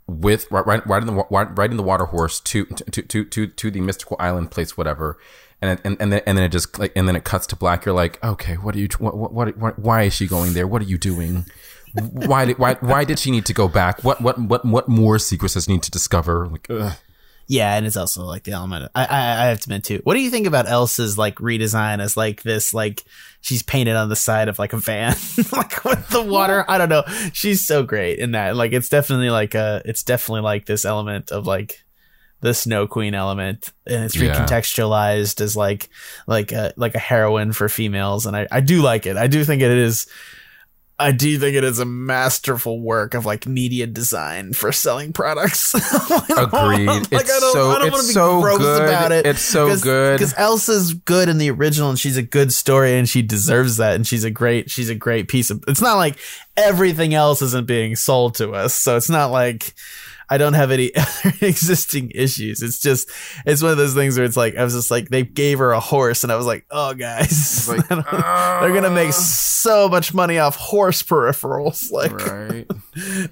with 0.07 0.47
ri- 0.51 0.63
ri- 0.65 0.81
riding 0.85 1.07
the 1.07 1.23
riding 1.31 1.77
the 1.77 1.83
water 1.83 2.05
horse 2.05 2.39
to 2.41 2.65
to 2.65 3.01
to 3.01 3.23
to 3.25 3.47
to 3.47 3.71
the 3.71 3.81
mystical 3.81 4.15
island 4.19 4.51
place 4.51 4.77
whatever 4.77 5.17
and 5.61 5.79
and 5.83 5.97
and 5.99 6.13
then, 6.13 6.21
and 6.25 6.37
then 6.37 6.45
it 6.45 6.49
just 6.49 6.77
like 6.79 6.91
and 6.95 7.07
then 7.07 7.15
it 7.15 7.23
cuts 7.23 7.47
to 7.47 7.55
black. 7.55 7.85
You're 7.85 7.95
like, 7.95 8.23
okay, 8.23 8.55
what 8.55 8.75
are 8.75 8.79
you? 8.79 8.87
What, 8.99 9.31
what, 9.31 9.57
what 9.57 9.79
why 9.79 10.03
is 10.03 10.13
she 10.13 10.27
going 10.27 10.53
there? 10.53 10.67
What 10.67 10.81
are 10.81 10.85
you 10.85 10.97
doing? 10.97 11.45
why 11.93 12.45
did 12.45 12.57
why 12.57 12.75
why 12.75 13.03
did 13.03 13.19
she 13.19 13.31
need 13.31 13.45
to 13.45 13.53
go 13.53 13.67
back? 13.67 14.03
What 14.03 14.21
what 14.21 14.39
what 14.39 14.65
what 14.65 14.87
more 14.87 15.19
secrets 15.19 15.55
does 15.55 15.67
need 15.67 15.83
to 15.83 15.91
discover? 15.91 16.47
Like, 16.47 16.67
ugh. 16.69 16.93
Yeah, 17.47 17.75
and 17.75 17.87
it's 17.87 17.97
also 17.97 18.25
like 18.25 18.43
the 18.43 18.51
element. 18.51 18.85
Of, 18.85 18.91
I, 18.93 19.05
I 19.05 19.17
I 19.17 19.45
have 19.47 19.59
to 19.61 19.65
admit 19.65 19.83
too. 19.83 20.01
What 20.03 20.13
do 20.13 20.19
you 20.19 20.29
think 20.29 20.45
about 20.45 20.69
Elsa's 20.69 21.17
like 21.17 21.35
redesign 21.37 21.99
as 21.99 22.15
like 22.15 22.43
this 22.43 22.75
like 22.75 23.03
she's 23.41 23.63
painted 23.63 23.95
on 23.95 24.07
the 24.07 24.15
side 24.15 24.49
of 24.49 24.59
like 24.59 24.73
a 24.73 24.77
van 24.77 25.15
like 25.51 25.83
with 25.83 26.09
the 26.09 26.23
water? 26.23 26.63
I 26.67 26.77
don't 26.77 26.89
know. 26.89 27.03
She's 27.33 27.65
so 27.65 27.81
great 27.81 28.19
in 28.19 28.33
that. 28.33 28.55
Like 28.55 28.71
it's 28.71 28.89
definitely 28.89 29.31
like 29.31 29.55
a 29.55 29.81
it's 29.83 30.03
definitely 30.03 30.41
like 30.41 30.67
this 30.67 30.85
element 30.85 31.31
of 31.31 31.47
like 31.47 31.83
the 32.41 32.53
Snow 32.53 32.87
Queen 32.87 33.13
element, 33.13 33.71
and 33.85 34.03
it's 34.05 34.15
Yeah. 34.15 34.33
recontextualized 34.33 35.41
as 35.41 35.55
like 35.55 35.89
like 36.27 36.51
a 36.51 36.73
like 36.77 36.95
a 36.95 36.99
heroine 36.99 37.51
for 37.53 37.67
females, 37.69 38.25
and 38.25 38.35
I 38.35 38.47
I 38.51 38.61
do 38.61 38.81
like 38.81 39.05
it. 39.05 39.17
I 39.17 39.27
do 39.27 39.43
think 39.43 39.61
it 39.61 39.71
is. 39.71 40.07
I 41.01 41.13
do 41.13 41.39
think 41.39 41.55
it 41.55 41.63
is 41.63 41.79
a 41.79 41.85
masterful 41.85 42.81
work 42.81 43.13
of 43.13 43.25
like 43.25 43.47
media 43.47 43.87
design 43.87 44.51
for 44.51 44.73
selling 44.73 45.13
products. 45.13 45.73
Agreed. 46.29 46.87
like 46.87 47.07
It's 47.09 47.31
I 47.31 47.39
don't, 47.39 47.53
so- 47.53 47.71
I 47.71 47.79
don't 47.79 47.87
it's 47.87 47.91
want 47.93 48.01
to 48.03 48.07
be 48.09 48.13
so 48.13 48.41
gross 48.41 48.57
good. 48.57 48.83
about 48.83 49.11
it. 49.13 49.25
It's 49.25 49.41
so 49.41 49.77
good. 49.77 50.17
because 50.17 50.33
Elsa's 50.37 50.93
good 50.93 51.29
in 51.29 51.37
the 51.37 51.51
original, 51.51 51.89
and 51.89 51.97
she's 51.97 52.17
a 52.17 52.21
good 52.21 52.51
story, 52.51 52.97
and 52.97 53.07
she 53.07 53.21
deserves 53.21 53.77
that, 53.77 53.95
and 53.95 54.05
she's 54.05 54.25
a 54.25 54.29
great 54.29 54.69
she's 54.69 54.89
a 54.89 54.95
great 54.95 55.29
piece 55.29 55.49
of. 55.49 55.63
It's 55.69 55.79
not 55.81 55.95
like 55.95 56.17
everything 56.57 57.13
else 57.13 57.41
isn't 57.41 57.65
being 57.65 57.95
sold 57.95 58.35
to 58.35 58.51
us, 58.51 58.73
so 58.73 58.97
it's 58.97 59.09
not 59.09 59.27
like. 59.31 59.73
I 60.29 60.37
don't 60.37 60.53
have 60.53 60.71
any 60.71 60.91
existing 61.41 62.11
issues. 62.13 62.61
It's 62.61 62.79
just, 62.79 63.09
it's 63.45 63.61
one 63.61 63.71
of 63.71 63.77
those 63.77 63.93
things 63.93 64.17
where 64.17 64.25
it's 64.25 64.37
like, 64.37 64.55
I 64.55 64.63
was 64.63 64.73
just 64.73 64.91
like, 64.91 65.09
they 65.09 65.23
gave 65.23 65.59
her 65.59 65.71
a 65.71 65.79
horse, 65.79 66.23
and 66.23 66.31
I 66.31 66.35
was 66.35 66.45
like, 66.45 66.65
oh, 66.69 66.93
guys, 66.93 67.67
like, 67.69 67.85
ah. 67.89 68.59
they're 68.61 68.73
gonna 68.73 68.89
make 68.89 69.13
so 69.13 69.89
much 69.89 70.13
money 70.13 70.37
off 70.37 70.55
horse 70.55 71.03
peripherals. 71.03 71.87
Like, 71.99 72.25
right. 72.27 72.65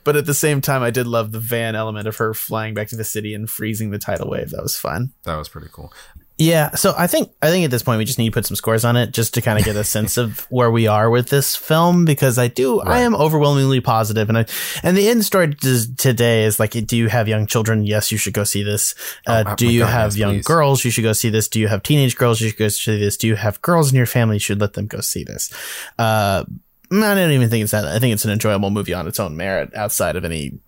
but 0.03 0.17
at 0.17 0.25
the 0.25 0.33
same 0.33 0.62
time, 0.62 0.83
I 0.83 0.89
did 0.89 1.07
love 1.07 1.31
the 1.31 1.39
van 1.39 1.75
element 1.75 2.07
of 2.07 2.17
her 2.17 2.33
flying 2.33 2.73
back 2.73 2.89
to 2.89 2.97
the 2.97 3.03
city 3.03 3.33
and 3.33 3.49
freezing 3.49 3.91
the 3.91 3.99
tidal 3.99 4.29
wave. 4.29 4.49
That 4.49 4.62
was 4.62 4.75
fun. 4.75 5.13
That 5.23 5.38
was 5.38 5.47
pretty 5.47 5.67
cool. 5.71 5.93
Yeah, 6.39 6.76
so 6.76 6.93
I 6.95 7.08
think 7.08 7.32
I 7.41 7.50
think 7.50 7.65
at 7.65 7.71
this 7.71 7.82
point 7.82 7.97
we 7.97 8.06
just 8.06 8.19
need 8.19 8.28
to 8.30 8.32
put 8.32 8.45
some 8.45 8.56
scores 8.56 8.86
on 8.86 8.95
it 8.95 9.12
just 9.12 9.34
to 9.34 9.41
kind 9.41 9.58
of 9.58 9.65
get 9.65 9.76
a 9.76 9.84
sense 9.84 10.17
of 10.17 10.41
where 10.52 10.69
we 10.69 10.86
are 10.86 11.10
with 11.10 11.30
this 11.30 11.56
film 11.56 12.06
because 12.06 12.38
I 12.38 12.47
do 12.47 12.80
I 12.80 13.00
am 13.00 13.15
overwhelmingly 13.15 13.82
positive 13.82 14.30
and 14.30 14.38
I 14.38 14.45
and 14.84 14.95
the 14.95 15.08
end 15.10 15.26
story 15.26 15.56
t- 15.56 15.86
today 15.97 16.43
is 16.43 16.60
like 16.60 16.71
do 16.86 16.95
you 16.95 17.08
have 17.10 17.28
young 17.28 17.47
children? 17.47 17.86
Yes 17.88 18.12
you 18.12 18.19
should 18.19 18.34
go 18.36 18.43
see 18.43 18.62
this. 18.62 18.93
Uh, 19.26 19.45
Oh, 19.47 19.56
do 19.56 19.67
you 19.67 19.80
God, 19.82 19.89
have 19.89 20.12
yes, 20.12 20.17
young 20.17 20.34
please. 20.36 20.45
girls? 20.45 20.86
You 20.86 20.91
should 20.91 21.02
go 21.04 21.13
see 21.13 21.30
this. 21.30 21.47
Do 21.47 21.60
you 21.60 21.67
have 21.69 21.82
teenage 21.82 22.15
girls? 22.15 22.39
You 22.39 22.50
should 22.50 22.60
go 22.60 22.67
see 22.67 23.00
this. 23.00 23.17
Do 23.17 23.26
you 23.26 23.36
have 23.36 23.60
girls 23.63 23.89
in 23.89 23.95
your 23.97 24.06
family? 24.06 24.36
You 24.36 24.39
should 24.39 24.62
let 24.62 24.73
them 24.73 24.86
go 24.86 25.02
see 25.02 25.23
this. 25.23 25.52
Uh 25.97 26.43
I 26.91 27.15
don't 27.15 27.32
even 27.32 27.50
think 27.50 27.63
it's 27.63 27.71
that 27.71 27.86
I 27.86 27.97
think 27.97 28.13
it's 28.13 28.26
an 28.26 28.32
enjoyable 28.32 28.69
movie 28.69 28.93
on 28.93 29.08
its 29.08 29.19
own 29.19 29.36
merit 29.36 29.73
outside 29.76 30.15
of 30.15 30.23
any 30.23 30.60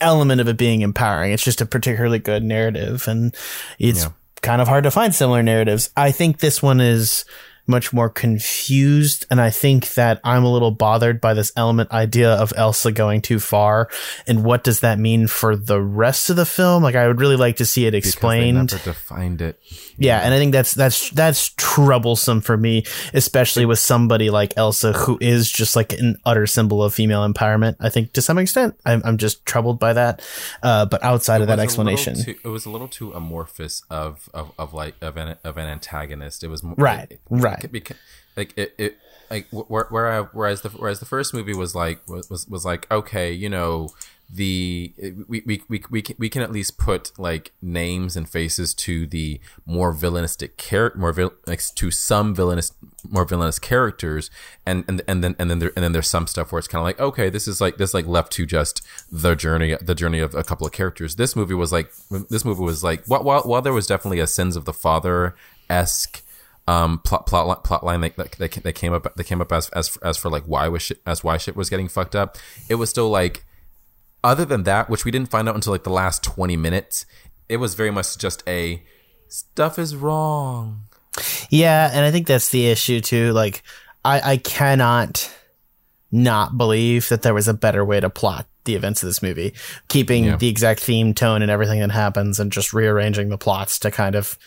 element 0.00 0.40
of 0.40 0.46
it 0.46 0.56
being 0.56 0.82
empowering. 0.82 1.32
It's 1.32 1.42
just 1.42 1.60
a 1.60 1.66
particularly 1.66 2.20
good 2.20 2.44
narrative, 2.44 3.08
and 3.08 3.34
it's 3.80 4.04
Yeah. 4.04 4.10
Kind 4.42 4.60
of 4.60 4.68
hard 4.68 4.84
to 4.84 4.90
find 4.90 5.14
similar 5.14 5.42
narratives. 5.42 5.90
I 5.96 6.10
think 6.10 6.38
this 6.38 6.62
one 6.62 6.80
is 6.80 7.24
much 7.68 7.92
more 7.92 8.08
confused, 8.08 9.26
and 9.30 9.40
I 9.40 9.50
think 9.50 9.94
that 9.94 10.20
I'm 10.24 10.44
a 10.44 10.52
little 10.52 10.70
bothered 10.70 11.20
by 11.20 11.34
this 11.34 11.52
element 11.56 11.90
idea 11.92 12.32
of 12.34 12.52
Elsa 12.56 12.90
going 12.92 13.20
too 13.20 13.38
far, 13.38 13.88
and 14.26 14.42
what 14.44 14.64
does 14.64 14.80
that 14.80 14.98
mean 14.98 15.26
for 15.26 15.54
the 15.54 15.80
rest 15.80 16.30
of 16.30 16.36
the 16.36 16.46
film? 16.46 16.82
Like, 16.82 16.94
I 16.94 17.06
would 17.06 17.20
really 17.20 17.36
like 17.36 17.56
to 17.56 17.66
see 17.66 17.86
it 17.86 17.92
Because 17.92 18.12
they 18.14 18.16
explained. 18.16 18.56
never 18.72 18.82
defined 18.82 19.40
it. 19.42 19.60
Yeah, 19.98 20.20
and 20.20 20.32
I 20.32 20.38
think 20.38 20.52
that's 20.52 20.72
that's 20.74 21.10
that's 21.10 21.50
troublesome 21.56 22.40
for 22.40 22.56
me, 22.56 22.84
especially 23.14 23.66
with 23.66 23.78
somebody 23.78 24.30
like 24.30 24.54
Elsa, 24.56 24.92
who 24.92 25.18
is 25.20 25.50
just 25.50 25.76
like 25.76 25.92
an 25.92 26.16
utter 26.24 26.46
symbol 26.46 26.82
of 26.82 26.94
female 26.94 27.28
empowerment. 27.30 27.76
I 27.80 27.88
think 27.90 28.12
to 28.14 28.22
some 28.22 28.38
extent, 28.38 28.74
I'm 28.86 29.02
I'm 29.04 29.18
just 29.18 29.44
troubled 29.44 29.78
by 29.78 29.92
that. 29.92 30.22
Uh, 30.62 30.86
but 30.86 31.02
outside 31.04 31.40
of 31.42 31.48
that 31.48 31.58
explanation, 31.58 32.22
too- 32.22 32.36
it 32.44 32.48
was 32.48 32.64
a 32.64 32.70
little 32.70 32.88
too 32.88 33.12
amorphous 33.12 33.82
of 33.90 34.28
of, 34.32 34.52
of 34.58 34.72
like 34.72 34.94
of 35.02 35.16
an 35.16 35.36
of 35.44 35.56
an 35.56 35.66
antagonist. 35.68 36.42
It 36.44 36.48
was 36.48 36.62
more, 36.62 36.74
Right, 36.78 37.10
it- 37.10 37.20
right. 37.28 37.57
Like 38.36 38.52
it, 38.56 38.74
it 38.78 38.98
like 39.30 39.46
where, 39.50 39.86
where 39.90 40.08
I, 40.08 40.20
whereas 40.22 40.62
the 40.62 40.70
whereas 40.70 41.00
the 41.00 41.06
first 41.06 41.34
movie 41.34 41.54
was 41.54 41.74
like 41.74 42.06
was 42.08 42.30
was, 42.30 42.46
was 42.48 42.64
like 42.64 42.90
okay, 42.90 43.32
you 43.32 43.48
know 43.48 43.90
the 44.30 44.92
we, 45.26 45.42
we, 45.46 45.62
we, 45.68 45.82
we, 45.88 46.02
can, 46.02 46.14
we 46.18 46.28
can 46.28 46.42
at 46.42 46.52
least 46.52 46.76
put 46.76 47.18
like 47.18 47.52
names 47.62 48.14
and 48.14 48.28
faces 48.28 48.74
to 48.74 49.06
the 49.06 49.40
more 49.64 49.94
villainistic 49.94 50.58
character 50.58 50.98
more 50.98 51.12
vil- 51.14 51.32
like 51.46 51.62
to 51.74 51.90
some 51.90 52.34
villainous 52.34 52.72
more 53.08 53.24
villainous 53.24 53.58
characters 53.58 54.30
and 54.66 54.84
and 54.86 55.00
and 55.08 55.24
then 55.24 55.34
and 55.38 55.50
then 55.50 55.60
there 55.60 55.72
and 55.74 55.82
then 55.82 55.92
there's 55.92 56.10
some 56.10 56.26
stuff 56.26 56.52
where 56.52 56.58
it's 56.58 56.68
kind 56.68 56.80
of 56.80 56.84
like 56.84 57.00
okay 57.00 57.30
this 57.30 57.48
is 57.48 57.58
like 57.58 57.78
this 57.78 57.94
like 57.94 58.06
left 58.06 58.30
to 58.30 58.44
just 58.44 58.86
the 59.10 59.34
journey 59.34 59.74
the 59.80 59.94
journey 59.94 60.20
of 60.20 60.34
a 60.34 60.44
couple 60.44 60.66
of 60.66 60.72
characters. 60.74 61.16
This 61.16 61.34
movie 61.34 61.54
was 61.54 61.72
like 61.72 61.90
this 62.28 62.44
movie 62.44 62.62
was 62.62 62.84
like 62.84 63.06
while 63.06 63.22
while, 63.22 63.42
while 63.42 63.62
there 63.62 63.72
was 63.72 63.86
definitely 63.86 64.20
a 64.20 64.26
sins 64.26 64.56
of 64.56 64.66
the 64.66 64.74
father 64.74 65.34
esque 65.70 66.22
um 66.68 66.98
plot 66.98 67.26
plot 67.26 67.64
plot 67.64 67.82
line 67.84 68.00
that, 68.02 68.16
that, 68.16 68.32
that 68.32 68.52
that 68.64 68.74
came 68.74 68.92
up 68.92 69.14
that 69.16 69.24
came 69.24 69.40
up 69.40 69.52
as 69.52 69.68
as 69.70 69.96
as 69.98 70.16
for 70.16 70.28
like 70.30 70.44
why 70.44 70.68
was 70.68 70.82
shit 70.82 71.00
as 71.06 71.24
why 71.24 71.36
shit 71.36 71.56
was 71.56 71.70
getting 71.70 71.88
fucked 71.88 72.14
up 72.14 72.36
it 72.68 72.74
was 72.74 72.90
still 72.90 73.08
like 73.08 73.44
other 74.22 74.44
than 74.44 74.64
that 74.64 74.90
which 74.90 75.04
we 75.04 75.10
didn't 75.10 75.30
find 75.30 75.48
out 75.48 75.54
until 75.54 75.72
like 75.72 75.84
the 75.84 75.90
last 75.90 76.22
20 76.22 76.56
minutes 76.56 77.06
it 77.48 77.56
was 77.56 77.74
very 77.74 77.90
much 77.90 78.18
just 78.18 78.42
a 78.46 78.82
stuff 79.28 79.78
is 79.78 79.94
wrong 79.96 80.82
yeah, 81.50 81.90
and 81.92 82.04
I 82.04 82.12
think 82.12 82.28
that's 82.28 82.50
the 82.50 82.68
issue 82.68 83.00
too. 83.00 83.32
Like, 83.32 83.62
I 84.04 84.32
I 84.32 84.36
cannot 84.36 85.28
not 86.12 86.56
believe 86.56 87.08
that 87.08 87.22
there 87.22 87.34
was 87.34 87.48
a 87.48 87.54
better 87.54 87.84
way 87.84 87.98
to 87.98 88.08
plot 88.08 88.46
the 88.66 88.76
events 88.76 89.02
of 89.02 89.08
this 89.08 89.22
movie, 89.22 89.52
keeping 89.88 90.24
Yeah. 90.26 90.36
the 90.36 90.48
exact 90.48 90.78
theme, 90.80 91.14
tone, 91.14 91.42
and 91.42 91.50
everything 91.50 91.80
that 91.80 91.90
happens, 91.90 92.38
and 92.38 92.52
just 92.52 92.72
rearranging 92.72 93.30
the 93.30 93.38
plots 93.38 93.80
to 93.80 93.90
kind 93.90 94.14
of 94.14 94.38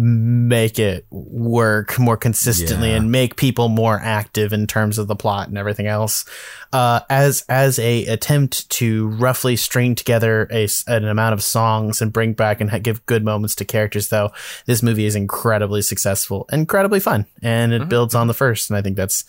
make 0.00 0.78
it 0.78 1.04
work 1.10 1.98
more 1.98 2.16
consistently 2.16 2.90
Yeah. 2.90 2.96
and 2.96 3.10
make 3.10 3.34
people 3.36 3.68
more 3.68 3.98
active 4.00 4.52
in 4.52 4.66
terms 4.68 4.96
of 4.96 5.08
the 5.08 5.16
plot 5.16 5.48
and 5.48 5.58
everything 5.58 5.86
else. 5.88 6.24
Uh, 6.72 7.00
as 7.10 7.44
as 7.48 7.78
a 7.78 8.06
attempt 8.06 8.68
to 8.70 9.08
roughly 9.08 9.56
string 9.56 9.94
together 9.94 10.46
a 10.52 10.68
an 10.86 11.04
amount 11.04 11.32
of 11.32 11.42
songs 11.42 12.00
and 12.00 12.12
bring 12.12 12.32
back 12.32 12.60
and 12.60 12.82
give 12.84 13.04
good 13.06 13.24
moments 13.24 13.54
to 13.56 13.64
characters, 13.64 14.08
though 14.08 14.30
this 14.66 14.82
movie 14.82 15.04
is 15.06 15.16
incredibly 15.16 15.82
successful, 15.82 16.46
incredibly 16.52 17.00
fun, 17.00 17.26
and 17.42 17.72
it 17.72 17.88
builds 17.88 18.14
on 18.14 18.26
the 18.28 18.34
first. 18.34 18.70
And 18.70 18.76
I 18.76 18.82
think 18.82 18.96
that's 18.96 19.24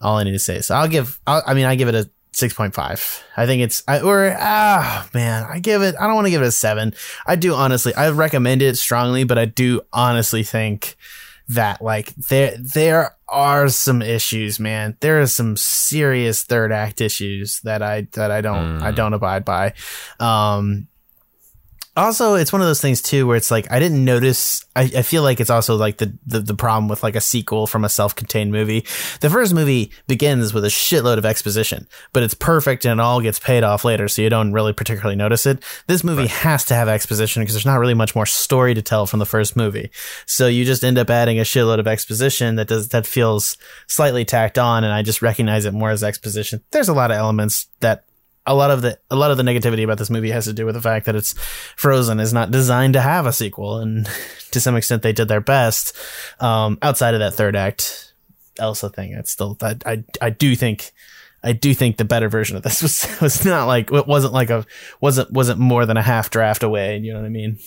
all 0.00 0.16
I 0.16 0.24
need 0.24 0.32
to 0.32 0.38
say. 0.38 0.60
So 0.60 0.74
I'll 0.74 0.88
give. 0.88 1.20
I'll, 1.26 1.42
I 1.46 1.54
mean, 1.54 1.64
I 1.66 1.74
give 1.76 1.88
it 1.88 1.94
a. 1.94 2.10
6.5. 2.38 3.22
I 3.36 3.46
think 3.46 3.62
it's, 3.62 3.82
I, 3.86 4.00
or, 4.00 4.36
ah, 4.38 5.08
man, 5.14 5.46
I 5.48 5.60
give 5.60 5.82
it, 5.82 5.94
I 5.98 6.06
don't 6.06 6.14
want 6.14 6.26
to 6.26 6.30
give 6.30 6.42
it 6.42 6.46
a 6.48 6.52
seven. 6.52 6.94
I 7.26 7.36
do 7.36 7.54
honestly, 7.54 7.94
I 7.94 8.10
recommend 8.10 8.62
it 8.62 8.76
strongly, 8.76 9.24
but 9.24 9.38
I 9.38 9.44
do 9.44 9.82
honestly 9.92 10.42
think 10.42 10.96
that 11.48 11.80
like 11.80 12.14
there, 12.16 12.56
there 12.58 13.16
are 13.28 13.68
some 13.68 14.02
issues, 14.02 14.60
man. 14.60 14.96
There 15.00 15.20
are 15.20 15.26
some 15.26 15.56
serious 15.56 16.42
third 16.42 16.72
act 16.72 17.00
issues 17.00 17.60
that 17.60 17.82
I, 17.82 18.08
that 18.12 18.30
I 18.30 18.40
don't, 18.40 18.82
I 18.82 18.90
don't 18.90 19.14
abide 19.14 19.44
by. 19.44 19.74
Um, 20.20 20.87
also 21.98 22.34
it's 22.34 22.52
one 22.52 22.62
of 22.62 22.66
those 22.66 22.80
things 22.80 23.02
too 23.02 23.26
where 23.26 23.36
it's 23.36 23.50
like 23.50 23.70
i 23.70 23.78
didn't 23.78 24.04
notice 24.04 24.64
i, 24.76 24.82
I 24.82 25.02
feel 25.02 25.22
like 25.22 25.40
it's 25.40 25.50
also 25.50 25.76
like 25.76 25.98
the, 25.98 26.16
the 26.26 26.40
the 26.40 26.54
problem 26.54 26.88
with 26.88 27.02
like 27.02 27.16
a 27.16 27.20
sequel 27.20 27.66
from 27.66 27.84
a 27.84 27.88
self-contained 27.88 28.50
movie. 28.50 28.84
The 29.20 29.30
first 29.30 29.54
movie 29.54 29.90
begins 30.06 30.54
with 30.54 30.64
a 30.64 30.68
shitload 30.68 31.18
of 31.18 31.26
exposition 31.26 31.86
but 32.12 32.22
it's 32.22 32.34
perfect 32.34 32.84
and 32.84 33.00
it 33.00 33.02
all 33.02 33.20
gets 33.20 33.38
paid 33.38 33.64
off 33.64 33.84
later 33.84 34.08
so 34.08 34.22
you 34.22 34.30
don't 34.30 34.52
really 34.52 34.72
particularly 34.72 35.16
notice 35.16 35.46
it. 35.46 35.62
This 35.86 36.04
movie 36.04 36.26
has 36.26 36.64
to 36.66 36.74
have 36.74 36.88
exposition 36.88 37.42
because 37.42 37.54
there's 37.54 37.66
not 37.66 37.78
really 37.78 37.94
much 37.94 38.14
more 38.14 38.26
story 38.26 38.74
to 38.74 38.82
tell 38.82 39.06
from 39.06 39.18
the 39.18 39.26
first 39.26 39.56
movie. 39.56 39.90
So 40.26 40.46
you 40.46 40.64
just 40.64 40.84
end 40.84 40.98
up 40.98 41.10
adding 41.10 41.38
a 41.38 41.42
shitload 41.42 41.78
of 41.78 41.86
exposition 41.86 42.56
that 42.56 42.68
does 42.68 42.88
that 42.88 43.06
feels 43.06 43.56
slightly 43.86 44.24
tacked 44.24 44.58
on 44.58 44.84
and 44.84 44.92
i 44.92 45.02
just 45.02 45.22
recognize 45.22 45.64
it 45.64 45.74
more 45.74 45.90
as 45.90 46.02
exposition. 46.02 46.62
There's 46.70 46.88
a 46.88 46.94
lot 46.94 47.10
of 47.10 47.16
elements 47.16 47.66
that 47.80 48.04
a 48.48 48.54
lot 48.54 48.70
of 48.70 48.82
the 48.82 48.98
a 49.10 49.16
lot 49.16 49.30
of 49.30 49.36
the 49.36 49.42
negativity 49.42 49.84
about 49.84 49.98
this 49.98 50.10
movie 50.10 50.30
has 50.30 50.46
to 50.46 50.52
do 50.52 50.66
with 50.66 50.74
the 50.74 50.80
fact 50.80 51.06
that 51.06 51.14
it's 51.14 51.34
Frozen 51.76 52.18
is 52.18 52.32
not 52.32 52.50
designed 52.50 52.94
to 52.94 53.00
have 53.00 53.26
a 53.26 53.32
sequel, 53.32 53.78
and 53.78 54.06
to 54.50 54.60
some 54.60 54.74
extent 54.76 55.02
they 55.02 55.12
did 55.12 55.28
their 55.28 55.40
best. 55.40 55.94
Um, 56.40 56.78
outside 56.82 57.14
of 57.14 57.20
that 57.20 57.34
third 57.34 57.54
act 57.54 58.14
Elsa 58.58 58.88
thing, 58.88 59.12
it's 59.12 59.30
still 59.30 59.56
I, 59.62 59.76
I 59.86 60.04
I 60.20 60.30
do 60.30 60.56
think 60.56 60.92
I 61.44 61.52
do 61.52 61.74
think 61.74 61.98
the 61.98 62.04
better 62.04 62.28
version 62.28 62.56
of 62.56 62.62
this 62.62 62.82
was 62.82 63.20
was 63.20 63.44
not 63.44 63.66
like 63.66 63.92
it 63.92 64.06
wasn't 64.06 64.32
like 64.32 64.50
a 64.50 64.64
wasn't 65.00 65.30
wasn't 65.30 65.60
more 65.60 65.86
than 65.86 65.96
a 65.96 66.02
half 66.02 66.30
draft 66.30 66.62
away. 66.62 66.98
You 66.98 67.12
know 67.12 67.20
what 67.20 67.26
I 67.26 67.30
mean? 67.30 67.58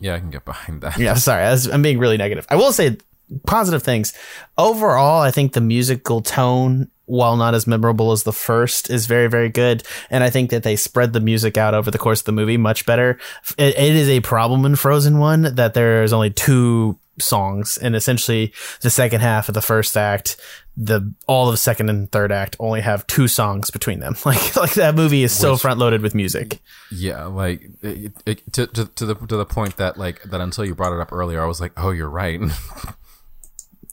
yeah 0.00 0.14
i 0.14 0.18
can 0.18 0.28
get 0.28 0.44
behind 0.44 0.82
that 0.82 0.98
Yeah, 0.98 1.14
sorry, 1.14 1.44
I 1.44 1.52
was, 1.52 1.68
I'm 1.68 1.80
being 1.80 1.98
really 1.98 2.16
negative. 2.16 2.46
I 2.50 2.56
will 2.56 2.72
say 2.72 2.98
positive 3.46 3.82
things. 3.82 4.12
Overall, 4.58 5.22
I 5.22 5.30
think 5.30 5.52
the 5.52 5.60
musical 5.60 6.20
tone 6.20 6.90
while 7.06 7.36
not 7.36 7.54
as 7.54 7.66
memorable 7.66 8.12
as 8.12 8.22
the 8.22 8.32
first, 8.32 8.90
is 8.90 9.06
very, 9.06 9.28
very 9.28 9.48
good. 9.48 9.82
And 10.10 10.24
I 10.24 10.30
think 10.30 10.50
that 10.50 10.62
they 10.62 10.76
spread 10.76 11.12
the 11.12 11.20
music 11.20 11.56
out 11.56 11.74
over 11.74 11.90
the 11.90 11.98
course 11.98 12.20
of 12.20 12.26
the 12.26 12.32
movie 12.32 12.56
much 12.56 12.86
better. 12.86 13.18
it, 13.58 13.76
it 13.76 13.96
is 13.96 14.08
a 14.08 14.20
problem 14.20 14.64
in 14.64 14.76
Frozen 14.76 15.18
1 15.18 15.54
that 15.56 15.74
there's 15.74 16.12
only 16.12 16.30
two 16.30 16.98
songs 17.20 17.78
and 17.78 17.94
essentially 17.94 18.52
the 18.80 18.90
second 18.90 19.20
half 19.20 19.48
of 19.48 19.54
the 19.54 19.62
first 19.62 19.96
act 19.96 20.36
the 20.76 21.14
all 21.28 21.46
of 21.46 21.52
the 21.52 21.56
second 21.56 21.88
and 21.88 22.10
third 22.10 22.32
act 22.32 22.56
only 22.58 22.80
have 22.80 23.06
two 23.06 23.28
songs 23.28 23.70
between 23.70 24.00
them 24.00 24.16
like 24.24 24.56
like 24.56 24.74
that 24.74 24.96
movie 24.96 25.22
is 25.22 25.30
so 25.30 25.56
front 25.56 25.78
loaded 25.78 26.02
with 26.02 26.12
music 26.12 26.60
Yeah, 26.90 27.24
like 27.24 27.68
it, 27.82 28.12
it, 28.24 28.52
to, 28.52 28.66
to 28.68 28.86
to 28.86 29.06
the 29.06 29.14
to 29.14 29.36
the 29.36 29.44
point 29.44 29.76
that 29.78 29.98
like 29.98 30.22
that 30.24 30.40
until 30.40 30.64
you 30.64 30.74
brought 30.74 30.92
it 30.92 31.00
up 31.00 31.12
earlier, 31.12 31.42
I 31.42 31.46
was 31.46 31.60
like, 31.60 31.72
oh, 31.76 31.90
you're 31.90 32.08
right. 32.08 32.40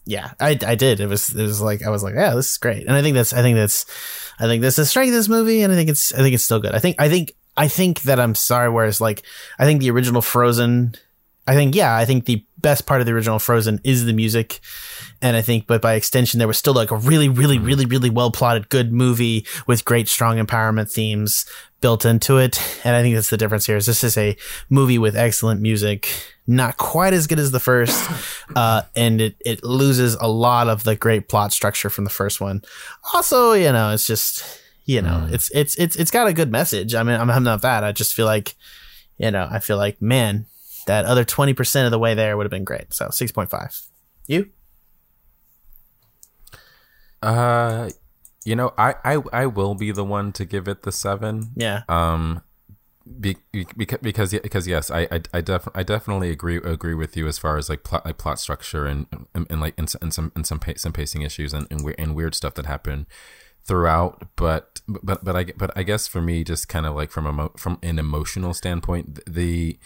yeah 0.06 0.32
i 0.40 0.58
i 0.66 0.76
did. 0.76 1.00
It 1.00 1.08
was 1.08 1.30
it 1.30 1.42
was 1.42 1.62
like 1.62 1.84
i 1.84 1.90
was 1.90 2.04
like 2.04 2.16
yeah 2.16 2.34
this 2.36 2.52
is 2.52 2.58
great. 2.58 2.88
And 2.88 2.96
i 2.96 3.02
think 3.02 3.16
that's 3.16 3.34
i 3.34 3.42
think 3.42 3.56
that's 3.56 3.86
i 4.40 4.46
think 4.48 4.62
that's 4.62 4.76
the 4.76 4.86
strength 4.86 5.10
of 5.10 5.16
this 5.16 5.30
movie 5.30 5.62
and 5.62 5.72
i 5.72 5.76
think 5.76 5.90
it's 5.90 6.14
i 6.14 6.18
think 6.18 6.34
it's 6.34 6.44
still 6.44 6.60
good. 6.60 6.74
I 6.74 6.80
think 6.80 6.96
i 7.00 7.10
think 7.10 7.34
i 7.58 7.68
think 7.68 8.02
that 8.04 8.20
i'm 8.20 8.36
sorry 8.36 8.70
whereas 8.70 9.02
like 9.02 9.24
i 9.60 9.66
think 9.66 9.82
the 9.82 9.92
original 9.92 10.22
frozen 10.22 10.96
i 11.48 11.54
think 11.54 11.76
yeah 11.76 11.96
i 11.96 12.06
think 12.06 12.26
the 12.26 12.46
best 12.62 12.86
part 12.86 13.02
of 13.02 13.08
the 13.08 13.14
original 13.14 13.40
frozen 13.40 13.80
is 13.84 14.06
the 14.06 14.14
music. 14.14 14.60
And 15.22 15.36
i 15.36 15.42
think 15.42 15.68
but 15.68 15.82
by 15.82 15.96
extension 15.96 16.38
there 16.40 16.48
was 16.48 16.58
still 16.58 16.74
like 16.74 16.92
a 16.92 16.98
really 16.98 17.30
really 17.30 17.60
really 17.60 17.86
really 17.86 18.10
well 18.10 18.32
plotted 18.32 18.70
good 18.70 18.94
movie 18.94 19.46
with 19.68 19.86
great 19.86 20.08
strong 20.08 20.38
empowerment 20.38 20.92
themes 20.92 21.46
built 21.80 22.06
into 22.06 22.38
it. 22.38 22.60
And 22.86 22.96
i 22.96 23.02
think 23.02 23.16
that's 23.16 23.30
the 23.30 23.38
difference 23.38 23.66
here 23.66 23.78
is 23.78 23.86
this 23.86 24.04
is 24.04 24.18
a 24.18 24.36
movie 24.70 24.98
with 24.98 25.16
excellent 25.16 25.62
music 25.62 26.10
not 26.48 26.78
quite 26.78 27.14
as 27.14 27.28
good 27.28 27.40
as 27.40 27.52
the 27.52 27.60
first 27.60 28.10
uh, 28.56 28.82
and 28.96 29.22
it, 29.22 29.36
it 29.46 29.64
loses 29.64 30.16
a 30.16 30.28
lot 30.28 30.68
of 30.68 30.84
the 30.84 30.96
great 30.96 31.30
plot 31.30 31.54
structure 31.54 31.90
from 31.90 32.04
the 32.04 32.10
first 32.10 32.42
one. 32.42 32.62
Also 33.14 33.54
you 33.54 33.72
know 33.72 33.92
it's 33.92 34.08
just 34.08 34.44
you 34.86 35.02
know 35.02 35.28
it's 35.32 35.50
it's 35.52 35.76
it's 35.76 35.96
it's 35.96 36.12
got 36.12 36.28
a 36.28 36.34
good 36.34 36.52
message. 36.52 36.96
I 36.96 37.04
mean 37.04 37.20
i'm, 37.20 37.30
I'm 37.30 37.44
not 37.44 37.62
that 37.62 37.84
i 37.84 37.92
just 37.92 38.14
feel 38.14 38.26
like 38.26 38.56
you 39.18 39.32
know 39.32 39.48
i 39.52 39.60
feel 39.60 39.78
like 39.78 40.02
man 40.02 40.46
that 40.88 41.06
other 41.06 41.24
20% 41.26 41.86
of 41.86 41.92
the 41.92 42.00
way 42.00 42.14
there 42.14 42.36
would 42.38 42.46
have 42.46 42.52
been 42.52 42.64
great 42.64 42.94
so 42.94 43.06
6.5 43.08 43.82
you 44.28 44.50
Uh, 47.22 47.90
you 48.46 48.56
know, 48.56 48.74
I 48.78 48.96
I 49.04 49.18
I 49.32 49.46
will 49.46 49.76
be 49.76 49.92
the 49.92 50.04
one 50.04 50.32
to 50.34 50.46
give 50.46 50.68
it 50.68 50.82
the 50.82 50.92
seven. 50.92 51.52
yeah 51.56 51.84
Um, 51.88 52.42
be, 53.20 53.38
because 53.78 54.00
because 54.02 54.32
because 54.34 54.68
yes, 54.68 54.90
I 54.90 55.02
I 55.12 55.22
I, 55.34 55.42
def- 55.42 55.68
I 55.76 55.84
definitely 55.84 56.32
agree 56.32 56.58
agree 56.58 56.96
with 56.96 57.16
you 57.16 57.28
as 57.28 57.38
far 57.38 57.58
as 57.58 57.70
like 57.70 57.84
plot 57.84 58.06
like 58.06 58.18
plot 58.18 58.40
structure 58.40 58.86
and 58.88 59.06
and, 59.36 59.46
and 59.50 59.62
like 59.62 59.76
and, 59.78 59.94
and 60.02 60.12
some 60.14 60.32
and 60.36 60.48
some 60.48 60.60
pa- 60.60 60.74
some 60.78 60.94
pacing 60.94 61.22
issues 61.22 61.54
and 61.54 61.68
and, 61.70 61.84
we- 61.84 61.96
and 62.00 62.16
weird 62.16 62.34
stuff 62.34 62.56
that 62.56 62.66
happen 62.66 63.06
throughout. 63.64 64.28
But 64.36 64.82
but 64.88 65.24
but 65.24 65.36
I 65.36 65.44
but 65.56 65.72
I 65.76 65.84
guess 65.84 66.08
for 66.08 66.22
me, 66.22 66.44
just 66.44 66.68
kind 66.68 66.88
of 66.88 66.96
like 66.96 67.12
from 67.12 67.28
a 67.28 67.34
mo- 67.34 67.54
from 67.58 67.78
an 67.84 68.00
emotional 68.00 68.56
standpoint, 68.56 69.20
the 69.30 69.78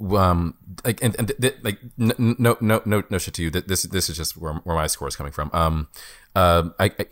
um 0.00 0.56
like 0.84 1.02
and, 1.02 1.14
and 1.18 1.28
th- 1.28 1.40
th- 1.40 1.56
like 1.62 1.78
no 1.96 2.56
no 2.60 2.82
no 2.84 3.02
no 3.08 3.18
shit 3.18 3.34
to 3.34 3.42
you. 3.42 3.50
Th- 3.50 3.64
this 3.66 3.82
this 3.82 4.10
is 4.10 4.16
just 4.16 4.36
where, 4.36 4.54
where 4.54 4.76
my 4.76 4.86
score 4.86 5.08
is 5.08 5.16
coming 5.16 5.32
from. 5.32 5.50
Um 5.52 5.88
uh, 6.34 6.70
I, 6.78 6.86
I 6.98 7.06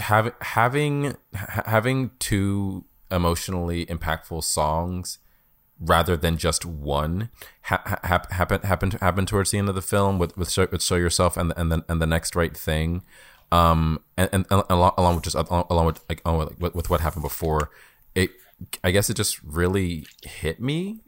have 0.00 0.34
having 0.40 1.16
ha- 1.34 1.62
having 1.66 2.10
two 2.18 2.84
emotionally 3.10 3.86
impactful 3.86 4.44
songs 4.44 5.18
rather 5.80 6.16
than 6.16 6.36
just 6.36 6.66
one 6.66 7.30
ha- 7.62 7.98
ha- 8.04 8.26
happen 8.30 8.60
happen 8.62 8.90
happen 8.92 9.24
towards 9.26 9.50
the 9.52 9.58
end 9.58 9.68
of 9.68 9.74
the 9.74 9.82
film 9.82 10.18
with 10.18 10.36
with 10.36 10.50
show, 10.50 10.66
with 10.70 10.82
show 10.82 10.96
yourself 10.96 11.36
and 11.36 11.52
and 11.56 11.72
then 11.72 11.82
and 11.88 12.02
the 12.02 12.06
next 12.06 12.36
right 12.36 12.56
thing. 12.56 13.02
Um 13.50 14.00
and, 14.18 14.28
and, 14.32 14.46
and 14.50 14.62
along, 14.68 14.92
along 14.98 15.14
with 15.14 15.24
just 15.24 15.36
along, 15.36 15.64
along 15.70 15.86
with 15.86 16.00
like 16.08 16.20
along 16.24 16.56
with, 16.58 16.74
with 16.74 16.90
what 16.90 17.00
happened 17.00 17.22
before 17.22 17.70
it 18.14 18.30
i 18.82 18.90
guess 18.90 19.08
it 19.08 19.14
just 19.14 19.40
really 19.42 20.06
hit 20.22 20.60
me 20.60 21.00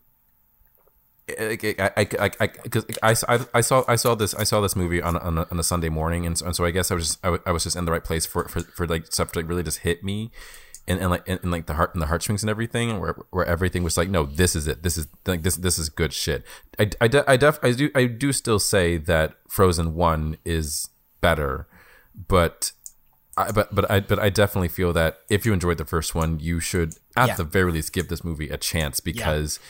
I, 1.39 1.83
I, 1.97 2.09
I, 2.19 2.31
I, 2.41 2.47
cause 2.49 2.85
I, 3.03 3.15
I, 3.35 3.41
I 3.55 3.61
saw 3.61 3.85
I 3.89 3.97
saw 3.97 4.15
this 4.15 4.35
I 4.35 4.45
saw 4.45 4.61
this 4.61 4.75
movie 4.77 5.01
on 5.03 5.17
on 5.17 5.39
a, 5.39 5.47
on 5.51 5.59
a 5.59 5.63
Sunday 5.63 5.89
morning 5.89 6.27
and 6.27 6.37
so, 6.39 6.47
and 6.47 6.57
so 6.57 6.65
I 6.65 6.71
guess 6.71 6.91
I 6.91 6.95
was 6.95 7.07
just 7.09 7.19
I, 7.25 7.29
w- 7.29 7.43
I 7.47 7.53
was 7.53 7.65
just 7.65 7.77
in 7.77 7.85
the 7.85 7.93
right 7.93 8.05
place 8.05 8.27
for, 8.27 8.49
for, 8.49 8.61
for 8.61 8.87
like 8.87 9.07
stuff 9.13 9.33
to 9.33 9.39
like 9.39 9.49
really 9.49 9.63
just 9.63 9.79
hit 9.81 10.03
me 10.05 10.31
and, 10.89 10.99
and 11.01 11.11
like 11.11 11.29
and, 11.29 11.51
like 11.51 11.67
the 11.67 11.75
heart 11.75 11.95
and 11.95 12.03
the 12.03 12.07
heartstrings 12.07 12.43
and 12.43 12.51
everything 12.51 12.99
where 13.01 13.15
where 13.31 13.45
everything 13.47 13.83
was 13.83 13.97
like 13.97 14.09
no 14.09 14.25
this 14.25 14.57
is 14.57 14.67
it 14.67 14.83
this 14.83 14.97
is 14.99 15.07
like 15.27 15.43
this 15.43 15.57
this 15.57 15.79
is 15.79 15.89
good 15.89 16.13
shit 16.13 16.45
I 16.79 16.91
I, 17.01 17.09
de- 17.09 17.31
I 17.31 17.37
def 17.37 17.59
I 17.63 17.73
do 17.73 17.91
I 17.95 18.07
do 18.07 18.33
still 18.33 18.59
say 18.59 18.97
that 18.97 19.35
Frozen 19.49 19.95
one 19.95 20.37
is 20.45 20.89
better 21.21 21.69
but 22.29 22.73
I, 23.37 23.53
but 23.53 23.75
but 23.75 23.91
I 23.91 24.01
but 24.01 24.19
I 24.19 24.29
definitely 24.29 24.69
feel 24.69 24.93
that 24.95 25.21
if 25.31 25.47
you 25.47 25.53
enjoyed 25.53 25.79
the 25.79 25.85
first 25.85 26.15
one, 26.15 26.41
you 26.41 26.61
should 26.61 26.95
at 27.17 27.29
Yeah. 27.29 27.35
the 27.37 27.45
very 27.45 27.73
least 27.73 27.93
give 27.93 28.09
this 28.09 28.23
movie 28.25 28.51
a 28.51 28.59
chance 28.59 29.01
because 29.01 29.61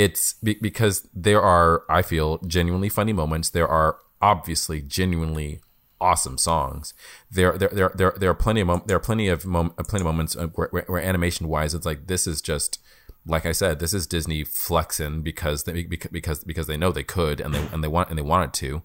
it's 0.00 0.32
be, 0.42 0.54
because 0.54 1.06
there 1.12 1.42
are 1.42 1.82
I 1.90 2.00
feel 2.00 2.38
genuinely 2.38 2.88
funny 2.88 3.12
moments. 3.12 3.50
There 3.50 3.68
are 3.68 3.98
obviously 4.22 4.80
genuinely 4.80 5.60
awesome 6.00 6.38
songs. 6.38 6.94
There 7.30 7.58
there 7.58 7.68
there 7.68 7.92
there, 7.94 8.14
there 8.16 8.30
are 8.30 8.34
plenty 8.34 8.62
of 8.62 8.66
mom- 8.68 8.82
there 8.86 8.96
are 8.96 9.06
plenty 9.10 9.28
of 9.28 9.44
mom- 9.44 9.74
plenty 9.88 10.00
of 10.02 10.06
moments 10.06 10.36
uh, 10.36 10.46
where, 10.54 10.68
where, 10.70 10.84
where 10.86 11.02
animation 11.02 11.48
wise 11.48 11.74
it's 11.74 11.84
like 11.84 12.06
this 12.06 12.26
is 12.26 12.40
just 12.40 12.78
like 13.26 13.44
I 13.44 13.52
said 13.52 13.78
this 13.78 13.92
is 13.92 14.06
Disney 14.06 14.42
flexing 14.42 15.20
because 15.20 15.64
they 15.64 15.82
because 15.82 16.44
because 16.44 16.66
they 16.66 16.78
know 16.78 16.92
they 16.92 17.02
could 17.02 17.38
and 17.38 17.54
they 17.54 17.66
and 17.70 17.84
they 17.84 17.88
want 17.88 18.08
and 18.08 18.16
they 18.16 18.22
wanted 18.22 18.54
to 18.54 18.82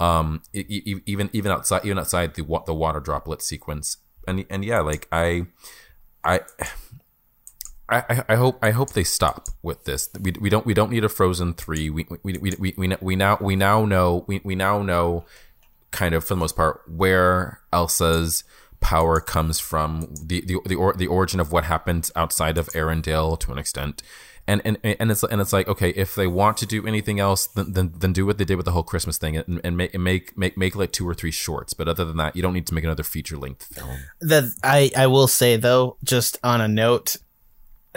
um 0.00 0.40
even 0.54 1.28
even 1.34 1.52
outside 1.52 1.84
even 1.84 1.98
outside 1.98 2.34
the 2.36 2.62
the 2.64 2.74
water 2.74 3.00
droplet 3.00 3.42
sequence 3.42 3.98
and 4.26 4.46
and 4.48 4.64
yeah 4.64 4.80
like 4.80 5.06
i 5.12 5.46
i 6.24 6.40
I, 7.88 8.24
I- 8.28 8.36
hope 8.36 8.58
I 8.62 8.70
hope 8.70 8.92
they 8.92 9.04
stop 9.04 9.48
with 9.62 9.84
this. 9.84 10.08
We, 10.20 10.32
we 10.40 10.48
don't 10.50 10.64
we 10.66 10.74
don't 10.74 10.90
need 10.90 11.04
a 11.04 11.08
Frozen 11.08 11.54
three. 11.54 11.90
We 11.90 12.06
we, 12.22 12.38
we, 12.38 12.54
we, 12.58 12.74
we, 12.76 12.96
we 13.00 13.16
now 13.16 13.38
we 13.40 13.56
now 13.56 13.84
know 13.84 14.24
we, 14.26 14.40
we 14.44 14.54
now 14.54 14.82
know 14.82 15.24
kind 15.90 16.14
of 16.14 16.24
for 16.24 16.34
the 16.34 16.40
most 16.40 16.56
part 16.56 16.82
where 16.88 17.60
Elsa's 17.72 18.42
power 18.80 19.20
comes 19.20 19.58
from 19.60 20.08
the 20.22 20.40
the 20.42 20.58
the, 20.66 20.74
or, 20.74 20.92
the 20.94 21.06
origin 21.06 21.40
of 21.40 21.52
what 21.52 21.64
happens 21.64 22.10
outside 22.16 22.58
of 22.58 22.68
Arendelle 22.68 23.38
to 23.40 23.52
an 23.52 23.58
extent. 23.58 24.02
And, 24.46 24.60
and 24.66 24.76
and 24.82 25.10
it's 25.10 25.22
and 25.22 25.40
it's 25.40 25.54
like 25.54 25.68
okay 25.68 25.88
if 25.90 26.14
they 26.14 26.26
want 26.26 26.58
to 26.58 26.66
do 26.66 26.86
anything 26.86 27.18
else 27.18 27.46
then 27.46 27.72
then, 27.72 27.94
then 27.96 28.12
do 28.12 28.26
what 28.26 28.36
they 28.36 28.44
did 28.44 28.56
with 28.56 28.66
the 28.66 28.72
whole 28.72 28.82
Christmas 28.82 29.16
thing 29.16 29.38
and, 29.38 29.58
and 29.64 29.74
make 29.74 29.98
make 29.98 30.36
make 30.36 30.58
make 30.58 30.76
like 30.76 30.92
two 30.92 31.08
or 31.08 31.14
three 31.14 31.30
shorts 31.30 31.72
but 31.72 31.88
other 31.88 32.04
than 32.04 32.18
that 32.18 32.36
you 32.36 32.42
don't 32.42 32.52
need 32.52 32.66
to 32.66 32.74
make 32.74 32.84
another 32.84 33.02
feature 33.04 33.38
length 33.38 33.74
film 33.74 34.00
that 34.20 34.44
I 34.62 34.90
I 34.94 35.06
will 35.06 35.28
say 35.28 35.56
though, 35.56 35.96
just 36.04 36.36
on 36.44 36.60
a 36.60 36.68
note, 36.68 37.16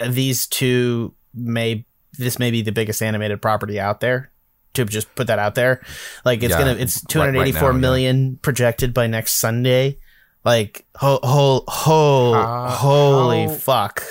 these 0.06 0.46
two 0.46 1.14
may 1.34 1.84
this 2.18 2.38
may 2.38 2.50
be 2.50 2.62
the 2.62 2.72
biggest 2.72 3.02
animated 3.02 3.40
property 3.42 3.78
out 3.80 4.00
there. 4.00 4.30
To 4.74 4.84
just 4.84 5.12
put 5.16 5.26
that 5.26 5.38
out 5.40 5.54
there, 5.56 5.82
like 6.24 6.42
it's 6.42 6.52
Yeah, 6.52 6.58
gonna 6.58 6.72
it's 6.74 7.02
two 7.06 7.18
right- 7.18 7.26
hundred 7.26 7.38
right 7.40 7.48
eighty 7.48 7.58
four 7.58 7.72
now, 7.72 7.94
yeah. 7.94 8.36
projected 8.42 8.94
by 8.94 9.06
next 9.08 9.32
Sunday. 9.34 9.98
Like 10.44 10.86
ho 10.96 11.18
ho 11.22 11.64
ho 11.66 12.32
How- 12.34 12.68
holy 12.68 13.46
how- 13.46 13.54
fuck! 13.54 14.02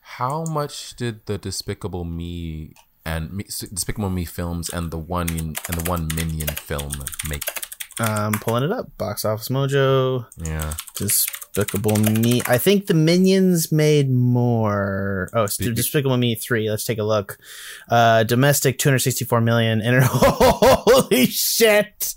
How 0.00 0.44
much 0.44 0.96
did 0.96 1.26
the 1.26 1.36
Despicable 1.36 2.04
Me 2.04 2.72
and 3.04 3.30
Me, 3.32 3.44
Despicable 3.44 4.08
Me 4.08 4.24
films 4.24 4.70
and 4.70 4.90
the 4.90 4.96
one 4.96 5.28
and 5.28 5.56
the 5.76 5.90
one 5.90 6.08
Minion 6.14 6.48
film 6.48 6.92
make? 7.28 7.44
Um, 7.98 8.32
pulling 8.34 8.62
it 8.62 8.72
up, 8.72 8.96
box 8.98 9.24
office 9.24 9.48
mojo, 9.48 10.26
Yeah, 10.36 10.74
Despicable 10.96 11.96
Me. 11.96 12.42
I 12.46 12.58
think 12.58 12.86
the 12.88 12.94
Minions 12.94 13.72
made 13.72 14.10
more. 14.10 15.30
Oh, 15.32 15.46
Be- 15.58 15.72
Despicable 15.72 16.18
Me 16.18 16.34
three. 16.34 16.68
Let's 16.68 16.84
take 16.84 16.98
a 16.98 17.02
look. 17.04 17.38
Uh, 17.88 18.22
domestic 18.24 18.78
two 18.78 18.90
hundred 18.90 18.98
sixty 18.98 19.24
four 19.24 19.40
million. 19.40 19.80
And 19.80 20.04
holy 20.06 21.26
shit! 21.26 22.14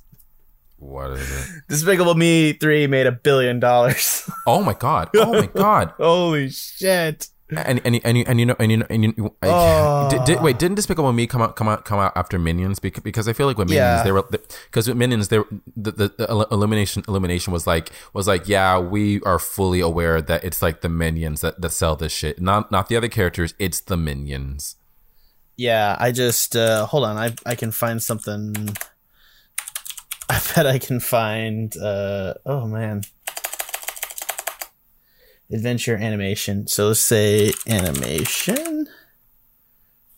what 0.78 1.12
is 1.12 1.30
it? 1.30 1.62
Despicable 1.68 2.16
Me 2.16 2.54
3 2.54 2.88
made 2.88 3.06
a 3.06 3.12
billion 3.12 3.60
dollars. 3.60 4.30
Oh 4.48 4.62
my 4.64 4.74
god! 4.74 5.10
Oh 5.16 5.34
my 5.34 5.46
god! 5.54 5.94
Holy 5.98 6.50
shit. 6.50 7.28
And 7.52 7.82
and 7.84 8.00
and 8.04 8.18
you 8.18 8.24
and 8.28 8.40
you 8.40 8.46
know 8.46 8.56
and 8.60 8.70
you 8.72 8.78
know 8.78 8.86
and 8.92 9.04
you 9.04 9.36
I, 9.42 9.48
Oh. 9.50 10.08
did, 10.12 10.24
did, 10.26 10.42
wait 10.44 10.60
didn't 10.60 10.76
Despicable 10.76 11.12
Me 11.14 11.26
come 11.26 11.42
out 11.42 11.56
come 11.56 11.68
out 11.68 11.84
come 11.84 11.98
out 12.00 12.14
after 12.16 12.38
Minions 12.38 12.80
because, 12.80 13.02
because 13.04 13.28
I 13.28 13.34
feel 13.34 13.48
like 13.48 13.58
with 13.58 13.70
Minions 13.70 14.00
Yeah. 14.00 14.04
they 14.04 14.12
were 14.12 14.22
because 14.22 14.88
with 14.88 14.98
Minions 14.98 15.30
they 15.30 15.38
the, 15.76 15.92
the 15.92 16.14
the 16.16 16.48
illumination 16.52 17.04
illumination 17.08 17.52
was 17.52 17.66
like 17.66 17.90
was 18.14 18.28
like 18.28 18.48
yeah 18.48 18.78
we 18.78 19.20
are 19.22 19.40
fully 19.40 19.80
aware 19.80 20.22
that 20.22 20.44
it's 20.44 20.62
like 20.62 20.82
the 20.82 20.90
Minions 20.90 21.42
that, 21.42 21.60
that 21.60 21.72
sell 21.72 21.96
this 21.96 22.12
shit 22.12 22.40
not 22.40 22.72
not 22.72 22.88
the 22.88 22.96
other 22.96 23.10
characters 23.10 23.56
it's 23.58 23.80
the 23.82 23.98
Minions 23.98 24.76
Yeah, 25.58 25.98
I 26.00 26.12
just 26.12 26.56
uh 26.56 26.86
hold 26.86 27.04
on, 27.04 27.18
I 27.18 27.34
I 27.46 27.56
can 27.56 27.72
find 27.72 28.02
something 28.02 28.54
I 30.30 30.40
bet 30.56 30.68
I 30.68 30.78
can 30.78 31.00
find 31.00 31.76
uh 31.78 32.36
oh 32.46 32.68
man. 32.68 33.02
Adventure 35.52 35.96
animation. 35.96 36.68
So 36.68 36.88
let's 36.88 37.00
say 37.00 37.52
animation. 37.68 38.88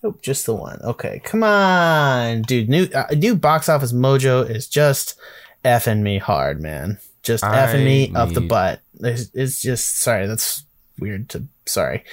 Oh, 0.03 0.15
just 0.21 0.45
the 0.45 0.55
one. 0.55 0.79
Okay, 0.83 1.21
come 1.23 1.43
on, 1.43 2.41
dude. 2.41 2.69
New 2.69 2.87
uh, 2.93 3.07
new 3.15 3.35
box 3.35 3.69
office 3.69 3.93
mojo 3.93 4.49
is 4.49 4.67
just 4.67 5.17
effing 5.63 6.01
me 6.01 6.17
hard, 6.17 6.59
man. 6.59 6.97
just 7.23 7.43
I 7.43 7.55
effing 7.57 7.85
me 7.85 8.11
up 8.15 8.29
the 8.29 8.41
butt. 8.41 8.81
It's, 8.99 9.29
it's 9.33 9.61
just 9.61 9.99
sorry. 9.99 10.25
That's 10.25 10.63
weird 10.99 11.29
to 11.29 11.45
sorry. 11.65 12.03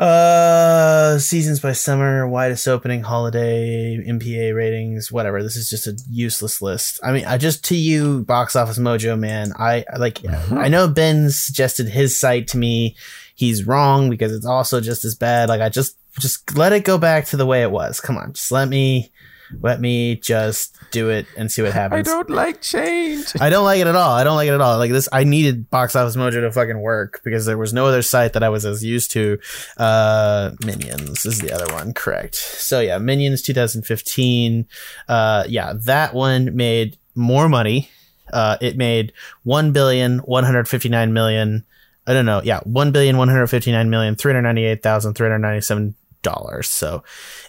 Uh, 0.00 1.18
seasons 1.18 1.60
by 1.60 1.72
summer, 1.72 2.26
widest 2.26 2.66
opening, 2.66 3.02
holiday, 3.02 4.02
MPA 4.08 4.56
ratings, 4.56 5.12
whatever. 5.12 5.42
This 5.42 5.56
is 5.56 5.68
just 5.68 5.86
a 5.86 5.94
useless 6.08 6.62
list. 6.62 6.98
I 7.04 7.12
mean, 7.12 7.26
I 7.26 7.36
just 7.36 7.66
to 7.66 7.76
you, 7.76 8.24
box 8.24 8.56
office 8.56 8.78
mojo, 8.78 9.18
man. 9.18 9.52
I 9.58 9.84
like. 9.98 10.26
I 10.52 10.68
know 10.68 10.88
Ben 10.88 11.28
suggested 11.28 11.86
his 11.86 12.18
site 12.18 12.48
to 12.48 12.56
me. 12.56 12.96
He's 13.34 13.66
wrong 13.66 14.08
because 14.08 14.32
it's 14.32 14.46
also 14.46 14.80
just 14.80 15.04
as 15.04 15.14
bad. 15.14 15.50
Like 15.50 15.60
I 15.60 15.68
just 15.68 15.98
just 16.18 16.56
let 16.56 16.72
it 16.72 16.84
go 16.84 16.96
back 16.96 17.26
to 17.26 17.36
the 17.36 17.44
way 17.44 17.60
it 17.60 17.70
was. 17.70 18.00
Come 18.00 18.16
on, 18.16 18.32
just 18.32 18.50
let 18.50 18.70
me 18.70 19.12
let 19.60 19.80
me 19.80 20.16
just 20.16 20.76
do 20.90 21.10
it 21.10 21.26
and 21.36 21.50
see 21.50 21.62
what 21.62 21.72
happens. 21.72 22.06
I 22.06 22.10
don't 22.10 22.30
like 22.30 22.60
change. 22.60 23.26
I 23.40 23.50
don't 23.50 23.64
like 23.64 23.80
it 23.80 23.86
at 23.86 23.96
all. 23.96 24.12
I 24.12 24.24
don't 24.24 24.36
like 24.36 24.48
it 24.48 24.54
at 24.54 24.60
all. 24.60 24.78
Like 24.78 24.92
this, 24.92 25.08
I 25.12 25.24
needed 25.24 25.70
Box 25.70 25.96
Office 25.96 26.16
Mojo 26.16 26.40
to 26.40 26.52
fucking 26.52 26.80
work 26.80 27.20
because 27.24 27.46
there 27.46 27.58
was 27.58 27.72
no 27.72 27.86
other 27.86 28.02
site 28.02 28.32
that 28.34 28.42
I 28.42 28.48
was 28.48 28.64
as 28.64 28.84
used 28.84 29.10
to. 29.12 29.38
Uh, 29.76 30.52
Minions 30.64 31.24
is 31.24 31.38
the 31.38 31.52
other 31.52 31.72
one, 31.72 31.92
correct? 31.92 32.34
So 32.34 32.80
yeah, 32.80 32.98
Minions 32.98 33.42
2015. 33.42 34.66
Uh, 35.08 35.44
yeah, 35.48 35.72
that 35.76 36.14
one 36.14 36.54
made 36.56 36.98
more 37.14 37.48
money. 37.48 37.90
Uh, 38.32 38.56
it 38.60 38.76
made 38.76 39.12
one 39.42 39.72
billion 39.72 40.18
one 40.18 40.44
hundred 40.44 40.68
fifty 40.68 40.88
nine 40.88 41.12
million. 41.12 41.64
I 42.06 42.12
don't 42.12 42.26
know. 42.26 42.40
Yeah, 42.42 42.60
one 42.60 42.92
billion 42.92 43.16
one 43.16 43.28
hundred 43.28 43.48
fifty 43.48 43.72
nine 43.72 43.90
million 43.90 44.14
three 44.14 44.32
hundred 44.32 44.42
ninety 44.42 44.64
eight 44.64 44.82
thousand 44.82 45.14
three 45.14 45.26
hundred 45.26 45.40
ninety 45.40 45.60
seven 45.62 45.94
dollars. 46.22 46.68
So 46.68 47.02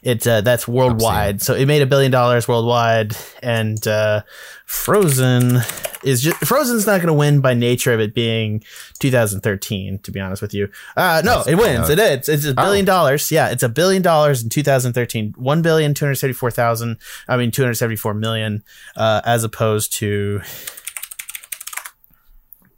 it 0.03 0.25
uh, 0.25 0.41
that's 0.41 0.67
worldwide. 0.67 1.41
So 1.41 1.53
it 1.53 1.65
made 1.65 1.81
a 1.81 1.85
billion 1.85 2.11
dollars 2.11 2.47
worldwide, 2.47 3.15
and 3.41 3.85
uh, 3.87 4.23
Frozen 4.65 5.59
is 6.03 6.21
just 6.21 6.37
Frozen's 6.37 6.85
not 6.85 6.97
going 6.97 7.07
to 7.07 7.13
win 7.13 7.41
by 7.41 7.53
nature 7.53 7.93
of 7.93 7.99
it 7.99 8.13
being 8.13 8.63
2013. 8.99 9.99
To 9.99 10.11
be 10.11 10.19
honest 10.19 10.41
with 10.41 10.53
you, 10.53 10.69
uh, 10.95 11.21
no, 11.23 11.43
it 11.47 11.55
wins. 11.55 11.89
it 11.89 11.99
is. 11.99 12.29
It's 12.29 12.45
a 12.45 12.53
billion 12.53 12.85
dollars. 12.85 13.31
Yeah, 13.31 13.49
it's 13.49 13.63
a 13.63 13.69
billion 13.69 14.01
dollars 14.01 14.43
in 14.43 14.49
2013. 14.49 15.33
One 15.37 15.61
billion 15.61 15.93
two 15.93 16.05
hundred 16.05 16.15
seventy 16.15 16.33
four 16.33 16.51
thousand. 16.51 16.97
I 17.27 17.37
mean, 17.37 17.51
two 17.51 17.61
hundred 17.61 17.75
seventy 17.75 17.97
four 17.97 18.13
million, 18.13 18.63
uh, 18.95 19.21
as 19.25 19.43
opposed 19.43 19.93
to. 19.97 20.41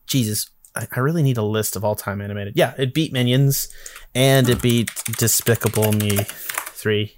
Jesus, 0.05 0.51
I, 0.76 0.88
I 0.95 0.99
really 0.99 1.24
need 1.24 1.38
a 1.38 1.43
list 1.43 1.76
of 1.76 1.84
all 1.84 1.95
time 1.95 2.21
animated. 2.21 2.53
Yeah, 2.55 2.74
it 2.78 2.93
beat 2.93 3.13
Minions, 3.13 3.69
and 4.15 4.49
it 4.49 4.61
beat 4.61 4.89
Despicable 5.17 5.91
Me 5.93 6.17
three. 6.71 7.17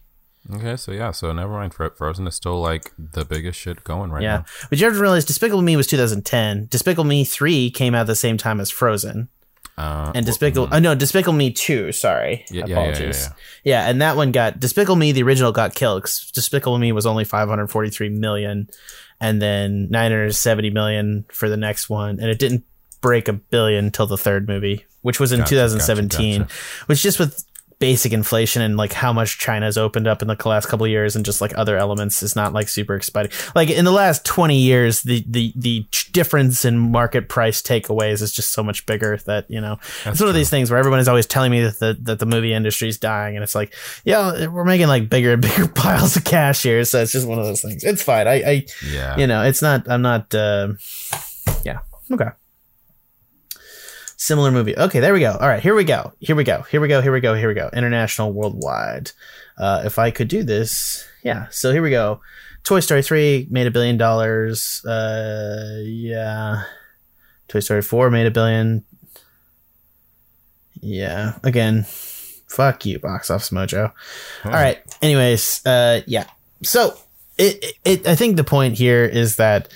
Okay, 0.54 0.76
so 0.76 0.92
yeah, 0.92 1.10
so 1.12 1.32
never 1.34 1.54
mind. 1.54 1.74
Frozen 1.74 2.28
is 2.28 2.36
still 2.36 2.60
like 2.62 2.92
the 3.00 3.26
biggest 3.26 3.60
shit 3.60 3.84
going 3.84 4.12
right 4.12 4.22
Yeah, 4.22 4.38
now. 4.38 4.46
but 4.70 4.80
you 4.80 4.86
have 4.86 4.94
to 4.94 5.02
realize 5.02 5.26
Despicable 5.26 5.64
Me 5.64 5.76
was 5.76 5.88
2010. 5.88 6.68
Despicable 6.70 7.04
Me 7.06 7.24
three 7.26 7.72
came 7.72 7.96
out 7.96 8.02
at 8.02 8.08
the 8.08 8.16
same 8.16 8.38
time 8.38 8.60
as 8.60 8.70
Frozen, 8.70 9.30
Uh, 9.78 10.12
and 10.14 10.24
Despicable. 10.26 10.70
Oh 10.72 10.78
no, 10.80 10.94
Despicable 10.94 11.34
Me 11.38 11.52
two. 11.52 11.92
Sorry, 11.92 12.46
Yeah, 12.52 12.60
yeah, 12.60 12.60
yeah, 12.60 12.66
yeah, 12.68 12.74
apologies. 12.92 13.30
yeah. 13.64 13.82
Yeah, 13.84 13.90
and 13.90 14.02
that 14.04 14.16
one 14.18 14.32
got 14.32 14.60
Despicable 14.60 14.98
Me. 14.98 15.12
The 15.14 15.24
original 15.24 15.52
got 15.52 15.74
killed. 15.74 16.04
'cause 16.04 16.30
Despicable 16.32 16.78
Me 16.78 16.92
was 16.92 17.08
only 17.08 17.24
543 17.24 18.10
million, 18.10 18.70
and 19.20 19.42
then 19.42 19.88
970 19.90 20.70
million 20.70 21.26
for 21.32 21.50
the 21.50 21.58
next 21.58 21.90
one, 21.90 22.20
and 22.20 22.30
it 22.30 22.38
didn't 22.38 22.66
break 23.06 23.28
a 23.28 23.34
billion 23.34 23.92
till 23.92 24.08
the 24.08 24.18
third 24.18 24.48
movie, 24.48 24.84
which 25.04 25.20
was 25.20 25.32
in 25.32 25.38
Gotcha, 25.42 25.54
gotcha, 25.54 25.74
2017. 25.78 26.42
gotcha. 26.42 26.54
Which 26.88 27.04
just 27.04 27.20
with 27.20 27.46
basic 27.78 28.14
inflation 28.14 28.62
and 28.62 28.78
like 28.78 28.94
how 28.94 29.12
much 29.12 29.38
China's 29.38 29.78
opened 29.78 30.08
up 30.08 30.22
in 30.22 30.30
the 30.30 30.38
last 30.48 30.66
couple 30.68 30.86
of 30.86 30.90
years 30.90 31.14
and 31.16 31.26
just 31.26 31.42
like 31.42 31.52
other 31.58 31.76
elements 31.78 32.24
is 32.24 32.34
not 32.36 32.52
like 32.54 32.68
super 32.70 32.96
exciting. 32.96 33.32
Like 33.54 33.70
in 33.70 33.84
the 33.86 33.92
last 33.92 34.26
20 34.26 34.58
years, 34.58 35.04
the 35.04 35.24
the 35.28 35.54
the 35.56 35.86
difference 36.14 36.66
in 36.66 36.80
market 36.80 37.28
price 37.30 37.62
takeaways 37.62 38.22
is 38.24 38.32
just 38.32 38.54
so 38.54 38.64
much 38.64 38.86
bigger 38.88 39.18
that 39.28 39.46
you 39.52 39.60
know 39.62 39.78
it's 40.06 40.20
one 40.22 40.30
of 40.30 40.34
these 40.36 40.50
things 40.50 40.72
where 40.72 40.80
everyone 40.80 41.00
is 41.02 41.08
always 41.10 41.26
telling 41.28 41.52
me 41.52 41.62
that 41.64 41.78
the 41.80 41.98
that 42.04 42.18
the 42.20 42.26
movie 42.26 42.54
industry 42.54 42.88
is 42.88 42.98
dying 42.98 43.36
and 43.36 43.44
it's 43.44 43.54
like 43.54 43.74
yeah 44.06 44.48
we're 44.48 44.64
making 44.64 44.88
like 44.88 45.10
bigger 45.10 45.34
and 45.34 45.42
bigger 45.48 45.68
piles 45.68 46.16
of 46.16 46.24
cash 46.24 46.64
here 46.64 46.84
so 46.86 47.02
it's 47.04 47.12
just 47.12 47.28
one 47.28 47.38
of 47.38 47.46
those 47.46 47.62
things. 47.62 47.84
It's 47.84 48.02
fine. 48.02 48.26
I 48.28 48.36
I 48.36 48.66
Yeah. 48.90 49.18
you 49.18 49.28
know 49.28 49.44
it's 49.44 49.62
not 49.62 49.88
I'm 49.92 50.02
not 50.02 50.34
uh, 50.34 50.70
yeah 51.66 51.80
okay. 52.10 52.30
Similar 54.18 54.52
movie. 54.52 54.78
Okay, 54.78 55.00
there 55.00 55.14
we 55.14 55.20
go. 55.20 55.32
All 55.34 55.48
right, 55.48 55.62
here 55.62 55.76
we 55.76 55.84
go. 55.84 56.14
Here 56.20 56.36
we 56.36 56.44
go. 56.44 56.62
Here 56.64 56.80
we 56.80 56.88
go. 56.88 57.02
Here 57.02 57.12
we 57.12 57.20
go. 57.20 57.34
Here 57.36 57.48
we 57.48 57.54
go. 57.54 57.70
International, 57.74 58.32
worldwide. 58.32 59.12
Uh, 59.58 59.84
if 59.86 60.00
I 60.00 60.12
could 60.12 60.28
do 60.28 60.44
this, 60.44 61.06
yeah. 61.24 61.48
So 61.50 61.72
here 61.72 61.82
we 61.82 61.90
go. 61.90 62.22
Toy 62.64 62.80
Story 62.80 63.04
three 63.04 63.48
made 63.50 63.68
a 63.68 63.72
billion 63.72 63.98
dollars. 63.98 64.84
Uh, 64.86 65.82
yeah. 65.84 66.64
Toy 67.48 67.60
Story 67.60 67.82
four 67.82 68.10
made 68.10 68.26
a 68.26 68.32
billion. 68.32 68.86
Yeah. 70.82 71.38
Again, 71.44 71.86
fuck 72.48 72.86
you, 72.86 73.00
box 73.00 73.30
office 73.30 73.50
mojo. 73.50 73.92
All 74.46 74.52
right. 74.52 74.80
Anyways, 75.02 75.66
uh, 75.66 76.02
yeah. 76.08 76.26
So 76.64 76.98
it, 77.38 77.78
it, 77.84 78.08
I 78.08 78.16
think 78.16 78.36
the 78.36 78.44
point 78.44 78.78
here 78.78 79.06
is 79.06 79.36
that 79.36 79.68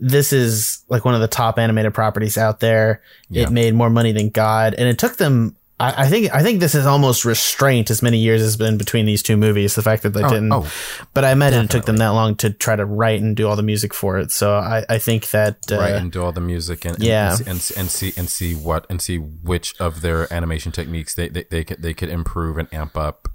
this 0.00 0.32
is 0.32 0.84
like 0.88 1.04
one 1.04 1.14
of 1.14 1.20
the 1.20 1.28
top 1.28 1.58
animated 1.58 1.94
properties 1.94 2.38
out 2.38 2.60
there. 2.60 3.02
Yeah. 3.30 3.44
It 3.44 3.50
made 3.50 3.74
more 3.74 3.90
money 3.90 4.12
than 4.12 4.30
God, 4.30 4.74
and 4.74 4.88
it 4.88 4.98
took 4.98 5.16
them. 5.16 5.56
I, 5.80 6.04
I 6.04 6.08
think 6.08 6.34
I 6.34 6.42
think 6.42 6.58
this 6.58 6.74
is 6.74 6.86
almost 6.86 7.24
restraint 7.24 7.88
as 7.90 8.02
many 8.02 8.18
years 8.18 8.40
has 8.40 8.56
been 8.56 8.78
between 8.78 9.06
these 9.06 9.22
two 9.22 9.36
movies. 9.36 9.76
The 9.76 9.82
fact 9.82 10.02
that 10.02 10.10
they 10.10 10.24
Oh, 10.24 10.28
didn't, 10.28 10.52
oh, 10.52 10.66
but 11.14 11.24
I 11.24 11.30
imagine 11.30 11.64
it 11.64 11.70
took 11.70 11.84
them 11.84 11.98
that 11.98 12.08
long 12.08 12.34
to 12.36 12.50
try 12.50 12.74
to 12.74 12.84
write 12.84 13.20
and 13.20 13.36
do 13.36 13.48
all 13.48 13.54
the 13.54 13.62
music 13.62 13.94
for 13.94 14.18
it. 14.18 14.32
So 14.32 14.54
I, 14.56 14.84
I 14.88 14.98
think 14.98 15.30
that 15.30 15.70
uh, 15.70 15.78
right, 15.78 15.92
and 15.92 16.10
do 16.10 16.22
all 16.24 16.32
the 16.32 16.40
music 16.40 16.84
and, 16.84 16.96
and 16.96 17.04
yeah. 17.04 17.32
and, 17.32 17.46
and, 17.46 17.72
and 17.76 17.90
see 17.90 18.12
and 18.16 18.28
see 18.28 18.54
what 18.54 18.86
and 18.90 19.00
see 19.00 19.18
which 19.18 19.80
of 19.80 20.00
their 20.00 20.32
animation 20.32 20.72
techniques 20.72 21.14
they 21.14 21.28
they, 21.28 21.44
they 21.44 21.62
could 21.62 21.80
they 21.80 21.94
could 21.94 22.08
improve 22.08 22.58
and 22.58 22.72
amp 22.74 22.96
up. 22.96 23.28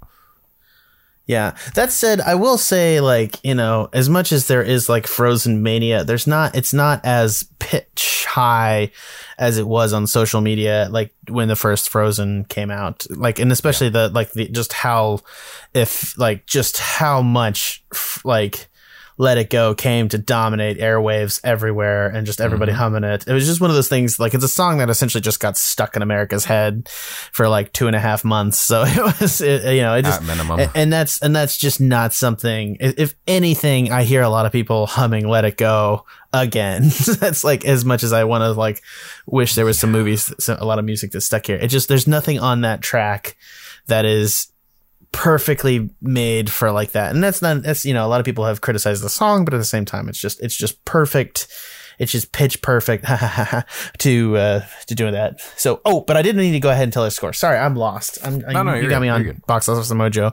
Yeah. 1.26 1.56
That 1.74 1.90
said, 1.90 2.20
I 2.20 2.34
will 2.34 2.58
say, 2.58 3.00
like, 3.00 3.42
you 3.42 3.54
know, 3.54 3.88
as 3.94 4.10
much 4.10 4.30
as 4.30 4.46
there 4.46 4.62
is 4.62 4.90
like 4.90 5.06
Frozen 5.06 5.62
Mania, 5.62 6.04
there's 6.04 6.26
not, 6.26 6.54
it's 6.54 6.74
not 6.74 7.02
as 7.02 7.48
pitch 7.58 8.26
high 8.28 8.90
as 9.38 9.56
it 9.56 9.66
was 9.66 9.94
on 9.94 10.06
social 10.06 10.42
media, 10.42 10.86
like 10.90 11.14
when 11.28 11.48
the 11.48 11.56
first 11.56 11.88
Frozen 11.88 12.44
came 12.44 12.70
out. 12.70 13.06
Like, 13.08 13.38
and 13.38 13.50
especially 13.50 13.88
the, 13.88 14.10
like, 14.10 14.32
the, 14.32 14.48
just 14.48 14.74
how, 14.74 15.20
if, 15.72 16.16
like, 16.18 16.44
just 16.44 16.76
how 16.76 17.22
much, 17.22 17.82
like, 18.22 18.68
let 19.16 19.38
It 19.38 19.50
Go 19.50 19.74
came 19.74 20.08
to 20.08 20.18
dominate 20.18 20.78
airwaves 20.78 21.40
everywhere 21.44 22.08
and 22.08 22.26
just 22.26 22.40
everybody 22.40 22.72
mm-hmm. 22.72 22.80
humming 22.80 23.04
it. 23.04 23.26
It 23.26 23.32
was 23.32 23.46
just 23.46 23.60
one 23.60 23.70
of 23.70 23.76
those 23.76 23.88
things, 23.88 24.18
like, 24.18 24.34
it's 24.34 24.44
a 24.44 24.48
song 24.48 24.78
that 24.78 24.90
essentially 24.90 25.20
just 25.20 25.40
got 25.40 25.56
stuck 25.56 25.96
in 25.96 26.02
America's 26.02 26.44
head 26.44 26.88
for 26.88 27.48
like 27.48 27.72
two 27.72 27.86
and 27.86 27.94
a 27.94 28.00
half 28.00 28.24
months. 28.24 28.58
So 28.58 28.84
it 28.86 29.20
was, 29.20 29.40
it, 29.40 29.74
you 29.74 29.82
know, 29.82 29.94
it 29.94 30.02
just, 30.02 30.20
At 30.20 30.26
minimum. 30.26 30.68
and 30.74 30.92
that's 30.92 31.20
and 31.22 31.34
that's 31.34 31.56
just 31.56 31.80
not 31.80 32.12
something. 32.12 32.76
If 32.80 33.14
anything, 33.26 33.92
I 33.92 34.04
hear 34.04 34.22
a 34.22 34.28
lot 34.28 34.46
of 34.46 34.52
people 34.52 34.86
humming 34.86 35.28
"Let 35.28 35.44
It 35.44 35.56
Go" 35.56 36.04
again. 36.32 36.82
that's 37.20 37.44
like 37.44 37.64
as 37.64 37.84
much 37.84 38.02
as 38.02 38.12
I 38.12 38.24
want 38.24 38.42
to 38.42 38.52
like 38.52 38.82
wish 39.26 39.54
there 39.54 39.64
was 39.64 39.78
some 39.78 39.92
movies, 39.92 40.32
some, 40.38 40.58
a 40.58 40.64
lot 40.64 40.78
of 40.78 40.84
music 40.84 41.12
that's 41.12 41.26
stuck 41.26 41.46
here. 41.46 41.56
It 41.56 41.68
just 41.68 41.88
there's 41.88 42.06
nothing 42.06 42.38
on 42.38 42.62
that 42.62 42.80
track 42.80 43.36
that 43.86 44.04
is 44.04 44.48
perfectly 45.14 45.88
made 46.02 46.50
for 46.50 46.72
like 46.72 46.90
that. 46.90 47.14
And 47.14 47.22
that's 47.22 47.40
not 47.40 47.62
that's 47.62 47.86
you 47.86 47.94
know 47.94 48.04
a 48.04 48.08
lot 48.08 48.20
of 48.20 48.26
people 48.26 48.44
have 48.44 48.60
criticized 48.60 49.02
the 49.02 49.08
song, 49.08 49.44
but 49.44 49.54
at 49.54 49.58
the 49.58 49.64
same 49.64 49.84
time, 49.84 50.08
it's 50.08 50.18
just 50.18 50.42
it's 50.42 50.56
just 50.56 50.84
perfect. 50.84 51.46
It's 51.98 52.12
just 52.12 52.32
pitch 52.32 52.62
perfect 52.62 53.04
to 53.98 54.36
uh, 54.36 54.60
to 54.86 54.94
doing 54.94 55.12
that. 55.12 55.40
So 55.56 55.80
oh, 55.84 56.00
but 56.00 56.16
I 56.16 56.22
didn't 56.22 56.40
need 56.40 56.52
to 56.52 56.60
go 56.60 56.70
ahead 56.70 56.84
and 56.84 56.92
tell 56.92 57.04
our 57.04 57.10
score. 57.10 57.32
Sorry, 57.32 57.58
I'm 57.58 57.76
lost. 57.76 58.18
I'm, 58.24 58.38
No, 58.38 58.62
no, 58.62 58.74
you 58.74 58.88
got 58.88 59.00
good, 59.00 59.02
me 59.02 59.08
on. 59.08 59.42
Box 59.46 59.68
Office 59.68 59.90
Mojo. 59.92 60.32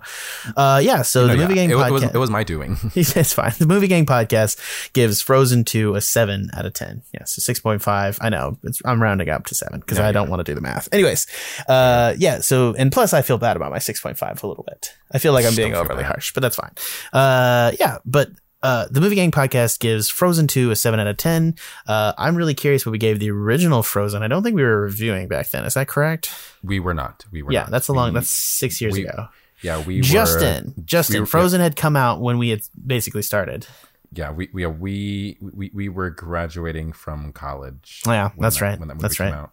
Uh, 0.55 0.80
yeah. 0.84 1.01
So 1.01 1.28
No, 1.28 1.34
the 1.34 1.38
yeah, 1.38 1.43
movie 1.43 1.55
gang 1.55 1.70
it, 1.70 1.74
podcast. 1.76 1.88
it 1.88 1.91
was 1.91 2.03
it 2.03 2.18
was 2.18 2.30
my 2.30 2.43
doing. 2.43 2.78
it's 2.95 3.34
fine. 3.34 3.53
The 3.57 3.66
movie 3.68 3.88
gang 3.88 4.05
podcast 4.05 4.91
gives 4.93 5.22
Frozen 5.22 5.66
2 5.66 5.95
a 5.95 6.01
7 6.01 6.49
out 6.55 6.66
of 6.66 6.74
10. 6.74 7.03
Yeah, 7.14 7.24
so 7.26 7.41
6.5. 7.53 8.18
I 8.22 8.30
know. 8.30 8.57
It's, 8.64 8.82
I'm 8.86 9.01
rounding 9.01 9.30
up 9.30 9.45
to 9.47 9.55
7 9.55 9.80
because 9.80 9.97
Yeah, 9.97 10.07
I 10.07 10.12
don't 10.12 10.30
want 10.30 10.39
to 10.39 10.43
do 10.43 10.55
the 10.55 10.62
math. 10.62 10.89
Anyways, 10.91 11.28
uh, 11.68 12.14
yeah, 12.18 12.39
so, 12.39 12.74
and 12.78 12.91
plus 12.91 13.14
I 13.14 13.22
feel 13.22 13.38
bad 13.38 13.55
about 13.55 13.72
my 13.72 13.80
6.5 13.80 14.43
a 14.43 14.47
little 14.47 14.64
bit. 14.68 14.93
I 15.12 15.18
feel 15.18 15.34
like 15.34 15.45
I'm 15.45 15.55
being 15.55 15.76
overly 15.76 16.03
bad. 16.03 16.12
harsh, 16.12 16.34
but 16.34 16.41
that's 16.41 16.55
fine. 16.55 16.72
Uh, 17.14 17.72
yeah, 17.80 17.97
but, 18.05 18.30
uh, 18.64 18.86
the 18.91 19.01
movie 19.01 19.16
Gang 19.16 19.32
podcast 19.32 19.80
gives 19.80 20.09
Frozen 20.09 20.47
2 20.47 20.72
a 20.72 20.76
7 20.76 20.99
out 20.99 21.07
of 21.07 21.18
10. 21.18 21.55
Uh, 21.88 22.14
I'm 22.18 22.36
really 22.36 22.53
curious 22.53 22.86
what 22.86 22.91
we 22.91 22.97
gave 22.97 23.20
the 23.20 23.32
original 23.32 23.82
Frozen. 23.84 24.24
I 24.24 24.28
don't 24.28 24.43
think 24.43 24.55
we 24.55 24.64
were 24.64 24.82
reviewing 24.82 25.28
back 25.28 25.49
then. 25.49 25.66
Is 25.66 25.74
that 25.74 25.88
correct? 25.88 26.32
We 26.64 26.80
were 26.80 26.93
not. 26.93 27.26
We 27.32 27.41
were. 27.41 27.51
Yeah, 27.51 27.62
not. 27.62 27.72
that's 27.72 27.88
a 27.88 27.93
long, 27.93 28.09
We- 28.14 28.20
that's 28.20 28.30
six 28.30 28.80
years 28.82 28.93
we- 28.93 29.05
ago. 29.05 29.28
Yeah, 29.64 29.84
we 29.84 30.01
Justin, 30.01 30.74
were. 30.76 30.84
Justin, 30.84 31.14
we 31.16 31.20
were- 31.22 31.26
Frozen 31.28 31.62
had 31.62 31.76
come 31.76 31.95
out 31.95 32.20
when 32.20 32.38
we 32.39 32.49
had 32.49 32.62
basically 32.86 33.22
started. 33.22 33.68
Yeah, 34.12 34.32
we 34.32 34.49
we 34.53 34.66
we 34.66 35.38
we, 35.39 35.72
we 35.74 35.88
were 35.89 36.09
graduating 36.09 36.91
from 36.93 37.32
college. 37.32 38.01
Oh, 38.07 38.12
Yeah, 38.12 38.32
that's 38.38 38.57
that- 38.57 38.62
right. 38.66 38.80
When 38.80 38.88
that 38.89 38.95
movie 38.95 39.03
That's 39.03 39.18
came 39.18 39.28
right. 39.32 39.36
out. 39.36 39.51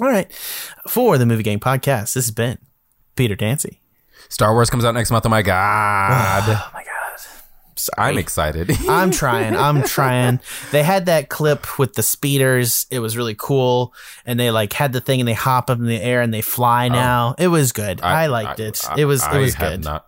All 0.00 0.06
right. 0.06 0.32
For 0.88 1.18
the 1.18 1.26
Movie 1.26 1.42
Gang 1.42 1.58
Podcast, 1.60 2.14
this 2.14 2.26
has 2.26 2.30
been 2.30 2.58
Peter 3.16 3.34
Dancy. 3.34 3.80
Star 4.28 4.52
Wars 4.54 4.70
comes 4.70 4.84
out 4.84 4.94
next 4.94 5.10
month. 5.10 5.26
Oh 5.26 5.28
my 5.28 5.42
god! 5.42 6.44
Oh 6.48 6.70
my 6.72 6.82
God. 6.84 6.87
Sorry. 7.78 8.10
I'm 8.10 8.18
excited. 8.18 8.70
I'm 8.88 9.10
trying. 9.10 9.56
I'm 9.56 9.82
trying. 9.82 10.40
They 10.72 10.82
had 10.82 11.06
that 11.06 11.28
clip 11.28 11.78
with 11.78 11.94
the 11.94 12.02
speeders. 12.02 12.86
It 12.90 12.98
was 12.98 13.16
really 13.16 13.34
cool. 13.38 13.94
And 14.26 14.38
they 14.38 14.50
like 14.50 14.72
had 14.72 14.92
the 14.92 15.00
thing 15.00 15.20
and 15.20 15.28
they 15.28 15.32
hop 15.34 15.70
up 15.70 15.78
in 15.78 15.86
the 15.86 16.00
air 16.00 16.20
and 16.20 16.32
they 16.34 16.42
fly 16.42 16.88
now. 16.88 17.34
It 17.38 17.48
was 17.48 17.72
good. 17.72 18.00
I, 18.02 18.26
liked 18.26 18.60
it. 18.60 18.80
Oh. 18.84 18.92
I- 18.94 19.00
it 19.00 19.04
was 19.04 19.22
it 19.22 19.28
I 19.28 19.38
was 19.38 19.54
have 19.54 19.70
good. 19.72 19.84
Not, 19.84 20.04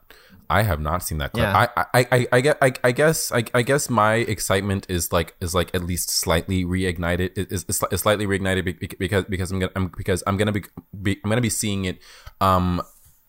I 0.50 0.62
have 0.62 0.80
not 0.80 1.04
seen 1.04 1.18
that 1.18 1.32
clip. 1.32 1.44
Yeah. 1.44 1.68
I, 1.76 1.84
I, 1.94 2.06
I, 2.10 2.26
I, 2.32 2.40
get- 2.40 2.58
I, 2.60 2.72
I 2.82 2.90
guess, 2.92 3.30
I, 3.30 3.44
I 3.54 3.62
guess 3.62 3.88
my 3.88 4.14
excitement 4.14 4.84
is 4.90 5.12
like, 5.12 5.36
is 5.40 5.54
like 5.54 5.72
at 5.74 5.84
least 5.84 6.10
slightly 6.10 6.64
reignited. 6.64 7.38
Is, 7.38 7.64
is, 7.68 7.82
is 7.92 8.00
slightly 8.00 8.26
reignited 8.26 8.64
be- 8.64 8.72
be- 8.72 8.88
because, 8.98 9.24
because 9.26 9.52
I'm 9.52 9.60
gonna, 9.60 9.72
I'm, 9.76 9.92
because 9.96 10.24
I'm 10.26 10.36
gonna 10.36 10.50
be, 10.50 10.64
be, 11.00 11.20
I'm 11.24 11.30
gonna 11.30 11.40
be 11.40 11.50
seeing 11.50 11.84
it, 11.84 12.00
um, 12.40 12.82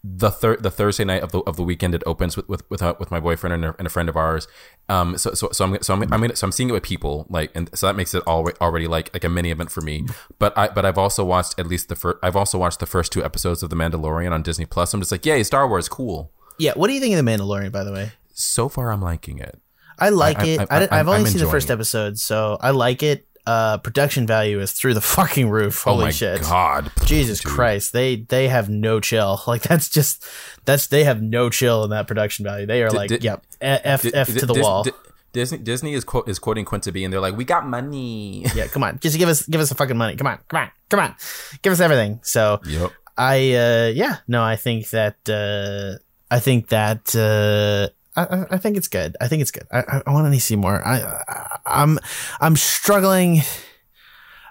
the 0.03 0.31
third, 0.31 0.63
the 0.63 0.71
Thursday 0.71 1.03
night 1.05 1.21
of 1.21 1.31
the 1.31 1.39
of 1.41 1.57
the 1.57 1.63
weekend. 1.63 1.93
It 1.93 2.01
opens 2.05 2.35
with 2.35 2.49
with 2.49 2.67
with, 2.69 2.81
uh, 2.81 2.95
with 2.99 3.11
my 3.11 3.19
boyfriend 3.19 3.53
and 3.53 3.65
a, 3.65 3.75
and 3.77 3.85
a 3.85 3.89
friend 3.89 4.09
of 4.09 4.17
ours. 4.17 4.47
Um, 4.89 5.17
so 5.17 5.33
so 5.33 5.49
so 5.51 5.65
I'm 5.65 5.81
so 5.83 5.93
I'm, 5.93 6.01
I'm 6.03 6.21
gonna, 6.21 6.35
so 6.35 6.45
I'm 6.47 6.51
seeing 6.51 6.69
it 6.69 6.73
with 6.73 6.83
people 6.83 7.27
like, 7.29 7.51
and 7.53 7.69
so 7.77 7.85
that 7.87 7.95
makes 7.95 8.13
it 8.15 8.25
already 8.25 8.57
already 8.59 8.87
like 8.87 9.13
like 9.13 9.23
a 9.23 9.29
mini 9.29 9.51
event 9.51 9.71
for 9.71 9.81
me. 9.81 10.05
But 10.39 10.57
I 10.57 10.69
but 10.69 10.85
I've 10.85 10.97
also 10.97 11.23
watched 11.23 11.59
at 11.59 11.67
least 11.67 11.87
the 11.89 11.95
first. 11.95 12.17
I've 12.23 12.35
also 12.35 12.57
watched 12.57 12.79
the 12.79 12.85
first 12.87 13.11
two 13.11 13.23
episodes 13.23 13.61
of 13.61 13.69
The 13.69 13.75
Mandalorian 13.75 14.31
on 14.31 14.41
Disney 14.41 14.65
Plus. 14.65 14.93
I'm 14.93 15.01
just 15.01 15.11
like, 15.11 15.25
yay, 15.25 15.43
Star 15.43 15.67
Wars, 15.67 15.87
cool. 15.87 16.31
Yeah. 16.57 16.73
What 16.75 16.87
do 16.87 16.93
you 16.93 16.99
think 16.99 17.15
of 17.17 17.23
the 17.23 17.31
Mandalorian? 17.31 17.71
By 17.71 17.83
the 17.83 17.91
way, 17.91 18.11
So 18.33 18.69
far, 18.69 18.91
I'm 18.91 19.01
liking 19.01 19.37
it. 19.39 19.59
I 19.99 20.09
like 20.09 20.39
I- 20.39 20.45
it. 20.47 20.67
I- 20.71 20.79
have 20.97 21.07
only 21.07 21.21
I'm 21.21 21.25
seen 21.27 21.41
the 21.43 21.47
first 21.49 21.69
it. 21.69 21.73
episode, 21.73 22.17
so 22.17 22.57
I 22.59 22.71
like 22.71 23.03
it. 23.03 23.27
Uh, 23.45 23.77
production 23.79 24.27
value 24.27 24.59
is 24.59 24.71
through 24.71 24.93
the 24.93 25.01
fucking 25.17 25.49
roof. 25.49 25.83
Holy 25.83 26.03
oh 26.03 26.05
my 26.05 26.11
shit! 26.11 26.41
god, 26.41 26.91
Jesus 27.05 27.39
dude. 27.39 27.51
Christ, 27.51 27.93
they 27.93 28.17
they 28.17 28.47
have 28.47 28.69
no 28.69 28.99
chill. 28.99 29.41
Like 29.47 29.63
that's 29.63 29.89
just 29.89 30.25
that's 30.65 30.87
they 30.87 31.03
have 31.03 31.21
no 31.21 31.49
chill 31.49 31.83
in 31.83 31.89
that 31.89 32.07
production 32.07 32.45
value. 32.45 32.65
They 32.65 32.83
are 32.83 32.91
like, 32.91 33.09
did- 33.09 33.23
yep, 33.23 33.43
F 33.59 34.03
to 34.03 34.45
the 34.45 34.59
wall. 34.61 34.83
Di- 34.83 34.91
Disney 35.33 35.57
Disney 35.57 35.93
is 35.93 36.03
quote 36.03 36.27
is 36.27 36.39
quoting 36.39 36.65
Quinta 36.65 36.91
B, 36.91 37.03
and 37.03 37.11
they're 37.13 37.21
like, 37.21 37.35
"We 37.35 37.45
got 37.45 37.65
money." 37.65 38.45
yeah, 38.55 38.67
come 38.67 38.83
on, 38.83 38.99
just 38.99 39.17
give 39.17 39.29
us 39.29 39.45
give 39.45 39.61
us 39.61 39.69
the 39.69 39.75
fucking 39.75 39.97
money. 39.97 40.15
Come 40.15 40.27
on, 40.27 40.39
come 40.47 40.61
on, 40.61 40.71
come 40.89 40.99
on, 40.99 41.15
give 41.61 41.71
us 41.73 41.79
everything. 41.79 42.19
So 42.23 42.59
yep. 42.65 42.91
I 43.17 43.53
uh 43.53 43.91
yeah 43.93 44.17
no 44.27 44.43
I 44.43 44.55
think 44.55 44.89
that 44.91 45.17
uh 45.29 45.99
I 46.29 46.39
think 46.39 46.69
that 46.69 47.15
uh 47.15 47.93
I, 48.15 48.45
I- 48.51 48.57
think 48.57 48.77
it's 48.77 48.87
good. 48.87 49.15
I 49.21 49.27
think 49.27 49.41
it's 49.41 49.51
good. 49.51 49.67
I 49.71 50.01
I, 50.05 50.11
want 50.11 50.33
to 50.33 50.39
see 50.39 50.55
more. 50.55 50.85
I, 50.85 50.99
I 51.01 51.57
I'm 51.65 51.99
I'm 52.39 52.55
struggling. 52.55 53.41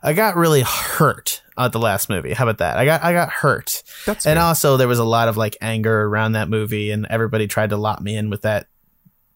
I 0.03 0.15
got 0.15 0.37
really 0.37 0.63
hurt 0.63 1.43
at 1.59 1.73
the 1.73 1.79
last 1.79 2.09
movie. 2.09 2.33
How 2.33 2.45
about 2.45 2.59
that? 2.59 2.79
I 2.79 2.87
got 2.87 3.03
I 3.05 3.13
got 3.13 3.29
hurt. 3.31 3.83
That's 4.07 4.27
and 4.27 4.39
fair. 4.39 4.45
also 4.47 4.79
there 4.79 4.89
was 4.89 4.99
a 4.99 5.05
lot 5.05 5.29
of 5.29 5.37
like 5.37 5.59
anger 5.61 6.05
around 6.05 6.33
that 6.33 6.49
movie 6.49 6.91
and 6.91 7.07
everybody 7.11 7.47
tried 7.47 7.71
to 7.71 7.77
lock 7.77 8.01
me 8.01 8.17
in 8.17 8.31
with 8.31 8.43
that 8.43 8.69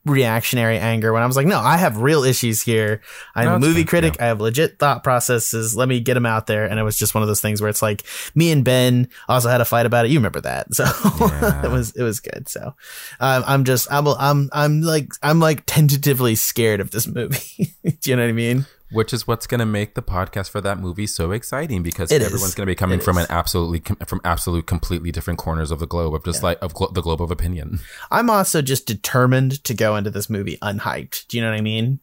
reactionary 0.04 0.78
anger 0.78 1.12
when 1.12 1.22
I 1.22 1.26
was 1.26 1.36
like, 1.36 1.46
no, 1.46 1.58
I 1.58 1.76
have 1.76 1.98
real 1.98 2.24
issues 2.24 2.62
here. 2.62 3.00
I'm 3.34 3.46
No, 3.46 3.54
a 3.54 3.58
movie 3.58 3.84
critic. 3.84 4.16
I 4.20 4.26
have 4.26 4.40
legit 4.40 4.78
thought 4.78 5.02
processes. 5.02 5.74
Let 5.76 5.88
me 5.88 6.00
get 6.00 6.14
them 6.14 6.26
out 6.26 6.46
there. 6.46 6.66
And 6.66 6.78
it 6.78 6.82
was 6.82 6.96
just 6.98 7.14
one 7.14 7.22
of 7.22 7.28
those 7.28 7.40
things 7.40 7.60
where 7.60 7.70
it's 7.70 7.82
like 7.82 8.02
me 8.34 8.50
and 8.52 8.64
Ben 8.64 9.08
also 9.28 9.48
had 9.48 9.60
a 9.60 9.64
fight 9.64 9.86
about 9.86 10.04
it. 10.04 10.10
You 10.10 10.18
remember 10.18 10.40
that. 10.42 10.66
So 10.74 10.84
Yeah. 11.20 11.64
it 11.64 11.70
was, 11.70 11.92
it 11.96 12.02
was 12.02 12.20
good. 12.20 12.48
So 12.48 12.74
um, 13.20 13.44
I'm 13.46 13.64
just, 13.64 13.90
I'm, 13.90 14.06
I'm, 14.08 14.50
I'm 14.52 14.82
like, 14.82 15.08
I'm 15.22 15.40
like 15.40 15.62
tentatively 15.66 16.34
scared 16.34 16.80
of 16.80 16.90
this 16.90 17.06
movie. 17.06 17.74
Do 18.00 18.10
you 18.10 18.16
know 18.16 18.22
what 18.22 18.28
I 18.28 18.32
mean? 18.32 18.66
Which 18.94 19.12
is 19.12 19.26
what's 19.26 19.46
going 19.46 19.58
to 19.58 19.66
make 19.66 19.94
the 19.94 20.02
podcast 20.02 20.48
for 20.50 20.60
that 20.60 20.78
movie 20.78 21.06
so 21.06 21.30
exciting 21.32 21.82
because 21.82 22.10
It 22.12 22.22
is. 22.22 22.28
everyone's 22.28 22.54
going 22.54 22.66
to 22.66 22.70
be 22.70 22.74
coming 22.74 23.00
It 23.00 23.04
from 23.04 23.18
is. 23.18 23.24
an 23.24 23.30
absolutely 23.30 23.82
from 24.06 24.20
absolute 24.24 24.66
completely 24.66 25.10
different 25.12 25.38
corners 25.38 25.70
of 25.70 25.78
the 25.80 25.86
globe 25.86 26.14
of 26.14 26.24
just 26.24 26.42
like 26.42 26.58
of 26.62 26.72
glo- 26.74 26.90
the 26.92 27.02
globe 27.02 27.20
of 27.20 27.30
opinion. 27.30 27.80
I'm 28.10 28.30
also 28.30 28.62
just 28.62 28.86
determined 28.86 29.62
to 29.64 29.74
go 29.74 29.96
into 29.96 30.10
this 30.10 30.30
movie 30.30 30.56
unhyped. 30.62 31.26
Do 31.28 31.36
you 31.36 31.42
know 31.42 31.50
what 31.50 31.58
I 31.58 31.62
mean? 31.62 32.00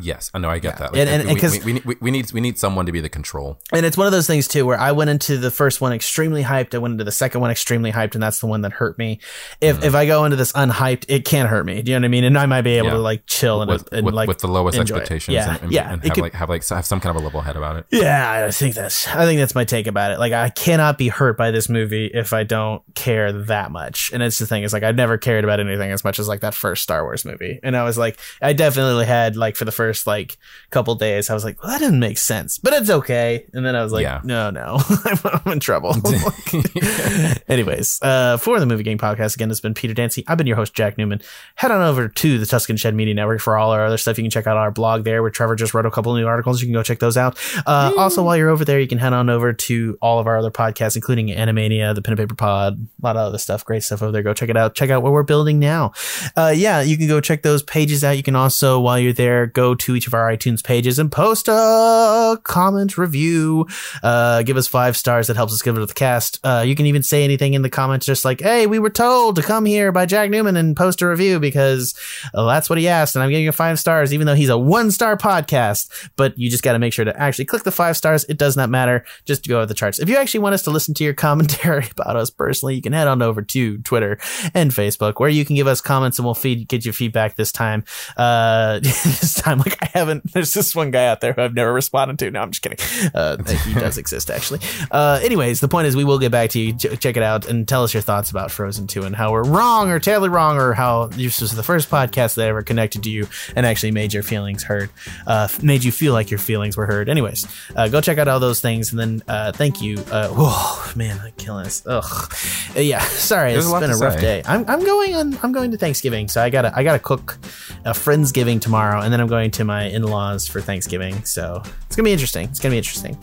Yes, 0.00 0.30
I 0.34 0.38
know 0.38 0.50
I 0.50 0.58
get 0.58 0.78
that. 0.78 0.96
And- 0.96 1.08
and- 1.08 1.24
we, 1.28 1.40
and 1.40 1.52
we, 1.52 1.58
we, 1.64 1.72
need- 1.72 1.84
we, 1.84 1.96
we 2.00 2.10
need 2.10 2.32
we 2.32 2.40
need 2.40 2.58
someone 2.58 2.86
to 2.86 2.92
be 2.92 3.00
the 3.00 3.08
control. 3.08 3.58
And 3.72 3.84
it's 3.86 3.96
one 3.96 4.06
of 4.06 4.12
those 4.12 4.26
things 4.26 4.48
too 4.48 4.66
where 4.66 4.78
I 4.78 4.92
went 4.92 5.10
into 5.10 5.36
the 5.38 5.50
first 5.50 5.80
one 5.80 5.92
extremely 5.92 6.42
hyped. 6.42 6.74
I 6.74 6.78
went 6.78 6.92
into 6.92 7.04
the 7.04 7.12
second 7.12 7.40
one 7.40 7.50
extremely 7.50 7.92
hyped, 7.92 8.14
and 8.14 8.22
that's 8.22 8.40
the 8.40 8.46
one 8.46 8.62
that 8.62 8.72
hurt 8.72 8.98
me. 8.98 9.20
If 9.60 9.76
mm-hmm. 9.76 9.84
if 9.84 9.94
I 9.94 10.06
go 10.06 10.24
into 10.24 10.36
this 10.36 10.52
unhyped, 10.52 11.04
it 11.08 11.24
can't 11.24 11.48
hurt 11.48 11.64
me. 11.66 11.82
Do 11.82 11.90
you 11.92 11.98
know 11.98 12.02
what 12.02 12.06
I 12.06 12.08
mean? 12.08 12.24
And 12.24 12.38
I 12.38 12.46
might 12.46 12.62
be 12.62 12.74
able 12.78 12.88
Yeah. 12.88 12.94
to 12.94 12.98
like 13.00 13.22
chill 13.26 13.62
and, 13.62 13.70
With, 13.70 13.92
and 13.92 14.04
with, 14.06 14.14
like 14.14 14.28
with 14.28 14.38
the 14.38 14.48
lowest 14.48 14.78
it. 14.78 14.82
expectations 14.82 15.34
Yeah, 15.34 15.54
and, 15.54 15.62
and, 15.64 15.72
yeah. 15.72 15.92
and 15.92 16.02
have 16.04 16.12
could- 16.14 16.22
like 16.22 16.32
have 16.34 16.48
like 16.48 16.66
have 16.68 16.86
some 16.86 17.00
kind 17.00 17.16
of 17.16 17.22
a 17.22 17.24
level 17.24 17.40
head 17.40 17.56
about 17.56 17.76
it. 17.76 17.86
yeah, 17.90 18.44
I 18.46 18.50
think 18.50 18.74
that's 18.74 19.06
I 19.08 19.24
think 19.24 19.38
that's 19.38 19.54
my 19.54 19.64
take 19.64 19.86
about 19.86 20.12
it. 20.12 20.18
Like 20.18 20.32
I 20.32 20.50
cannot 20.50 20.98
be 20.98 21.08
hurt 21.08 21.36
by 21.36 21.50
this 21.50 21.68
movie 21.68 22.06
if 22.12 22.32
I 22.32 22.44
don't 22.44 22.82
care 22.94 23.32
that 23.32 23.70
much. 23.70 24.10
And 24.12 24.22
it's 24.22 24.38
the 24.38 24.46
thing 24.46 24.62
is 24.62 24.72
like 24.72 24.82
I've 24.82 24.96
never 24.96 25.18
cared 25.18 25.44
about 25.44 25.60
anything 25.60 25.90
as 25.90 26.04
much 26.04 26.18
as 26.18 26.28
like 26.28 26.40
that 26.40 26.54
first 26.54 26.82
Star 26.82 27.02
Wars 27.04 27.24
movie. 27.24 27.60
And 27.62 27.76
I 27.76 27.84
was 27.84 27.98
like 27.98 28.18
I 28.42 28.52
definitely 28.52 29.06
had 29.06 29.36
like 29.36 29.56
for 29.56 29.64
the 29.68 29.72
first 29.72 30.06
like 30.06 30.38
couple 30.70 30.94
days 30.94 31.28
I 31.30 31.34
was 31.34 31.44
like, 31.44 31.62
well 31.62 31.72
that 31.72 31.80
didn't 31.80 32.00
make 32.00 32.18
sense. 32.18 32.56
But 32.58 32.72
it's 32.72 32.90
okay. 32.90 33.44
And 33.52 33.64
then 33.64 33.76
I 33.76 33.82
was 33.82 33.92
like, 33.92 34.02
Yeah. 34.02 34.20
no, 34.24 34.50
no. 34.50 34.78
I'm, 35.04 35.52
in 35.52 35.60
trouble. 35.60 35.94
Anyways, 37.48 38.00
uh, 38.02 38.36
for 38.36 38.60
the 38.60 38.66
Movie 38.66 38.82
Gang 38.82 38.98
podcast, 38.98 39.34
again, 39.34 39.50
it's 39.50 39.60
been 39.60 39.74
Peter 39.74 39.94
Dancy. 39.94 40.24
I've 40.26 40.38
been 40.38 40.46
your 40.46 40.56
host, 40.56 40.74
Jack 40.74 40.98
Newman. 40.98 41.20
Head 41.56 41.70
on 41.70 41.82
over 41.82 42.08
to 42.08 42.38
the 42.38 42.46
Tuscan 42.46 42.76
Shed 42.76 42.94
Media 42.94 43.14
Network 43.14 43.40
for 43.40 43.56
all 43.56 43.70
our 43.72 43.84
other 43.84 43.98
stuff. 43.98 44.18
You 44.18 44.24
can 44.24 44.30
check 44.30 44.46
out 44.46 44.56
our 44.56 44.70
blog 44.70 45.04
there 45.04 45.22
where 45.22 45.30
Trevor 45.30 45.56
just 45.56 45.74
wrote 45.74 45.86
a 45.86 45.90
couple 45.90 46.14
new 46.14 46.26
articles. 46.26 46.60
You 46.60 46.66
can 46.66 46.74
go 46.74 46.82
check 46.82 46.98
those 46.98 47.16
out. 47.16 47.38
Uh, 47.66 47.92
also, 47.96 48.22
while 48.22 48.36
you're 48.36 48.48
over 48.50 48.64
there, 48.64 48.80
you 48.80 48.88
can 48.88 48.98
head 48.98 49.12
on 49.12 49.30
over 49.30 49.52
to 49.52 49.98
all 50.00 50.18
of 50.18 50.26
our 50.26 50.38
other 50.38 50.50
podcasts, 50.50 50.96
including 50.96 51.28
Animania, 51.28 51.94
the 51.94 52.02
Pen 52.02 52.12
and 52.12 52.18
Paper 52.18 52.34
Pod, 52.34 52.74
a 53.02 53.06
lot 53.06 53.16
of 53.16 53.22
other 53.28 53.38
stuff. 53.38 53.64
Great 53.64 53.82
stuff 53.82 54.02
over 54.02 54.12
there. 54.12 54.22
Go 54.22 54.34
check 54.34 54.48
it 54.48 54.56
out. 54.56 54.74
Check 54.74 54.90
out 54.90 55.02
what 55.02 55.12
we're 55.12 55.22
building 55.22 55.58
now. 55.58 55.92
Uh, 56.36 56.52
yeah, 56.54 56.80
you 56.80 56.96
can 56.96 57.08
go 57.08 57.20
check 57.20 57.42
those 57.42 57.62
pages 57.62 58.04
out. 58.04 58.16
You 58.16 58.22
can 58.22 58.36
also, 58.36 58.80
while 58.80 58.98
you're 58.98 59.12
there, 59.12 59.47
go 59.48 59.74
to 59.74 59.96
each 59.96 60.06
of 60.06 60.14
our 60.14 60.30
iTunes 60.30 60.62
pages 60.62 60.98
and 60.98 61.10
post 61.10 61.48
a 61.48 62.38
comment 62.44 62.98
review. 62.98 63.66
Uh, 64.02 64.42
give 64.42 64.56
us 64.56 64.66
five 64.66 64.96
stars. 64.96 65.26
That 65.26 65.36
helps 65.36 65.52
us 65.52 65.62
give 65.62 65.76
it 65.76 65.80
to 65.80 65.86
the 65.86 65.94
cast. 65.94 66.40
Uh, 66.44 66.64
you 66.66 66.74
can 66.74 66.86
even 66.86 67.02
say 67.02 67.24
anything 67.24 67.54
in 67.54 67.62
the 67.62 67.70
comments, 67.70 68.06
just 68.06 68.24
like, 68.24 68.40
"Hey, 68.40 68.66
we 68.66 68.78
were 68.78 68.90
told 68.90 69.36
to 69.36 69.42
come 69.42 69.64
here 69.64 69.92
by 69.92 70.06
Jack 70.06 70.30
Newman 70.30 70.56
and 70.56 70.76
post 70.76 71.02
a 71.02 71.08
review 71.08 71.40
because 71.40 71.94
uh, 72.34 72.46
that's 72.46 72.68
what 72.70 72.78
he 72.78 72.88
asked, 72.88 73.16
and 73.16 73.22
I'm 73.22 73.30
giving 73.30 73.44
you 73.44 73.52
five 73.52 73.78
stars, 73.78 74.12
even 74.14 74.26
though 74.26 74.34
he's 74.34 74.48
a 74.48 74.58
one 74.58 74.90
star 74.90 75.16
podcast." 75.16 75.88
But 76.16 76.38
you 76.38 76.50
just 76.50 76.62
got 76.62 76.72
to 76.72 76.78
make 76.78 76.92
sure 76.92 77.04
to 77.04 77.18
actually 77.18 77.46
click 77.46 77.64
the 77.64 77.72
five 77.72 77.96
stars. 77.96 78.24
It 78.24 78.38
does 78.38 78.56
not 78.56 78.70
matter. 78.70 79.04
Just 79.24 79.46
go 79.46 79.60
with 79.60 79.68
the 79.68 79.74
charts. 79.74 79.98
If 79.98 80.08
you 80.08 80.16
actually 80.16 80.40
want 80.40 80.54
us 80.54 80.62
to 80.62 80.70
listen 80.70 80.94
to 80.94 81.04
your 81.04 81.14
commentary 81.28 81.88
about 81.90 82.16
us 82.16 82.30
personally, 82.30 82.74
you 82.74 82.82
can 82.82 82.92
head 82.92 83.08
on 83.08 83.22
over 83.22 83.42
to 83.42 83.78
Twitter 83.78 84.18
and 84.54 84.70
Facebook, 84.70 85.20
where 85.20 85.30
you 85.30 85.44
can 85.44 85.56
give 85.56 85.66
us 85.66 85.80
comments 85.80 86.18
and 86.18 86.24
we'll 86.24 86.34
feed 86.34 86.68
get 86.68 86.84
you 86.84 86.92
feedback 86.92 87.36
this 87.36 87.52
time. 87.52 87.84
Uh, 88.16 88.78
this 88.82 89.37
time, 89.38 89.58
like 89.66 89.76
I 89.82 89.90
haven't. 89.98 90.32
There's 90.32 90.52
this 90.54 90.74
one 90.74 90.90
guy 90.90 91.06
out 91.06 91.20
there 91.20 91.32
who 91.32 91.42
I've 91.42 91.54
never 91.54 91.72
responded 91.72 92.18
to. 92.20 92.30
No, 92.30 92.40
I'm 92.40 92.50
just 92.50 92.62
kidding. 92.62 92.78
Uh, 93.14 93.36
he 93.64 93.74
does 93.74 93.98
exist 93.98 94.30
actually. 94.30 94.60
Uh, 94.90 95.20
anyways, 95.22 95.60
the 95.60 95.68
point 95.68 95.86
is 95.86 95.96
we 95.96 96.04
will 96.04 96.18
get 96.18 96.32
back 96.32 96.50
to 96.50 96.60
you. 96.60 96.74
Ch- 96.74 96.98
check 97.00 97.16
it 97.16 97.22
out 97.22 97.48
and 97.48 97.66
tell 97.66 97.84
us 97.84 97.94
your 97.94 98.02
thoughts 98.02 98.30
about 98.30 98.50
Frozen 98.50 98.86
2 98.88 99.02
and 99.02 99.16
how 99.16 99.32
we're 99.32 99.44
wrong 99.44 99.90
or 99.90 99.98
terribly 99.98 100.28
wrong 100.28 100.56
or 100.56 100.72
how 100.74 101.06
this 101.06 101.40
was 101.40 101.54
the 101.54 101.62
first 101.62 101.90
podcast 101.90 102.34
that 102.36 102.48
ever 102.48 102.62
connected 102.62 103.02
to 103.04 103.10
you 103.10 103.28
and 103.56 103.64
actually 103.66 103.90
made 103.90 104.12
your 104.12 104.22
feelings 104.22 104.62
heard. 104.62 104.90
Uh, 105.26 105.48
made 105.62 105.84
you 105.84 105.92
feel 105.92 106.12
like 106.12 106.30
your 106.30 106.38
feelings 106.38 106.76
were 106.76 106.86
heard. 106.86 107.08
Anyways, 107.08 107.46
uh, 107.76 107.88
go 107.88 108.00
check 108.00 108.18
out 108.18 108.28
all 108.28 108.40
those 108.40 108.60
things 108.60 108.90
and 108.92 108.98
then 109.00 109.22
uh, 109.28 109.52
thank 109.52 109.80
you. 109.80 109.98
Uh, 110.10 110.28
whoa, 110.28 110.92
man, 110.96 111.18
I'm 111.20 111.32
killing 111.32 111.66
us. 111.66 111.82
Ugh. 111.86 112.34
Uh, 112.76 112.80
yeah, 112.80 113.00
sorry, 113.08 113.52
There's 113.52 113.66
it's 113.66 113.74
a 113.74 113.80
been 113.80 113.90
a 113.90 113.96
rough 113.96 114.14
say. 114.14 114.20
day. 114.20 114.42
I'm, 114.46 114.64
I'm 114.68 114.84
going 114.84 115.14
on. 115.14 115.38
I'm 115.42 115.52
going 115.52 115.70
to 115.70 115.76
Thanksgiving, 115.78 116.28
so 116.28 116.42
I 116.42 116.50
gotta 116.50 116.72
I 116.76 116.82
gotta 116.82 116.98
cook 116.98 117.38
a 117.84 117.92
friendsgiving 117.92 118.60
tomorrow, 118.60 119.00
and 119.00 119.12
then 119.12 119.20
I'm 119.20 119.28
going 119.28 119.50
to 119.52 119.64
my 119.64 119.84
in 119.84 120.02
laws 120.02 120.46
for 120.46 120.60
Thanksgiving. 120.60 121.22
So 121.24 121.62
it's 121.86 121.96
gonna 121.96 122.04
be 122.06 122.12
interesting. 122.12 122.48
It's 122.48 122.60
gonna 122.60 122.72
be 122.72 122.78
interesting. 122.78 123.16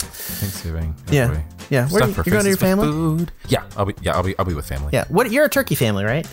Thanksgiving. 0.00 0.94
Yeah. 1.10 1.28
boy. 1.28 1.42
Yeah, 1.68 1.88
where 1.88 2.08
you- 2.08 2.14
you're 2.14 2.24
going 2.24 2.42
to 2.42 2.48
your 2.48 2.56
family? 2.56 2.88
Food. 2.88 3.30
Yeah, 3.48 3.62
I'll 3.76 3.84
be. 3.84 3.94
Yeah, 4.02 4.16
I'll 4.16 4.24
be. 4.24 4.36
I'll 4.38 4.44
be 4.44 4.54
with 4.54 4.66
family. 4.66 4.90
Yeah, 4.92 5.04
what? 5.08 5.30
You're 5.30 5.44
a 5.44 5.48
turkey 5.48 5.76
family, 5.76 6.04
right? 6.04 6.26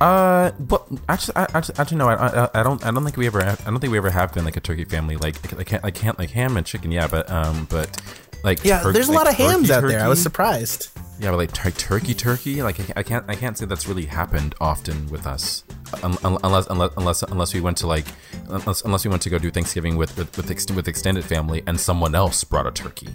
Uh, 0.00 0.52
but 0.58 0.86
actually, 1.08 1.36
I, 1.36 1.46
actually, 1.52 1.74
actually, 1.78 1.96
no. 1.98 2.08
I, 2.08 2.14
I, 2.44 2.48
I 2.54 2.62
don't. 2.62 2.82
I 2.86 2.90
don't 2.90 3.04
think 3.04 3.16
we 3.18 3.26
ever. 3.26 3.44
Have, 3.44 3.60
I 3.66 3.70
don't 3.70 3.78
think 3.80 3.90
we 3.90 3.98
ever 3.98 4.08
have 4.10 4.32
been 4.32 4.46
like 4.46 4.56
a 4.56 4.60
turkey 4.60 4.84
family. 4.84 5.16
Like, 5.16 5.36
like, 5.52 5.70
like, 5.70 6.02
like, 6.02 6.18
like 6.18 6.30
ham 6.30 6.56
and 6.56 6.64
chicken. 6.64 6.90
Yeah, 6.92 7.08
but 7.08 7.30
um, 7.30 7.66
but 7.68 8.00
like 8.42 8.64
Yeah, 8.64 8.80
tur- 8.82 8.92
there's 8.92 9.08
a 9.08 9.12
like 9.12 9.18
lot 9.24 9.28
of 9.28 9.34
hams 9.34 9.68
turkey, 9.68 9.84
out 9.86 9.88
there. 9.88 10.00
I 10.00 10.08
was 10.08 10.22
surprised. 10.22 10.88
Yeah, 11.20 11.30
but 11.30 11.38
like 11.38 11.52
tur- 11.52 11.70
turkey, 11.72 12.14
turkey. 12.14 12.62
Like, 12.62 12.78
I, 12.96 13.02
can't. 13.02 13.24
I 13.28 13.34
can't 13.34 13.58
say 13.58 13.66
that's 13.66 13.88
really 13.88 14.04
happened 14.04 14.54
often 14.60 15.08
with 15.08 15.26
us, 15.26 15.64
un- 16.04 16.16
unless 16.22 16.66
unless 16.68 16.90
unless 16.96 17.22
unless 17.24 17.54
we 17.54 17.60
went 17.60 17.76
to 17.78 17.86
like 17.88 18.06
unless, 18.48 18.82
unless 18.82 19.04
we 19.04 19.10
went 19.10 19.22
to 19.22 19.30
go 19.30 19.36
do 19.38 19.50
Thanksgiving 19.50 19.96
with 19.96 20.16
with 20.16 20.36
with, 20.36 20.50
ex- 20.50 20.70
with 20.70 20.86
extended 20.86 21.24
family 21.24 21.62
and 21.66 21.78
someone 21.80 22.14
else 22.14 22.44
brought 22.44 22.66
a 22.68 22.70
turkey. 22.70 23.08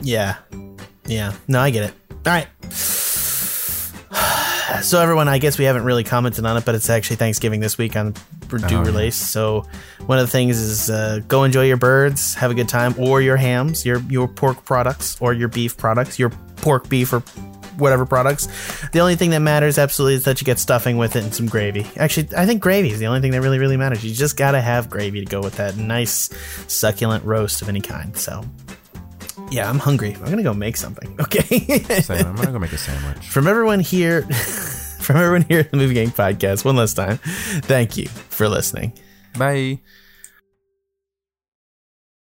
Yeah, 0.00 0.36
yeah. 1.06 1.32
No, 1.46 1.60
I 1.60 1.70
get 1.70 1.84
it. 1.90 1.94
All 2.26 2.32
right. 2.32 2.48
So 4.82 5.00
everyone, 5.00 5.26
I 5.28 5.38
guess 5.38 5.58
we 5.58 5.64
haven't 5.64 5.84
really 5.84 6.04
commented 6.04 6.44
on 6.44 6.56
it, 6.56 6.64
but 6.64 6.74
it's 6.74 6.90
actually 6.90 7.16
Thanksgiving 7.16 7.60
this 7.60 7.78
week 7.78 7.96
on 7.96 8.12
due 8.12 8.58
Oh, 8.62 8.66
yeah. 8.68 8.82
release. 8.82 9.14
So 9.16 9.64
one 10.06 10.18
of 10.18 10.26
the 10.26 10.30
things 10.30 10.58
is 10.58 10.90
uh, 10.90 11.20
go 11.28 11.44
enjoy 11.44 11.66
your 11.66 11.76
birds, 11.78 12.34
have 12.34 12.50
a 12.50 12.54
good 12.54 12.68
time, 12.68 12.94
or 12.98 13.22
your 13.22 13.36
hams, 13.36 13.86
your 13.86 14.00
your 14.10 14.28
pork 14.28 14.64
products, 14.64 15.16
or 15.20 15.32
your 15.32 15.48
beef 15.48 15.76
products, 15.76 16.18
your 16.18 16.30
pork, 16.56 16.88
beef, 16.88 17.12
or 17.12 17.20
whatever 17.78 18.06
products. 18.06 18.48
The 18.90 19.00
only 19.00 19.16
thing 19.16 19.30
that 19.30 19.40
matters 19.40 19.78
absolutely 19.78 20.14
is 20.14 20.24
that 20.24 20.40
you 20.40 20.44
get 20.44 20.58
stuffing 20.58 20.96
with 20.96 21.14
it 21.16 21.24
and 21.24 21.34
some 21.34 21.46
gravy. 21.46 21.86
Actually, 21.96 22.28
I 22.36 22.46
think 22.46 22.62
gravy 22.62 22.90
is 22.90 22.98
the 22.98 23.06
only 23.06 23.20
thing 23.20 23.32
that 23.32 23.40
really, 23.42 23.58
really 23.58 23.76
matters. 23.76 24.04
You 24.04 24.14
just 24.14 24.36
gotta 24.36 24.60
have 24.60 24.88
gravy 24.90 25.20
to 25.20 25.26
go 25.26 25.40
with 25.40 25.56
that 25.56 25.76
nice, 25.76 26.30
succulent 26.68 27.24
roast 27.24 27.62
of 27.62 27.68
any 27.68 27.80
kind. 27.80 28.16
So, 28.16 28.44
yeah, 29.50 29.68
I'm 29.68 29.78
hungry. 29.78 30.14
I'm 30.14 30.30
gonna 30.30 30.42
go 30.42 30.54
make 30.54 30.76
something. 30.76 31.14
Okay. 31.26 31.42
Same. 32.00 32.26
I'm 32.26 32.36
gonna 32.36 32.52
go 32.52 32.58
make 32.58 32.72
a 32.72 32.78
sandwich. 32.78 33.26
from 33.28 33.46
everyone 33.46 33.80
here, 33.80 34.22
from 35.00 35.16
everyone 35.16 35.42
here 35.42 35.60
at 35.60 35.70
the 35.70 35.76
Movie 35.76 35.94
Gang 35.94 36.10
Podcast, 36.10 36.64
one 36.64 36.76
last 36.76 36.94
time, 36.94 37.18
thank 37.18 37.96
you 37.96 38.06
for 38.08 38.48
listening. 38.48 38.92
Bye. 39.36 39.80